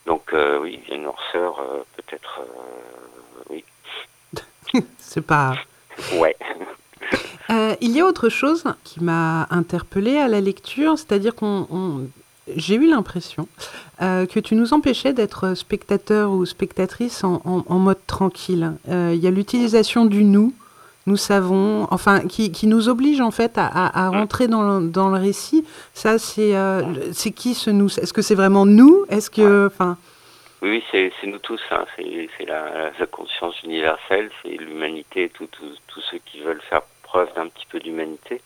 Donc 0.05 0.33
euh, 0.33 0.59
oui, 0.59 0.79
il 0.83 0.89
y 0.89 0.93
a 0.93 0.95
une 0.95 1.03
noirceur, 1.03 1.59
euh, 1.59 1.83
peut-être, 1.97 2.41
oui, 3.49 3.63
C'est 4.99 5.25
pas. 5.25 5.55
ouais. 6.13 6.35
Il 7.79 7.91
y 7.91 8.01
a 8.01 8.05
autre 8.05 8.27
chose 8.29 8.63
qui 8.83 9.01
m'a 9.03 9.47
interpellée 9.51 10.17
à 10.17 10.27
la 10.27 10.41
lecture, 10.41 10.97
c'est-à-dire 10.97 11.33
qu'on, 11.35 11.67
on- 11.71 12.07
j'ai 12.55 12.75
eu 12.75 12.87
l'impression 12.89 13.47
que 13.99 14.39
tu 14.39 14.55
nous 14.55 14.73
empêchais 14.73 15.13
d'être 15.13 15.53
spectateur 15.53 16.31
ou 16.31 16.45
spectatrice 16.45 17.23
en, 17.23 17.41
en- 17.45 17.63
en 17.67 17.79
mode 17.79 17.99
tranquille. 18.07 18.73
Il 18.87 19.15
y 19.15 19.27
a 19.27 19.31
l'utilisation 19.31 20.05
du 20.05 20.23
nous, 20.23 20.53
nous 21.07 21.17
savons, 21.17 21.87
enfin, 21.89 22.19
qui, 22.27 22.51
qui 22.51 22.67
nous 22.67 22.89
oblige 22.89 23.19
en 23.21 23.31
fait 23.31 23.57
à, 23.57 23.65
à- 23.65 24.05
à 24.05 24.09
rentrer 24.09 24.47
dans 24.47 24.61
le, 24.79 24.87
dans 24.89 25.09
le 25.09 25.17
récit. 25.19 25.65
Ça, 25.93 26.19
c'est, 26.19 26.55
euh, 26.55 26.83
c'est 27.13 27.31
qui 27.31 27.55
ce 27.55 27.69
nous? 27.71 27.87
Est-ce 27.99 28.13
que 28.13 28.21
c'est 28.21 28.35
vraiment 28.35 28.65
nous? 28.67 29.05
Est-ce 29.09 29.29
que, 29.31 29.67
enfin, 29.67 29.97
Oui, 30.61 30.83
oui, 30.93 31.09
c'est 31.21 31.27
nous 31.27 31.39
tous, 31.39 31.61
hein. 31.71 31.85
c'est 31.97 32.45
la, 32.45 32.91
la 32.99 33.05
conscience 33.07 33.61
universelle, 33.63 34.29
c'est 34.43 34.49
l'humanité, 34.57 35.29
tout- 35.33 35.47
tout- 35.47 35.65
tous 35.87 36.01
ceux 36.11 36.19
qui 36.25 36.39
veulent 36.41 36.61
faire 36.69 36.81
preuve 37.03 37.29
d'un 37.35 37.47
petit 37.47 37.65
peu 37.71 37.79
d'humanité. 37.79 38.41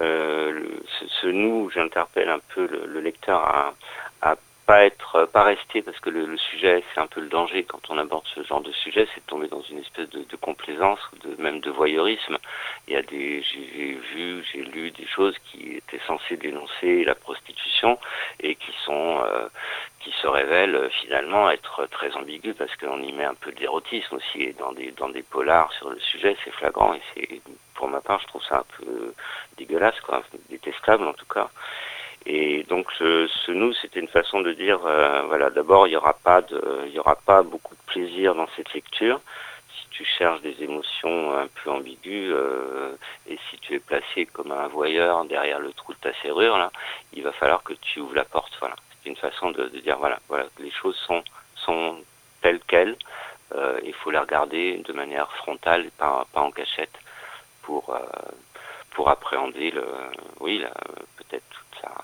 Euh, 0.00 0.60
ce, 0.98 1.04
ce 1.22 1.26
nous, 1.28 1.70
j'interpelle 1.70 2.28
un 2.28 2.40
peu 2.54 2.66
le, 2.66 2.86
le 2.86 3.00
lecteur 3.00 3.40
à, 3.40 3.74
à 4.22 4.36
pas 4.66 4.84
être, 4.84 5.26
pas 5.32 5.42
rester, 5.42 5.82
parce 5.82 5.98
que 6.00 6.10
le, 6.10 6.36
sujet, 6.36 6.84
c'est 6.94 7.00
un 7.00 7.06
peu 7.06 7.20
le 7.20 7.28
danger 7.28 7.64
quand 7.64 7.90
on 7.90 7.98
aborde 7.98 8.24
ce 8.34 8.42
genre 8.44 8.60
de 8.60 8.72
sujet, 8.72 9.08
c'est 9.14 9.20
de 9.20 9.26
tomber 9.26 9.48
dans 9.48 9.62
une 9.62 9.78
espèce 9.78 10.08
de, 10.10 10.24
complaisance 10.36 11.00
de, 11.24 11.40
même 11.42 11.60
de 11.60 11.70
voyeurisme. 11.70 12.38
Il 12.86 12.94
y 12.94 12.96
a 12.96 13.02
des, 13.02 13.42
j'ai 13.42 13.98
vu, 14.14 14.44
j'ai 14.52 14.62
lu 14.62 14.90
des 14.90 15.06
choses 15.06 15.36
qui 15.50 15.76
étaient 15.76 16.00
censées 16.06 16.36
dénoncer 16.36 17.04
la 17.04 17.14
prostitution 17.14 17.98
et 18.40 18.54
qui 18.54 18.72
sont 18.84 19.20
euh, 19.24 19.48
qui 20.00 20.12
se 20.12 20.26
révèlent 20.26 20.76
euh, 20.76 20.88
finalement 20.88 21.50
être 21.50 21.86
très 21.86 22.12
ambiguës 22.16 22.56
parce 22.56 22.74
qu'on 22.76 23.02
y 23.02 23.12
met 23.12 23.24
un 23.24 23.34
peu 23.34 23.52
d'érotisme 23.52 24.16
aussi 24.16 24.42
et 24.42 24.52
dans 24.54 24.72
des 24.72 24.92
dans 24.92 25.08
des 25.08 25.22
polars 25.22 25.72
sur 25.72 25.90
le 25.90 26.00
sujet 26.00 26.36
c'est 26.42 26.50
flagrant 26.52 26.94
et 26.94 27.02
c'est 27.14 27.40
pour 27.74 27.88
ma 27.88 28.00
part 28.00 28.20
je 28.20 28.26
trouve 28.28 28.42
ça 28.44 28.58
un 28.58 28.64
peu 28.78 29.14
dégueulasse 29.58 30.00
quoi 30.00 30.22
détestable 30.48 31.06
en 31.06 31.12
tout 31.12 31.26
cas 31.26 31.50
et 32.26 32.64
donc 32.64 32.86
ce, 32.98 33.28
ce 33.28 33.52
nous 33.52 33.72
c'était 33.74 34.00
une 34.00 34.08
façon 34.08 34.40
de 34.40 34.52
dire 34.52 34.80
euh, 34.84 35.22
voilà 35.22 35.50
d'abord 35.50 35.86
il 35.86 35.92
y 35.92 35.96
aura 35.96 36.12
pas 36.12 36.42
de 36.42 36.82
il 36.86 36.92
y 36.92 36.98
aura 36.98 37.16
pas 37.16 37.42
beaucoup 37.42 37.74
de 37.74 37.80
plaisir 37.86 38.34
dans 38.34 38.48
cette 38.56 38.72
lecture. 38.74 39.20
Si 39.74 39.88
tu 39.90 40.04
cherches 40.04 40.42
des 40.42 40.62
émotions 40.62 41.36
un 41.36 41.46
peu 41.46 41.70
ambiguës 41.70 42.32
euh, 42.34 42.94
et 43.26 43.38
si 43.48 43.58
tu 43.58 43.74
es 43.74 43.78
placé 43.78 44.26
comme 44.26 44.52
un 44.52 44.68
voyeur 44.68 45.24
derrière 45.24 45.60
le 45.60 45.72
trou 45.72 45.94
de 45.94 45.98
ta 45.98 46.12
serrure 46.20 46.58
là 46.58 46.70
il 47.14 47.22
va 47.22 47.32
falloir 47.32 47.62
que 47.62 47.72
tu 47.74 48.00
ouvres 48.00 48.16
la 48.16 48.24
porte 48.24 48.52
voilà. 48.60 48.76
C'est 49.02 49.08
une 49.08 49.16
façon 49.16 49.50
de, 49.50 49.68
de 49.68 49.80
dire 49.80 49.96
voilà 49.98 50.18
voilà 50.28 50.44
les 50.58 50.70
choses 50.70 50.96
sont 51.06 51.22
sont 51.56 51.96
telles 52.42 52.60
quelles. 52.68 52.96
Euh, 53.54 53.80
il 53.82 53.94
faut 53.94 54.10
les 54.10 54.18
regarder 54.18 54.76
de 54.78 54.92
manière 54.92 55.32
frontale 55.32 55.86
et 55.86 55.90
pas 55.96 56.26
pas 56.32 56.42
en 56.42 56.50
cachette 56.50 56.96
pour 57.62 57.94
euh, 57.94 57.98
pour 58.90 59.08
appréhender 59.08 59.70
le 59.70 59.86
oui 60.40 60.62
peut-être 61.16 61.64
toute 61.80 61.88
la 61.88 61.94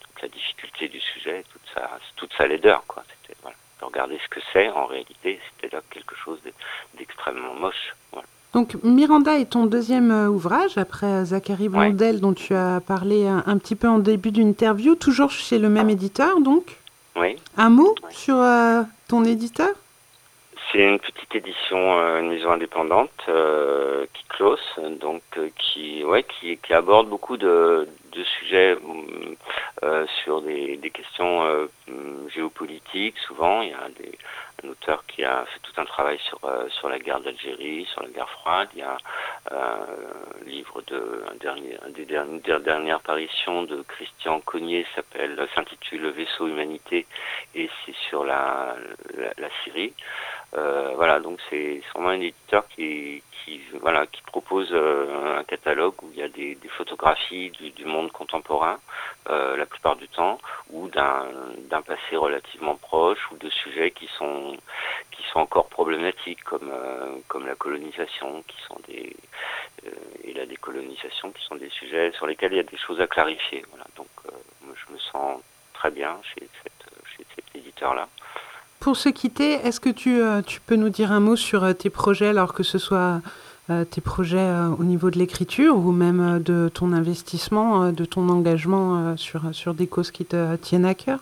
toute 0.00 0.22
la 0.22 0.28
difficulté 0.28 0.88
du 0.88 1.00
sujet 1.00 1.44
toute 1.52 1.62
sa 1.74 1.98
toute 2.16 2.30
sa 2.36 2.46
laideur 2.46 2.82
quoi. 2.86 3.02
C'était 3.22 3.36
voilà. 3.42 3.56
De 3.80 3.84
regarder 3.86 4.18
ce 4.22 4.28
que 4.28 4.40
c'est 4.52 4.68
en 4.70 4.86
réalité 4.86 5.40
c'était 5.60 5.74
là 5.74 5.82
quelque 5.90 6.14
chose 6.16 6.38
de- 6.44 6.52
d'extrêmement 6.98 7.54
moche 7.54 7.94
voilà. 8.12 8.26
Donc 8.52 8.76
Miranda 8.84 9.36
est 9.38 9.46
ton 9.50 9.66
deuxième 9.66 10.12
euh, 10.12 10.28
ouvrage 10.28 10.78
après 10.78 11.06
euh, 11.06 11.24
Zachary 11.24 11.68
Blondel 11.68 12.20
dont 12.20 12.32
tu 12.34 12.54
as 12.54 12.80
parlé 12.80 13.26
un, 13.26 13.42
un 13.46 13.58
petit 13.58 13.74
peu 13.74 13.88
en 13.88 13.98
début 13.98 14.30
d'interview, 14.30 14.94
toujours 14.94 15.30
chez 15.30 15.58
le 15.58 15.68
même 15.68 15.90
éditeur 15.90 16.40
donc? 16.40 16.76
oui. 17.16 17.36
Un 17.56 17.70
mot 17.70 17.94
sur 18.10 18.36
euh, 18.36 18.82
ton 19.08 19.24
éditeur? 19.24 19.70
C'est 20.70 20.78
une 20.78 20.98
petite 20.98 21.34
édition, 21.34 21.98
euh, 21.98 22.20
une 22.20 22.30
maison 22.30 22.50
indépendante 22.50 23.24
euh, 23.28 24.06
qui 24.12 24.24
close, 24.28 24.60
donc 25.00 25.22
euh, 25.36 25.48
qui, 25.58 26.04
ouais, 26.04 26.24
qui, 26.24 26.56
qui 26.58 26.72
aborde 26.72 27.08
beaucoup 27.08 27.36
de, 27.36 27.88
de 28.12 28.24
sujets 28.24 28.74
hum, 28.74 29.36
euh, 29.82 30.06
sur 30.22 30.40
des, 30.42 30.76
des 30.76 30.90
questions 30.90 31.44
euh, 31.44 31.66
hum, 31.88 32.28
géopolitiques. 32.34 33.18
Souvent, 33.18 33.62
il 33.62 33.70
y 33.70 33.72
a 33.72 33.88
des, 33.98 34.18
un 34.64 34.68
auteur 34.70 35.04
qui 35.06 35.24
a 35.24 35.44
fait 35.44 35.60
tout 35.62 35.80
un 35.80 35.84
travail 35.84 36.18
sur 36.18 36.38
euh, 36.44 36.68
sur 36.70 36.88
la 36.88 36.98
guerre 36.98 37.20
d'Algérie, 37.20 37.86
sur 37.92 38.02
la 38.02 38.08
guerre 38.08 38.30
froide. 38.30 38.68
Il 38.74 38.80
y 38.80 38.82
a 38.82 38.96
un 39.50 40.44
livre 40.46 40.82
de 40.86 41.24
un 41.30 41.34
dernier, 41.36 41.76
un 41.84 41.90
des 41.90 42.04
de 42.06 43.82
Christian 43.88 44.40
Cognier 44.40 44.86
s'appelle 44.94 45.36
s'intitule 45.54 46.02
Le 46.02 46.10
vaisseau 46.10 46.46
humanité 46.46 47.06
et 47.54 47.68
c'est 47.84 47.94
sur 48.08 48.24
la, 48.24 48.76
la 49.16 49.48
Syrie. 49.62 49.92
Euh, 50.56 50.92
voilà, 50.94 51.18
donc 51.18 51.40
c'est 51.50 51.82
vraiment 51.92 52.10
un 52.10 52.20
éditeur 52.20 52.66
qui, 52.68 53.22
qui, 53.32 53.60
voilà, 53.80 54.06
qui 54.06 54.22
propose 54.22 54.68
euh, 54.70 55.38
un 55.40 55.44
catalogue 55.44 55.94
où 56.02 56.10
il 56.12 56.18
y 56.18 56.22
a 56.22 56.28
des, 56.28 56.54
des 56.54 56.68
photographies 56.68 57.50
du, 57.50 57.70
du 57.70 57.84
monde 57.84 58.12
contemporain, 58.12 58.78
euh, 59.30 59.56
la 59.56 59.66
plupart 59.66 59.96
du 59.96 60.06
temps, 60.08 60.38
ou 60.70 60.88
d'un 60.88 61.82
passé 61.82 62.16
relativement 62.16 62.76
proche, 62.76 63.18
ou 63.32 63.36
de 63.36 63.50
sujets 63.50 63.90
qui 63.90 64.08
sont, 64.16 64.56
qui 65.10 65.24
sont 65.32 65.40
encore 65.40 65.66
problématiques, 65.68 66.44
comme, 66.44 66.72
comme 67.26 67.46
la 67.46 67.56
colonisation, 67.56 68.44
qui 68.46 68.56
sont 68.68 68.78
des, 68.86 69.16
et 70.22 70.32
la 70.34 70.46
décolonisation, 70.46 71.32
qui 71.32 71.42
sont 71.44 71.56
des 71.56 71.70
sujets 71.70 72.12
sur 72.12 72.26
lesquels 72.26 72.52
il 72.52 72.56
y 72.56 72.60
a 72.60 72.62
des 72.62 72.76
choses 72.78 73.00
à 73.00 73.08
clarifier. 73.08 73.64
Voilà, 73.70 73.86
donc 73.96 74.08
moi, 74.62 74.74
je 74.76 74.92
me 74.92 74.98
sens 74.98 75.40
très 75.72 75.90
bien 75.90 76.16
chez, 76.22 76.48
cette, 76.62 76.86
chez 77.16 77.26
cet 77.34 77.56
éditeur-là. 77.56 78.08
Pour 78.80 78.96
se 78.96 79.08
quitter, 79.08 79.52
est-ce 79.54 79.80
que 79.80 79.88
tu, 79.90 80.20
euh, 80.20 80.42
tu 80.42 80.60
peux 80.60 80.76
nous 80.76 80.90
dire 80.90 81.10
un 81.10 81.20
mot 81.20 81.36
sur 81.36 81.64
euh, 81.64 81.72
tes 81.72 81.88
projets, 81.90 82.28
alors 82.28 82.52
que 82.52 82.62
ce 82.62 82.78
soit 82.78 83.20
euh, 83.70 83.84
tes 83.86 84.02
projets 84.02 84.46
au 84.78 84.84
niveau 84.84 85.10
de 85.10 85.18
l'écriture 85.18 85.74
ou 85.76 85.90
même 85.90 86.42
de 86.42 86.68
ton 86.72 86.92
investissement, 86.92 87.92
de 87.92 88.04
ton 88.04 88.28
engagement 88.28 89.16
sur, 89.16 89.40
sur 89.54 89.72
des 89.72 89.86
causes 89.86 90.10
qui 90.10 90.26
te 90.26 90.56
tiennent 90.56 90.84
à 90.84 90.94
cœur? 90.94 91.20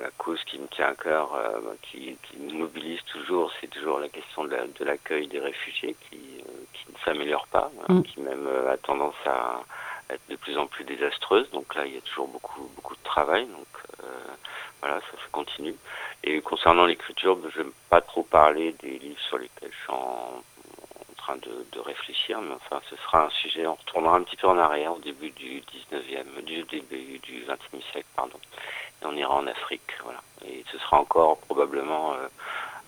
La 0.00 0.08
cause 0.16 0.42
qui 0.44 0.58
me 0.58 0.66
tient 0.68 0.86
à 0.88 0.94
cœur, 0.94 1.34
euh, 1.34 1.58
qui, 1.82 2.16
qui 2.22 2.38
me 2.38 2.52
mobilise 2.60 3.00
toujours, 3.12 3.52
c'est 3.60 3.68
toujours 3.68 3.98
la 4.00 4.08
question 4.08 4.44
de 4.44 4.50
la- 4.50 4.66
de 4.66 4.84
l'accueil 4.84 5.26
des 5.28 5.40
réfugiés 5.40 5.94
qui, 6.08 6.16
euh, 6.16 6.50
qui 6.72 6.90
ne 6.90 6.98
s'améliore 7.04 7.46
pas, 7.48 7.70
hein, 7.88 7.94
Mm. 7.96 8.02
qui 8.02 8.20
même 8.20 8.46
euh, 8.46 8.72
a 8.72 8.78
tendance 8.78 9.14
à 9.26 9.60
être 10.08 10.22
de 10.30 10.36
plus 10.36 10.56
en 10.56 10.66
plus 10.66 10.84
désastreuse. 10.84 11.50
Donc 11.50 11.74
là, 11.74 11.84
il 11.84 11.92
y 11.94 11.98
a 11.98 12.00
toujours 12.00 12.28
beaucoup, 12.28 12.66
beaucoup 12.76 12.94
de 12.94 13.02
travail. 13.04 13.44
Donc 13.44 13.66
voilà, 14.80 15.00
ça 15.00 15.18
se 15.22 15.30
continue. 15.32 15.74
Et 16.24 16.40
concernant 16.40 16.86
l'écriture, 16.86 17.36
ben, 17.36 17.50
je 17.54 17.60
n'aime 17.60 17.72
pas 17.90 18.00
trop 18.00 18.22
parler 18.22 18.74
des 18.82 18.98
livres 18.98 19.20
sur 19.20 19.38
lesquels 19.38 19.70
je 19.70 19.76
suis 19.76 19.92
en, 19.92 20.42
train 21.16 21.36
de, 21.36 21.80
réfléchir, 21.80 22.40
mais 22.40 22.54
enfin, 22.54 22.80
ce 22.90 22.96
sera 22.96 23.26
un 23.26 23.30
sujet, 23.30 23.66
on 23.66 23.74
retournera 23.74 24.16
un 24.16 24.22
petit 24.22 24.36
peu 24.36 24.48
en 24.48 24.58
arrière, 24.58 24.94
au 24.94 24.98
début 24.98 25.30
du 25.30 25.60
19e, 25.60 26.42
du 26.44 26.62
début 26.64 27.18
du 27.20 27.44
20e 27.44 27.82
siècle, 27.92 28.08
pardon. 28.16 28.38
Et 29.02 29.06
on 29.06 29.12
ira 29.14 29.34
en 29.34 29.46
Afrique, 29.46 29.92
voilà. 30.02 30.20
Et 30.44 30.64
ce 30.72 30.78
sera 30.78 31.00
encore 31.00 31.38
probablement, 31.38 32.14
euh, 32.14 32.28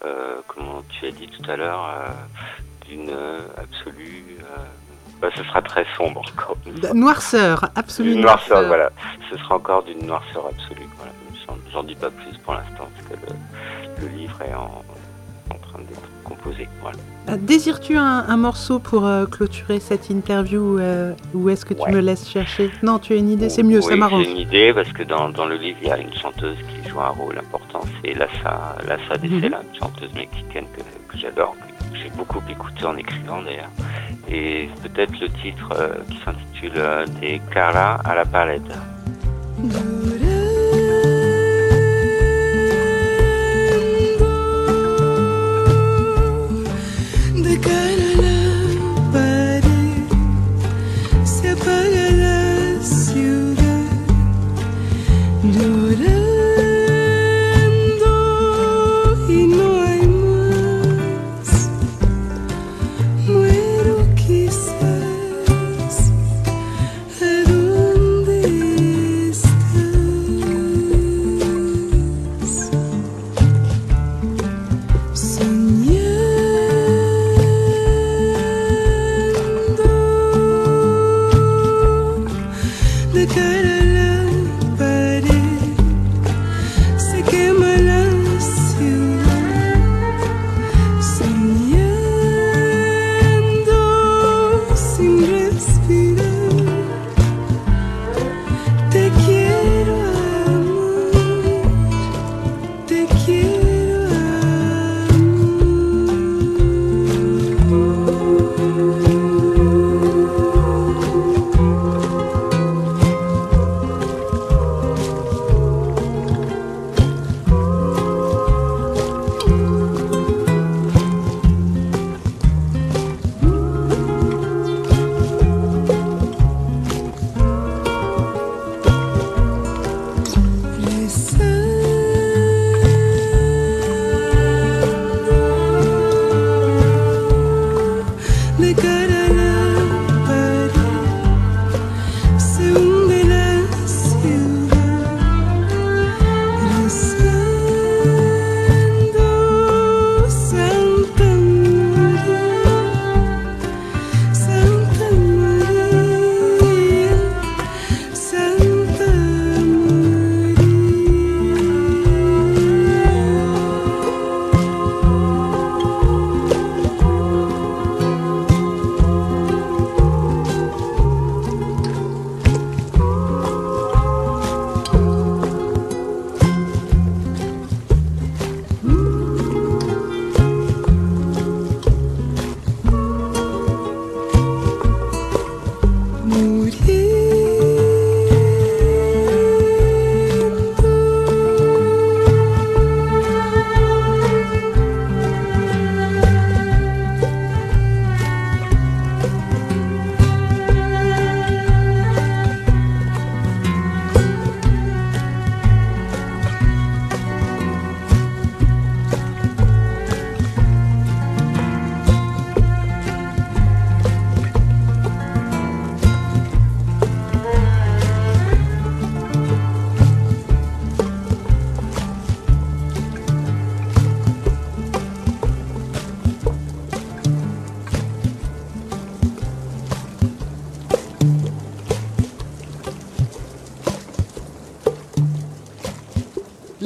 euh, 0.04 0.42
comme 0.48 0.82
tu 0.90 1.06
as 1.06 1.12
dit 1.12 1.28
tout 1.28 1.48
à 1.50 1.56
l'heure, 1.56 1.84
euh, 1.86 2.86
d'une 2.86 3.10
euh, 3.10 3.40
absolue 3.56 4.38
bah, 5.20 5.28
ce 5.36 5.44
sera 5.44 5.62
très 5.62 5.86
sombre 5.96 6.22
encore. 6.32 6.56
Noirceur, 6.94 7.68
absolument. 7.76 8.22
Noirceur, 8.22 8.66
voilà. 8.66 8.90
Ce 9.30 9.36
sera 9.36 9.56
encore 9.56 9.82
d'une 9.82 10.06
noirceur 10.06 10.46
absolue. 10.46 10.88
Voilà. 10.96 11.12
J'en 11.72 11.82
dis 11.82 11.96
pas 11.96 12.10
plus 12.10 12.36
pour 12.38 12.54
l'instant, 12.54 12.88
parce 12.94 13.20
que 13.20 13.26
le, 14.02 14.08
livre 14.08 14.40
est 14.42 14.54
en, 14.54 14.82
en 15.50 15.58
train 15.58 15.78
d'être 15.80 16.10
composé. 16.24 16.68
Voilà. 16.80 16.98
Euh, 17.28 17.36
désires-tu 17.36 17.96
un, 17.96 18.36
morceau 18.36 18.78
pour 18.78 19.06
euh, 19.06 19.26
clôturer 19.26 19.78
cette 19.78 20.10
interview 20.10 20.78
euh, 20.78 21.12
ou 21.34 21.50
est-ce 21.50 21.64
que 21.64 21.74
tu 21.74 21.90
me 21.90 22.00
laisses 22.00 22.28
chercher? 22.28 22.70
Non, 22.82 22.98
tu 22.98 23.12
as 23.12 23.16
une 23.16 23.30
idée, 23.30 23.48
c'est 23.48 23.62
mieux, 23.62 23.78
oui, 23.78 23.84
ça 23.84 23.96
m'arrange. 23.96 24.24
J'ai 24.24 24.30
une 24.30 24.36
idée 24.38 24.72
parce 24.72 24.92
que 24.92 25.02
dans, 25.02 25.28
le 25.28 25.56
livre, 25.56 25.78
il 25.82 25.88
y 25.88 25.92
a 25.92 25.98
une 25.98 26.12
chanteuse 26.14 26.56
qui 26.56 26.88
joue 26.88 27.00
un 27.00 27.08
rôle 27.08 27.38
important, 27.38 27.80
c'est 28.02 28.14
Lassa, 28.14 28.76
Lassa 28.86 29.16
Dessela, 29.18 29.58
mhm. 29.58 29.64
une 29.72 29.78
chanteuse 29.78 30.12
mexicaine 30.14 30.66
que, 30.76 31.18
j'adore, 31.18 31.54
j'ai 31.94 32.10
beaucoup 32.10 32.42
écouté 32.48 32.84
en 32.84 32.96
écrivant 32.96 33.42
d'ailleurs. 33.42 33.70
Et 34.28 34.68
peut-être 34.82 35.18
le 35.20 35.28
titre 35.28 35.68
euh, 35.72 35.94
qui 36.08 36.18
s'intitule 36.24 36.72
euh, 36.76 37.06
Des 37.20 37.40
Cara 37.52 37.94
à 38.04 38.14
la 38.14 38.24
palette. 38.24 38.70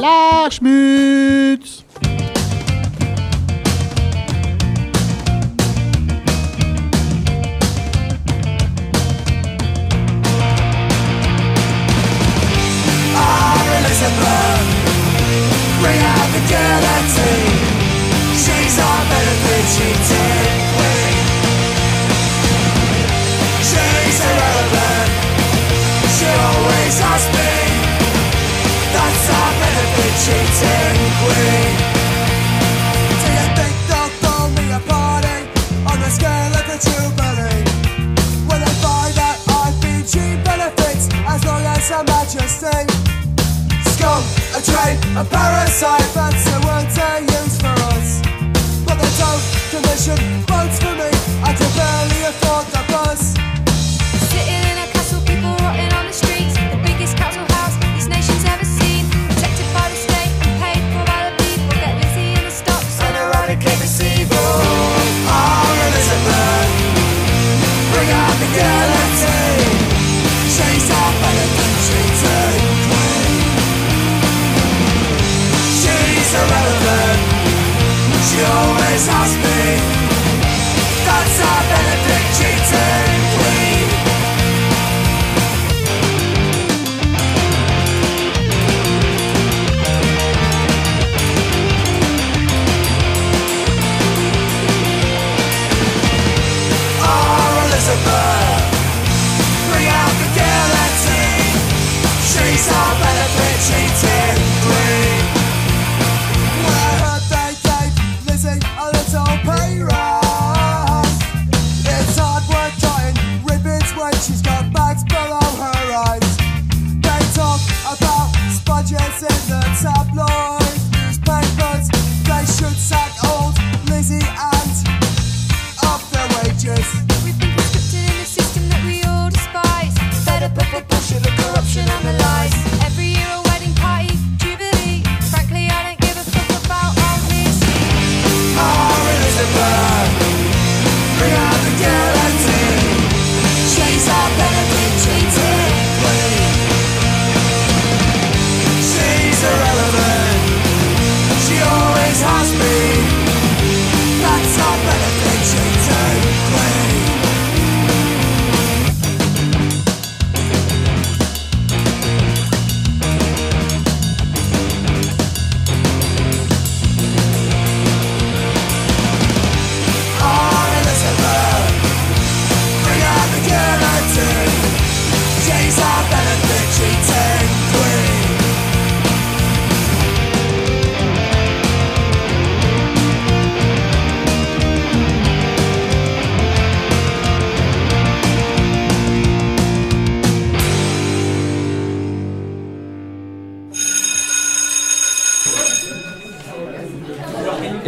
Lachschmidt. 0.05 1.64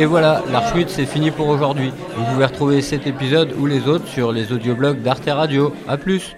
Voilà, 0.07 0.43
l'Archmut 0.53 0.89
c'est 0.89 1.07
fini 1.07 1.31
pour 1.31 1.49
aujourd'hui. 1.49 1.93
Vous 2.17 2.25
pouvez 2.33 2.45
retrouver 2.45 2.83
cet 2.83 3.07
épisode 3.07 3.55
ou 3.59 3.67
les 3.67 3.89
autres 3.89 4.07
sur 4.07 4.33
les 4.33 4.53
audioblogs 4.53 5.03
d'Arte 5.03 5.29
Radio. 5.29 5.75
A 5.89 5.97
plus 5.97 6.37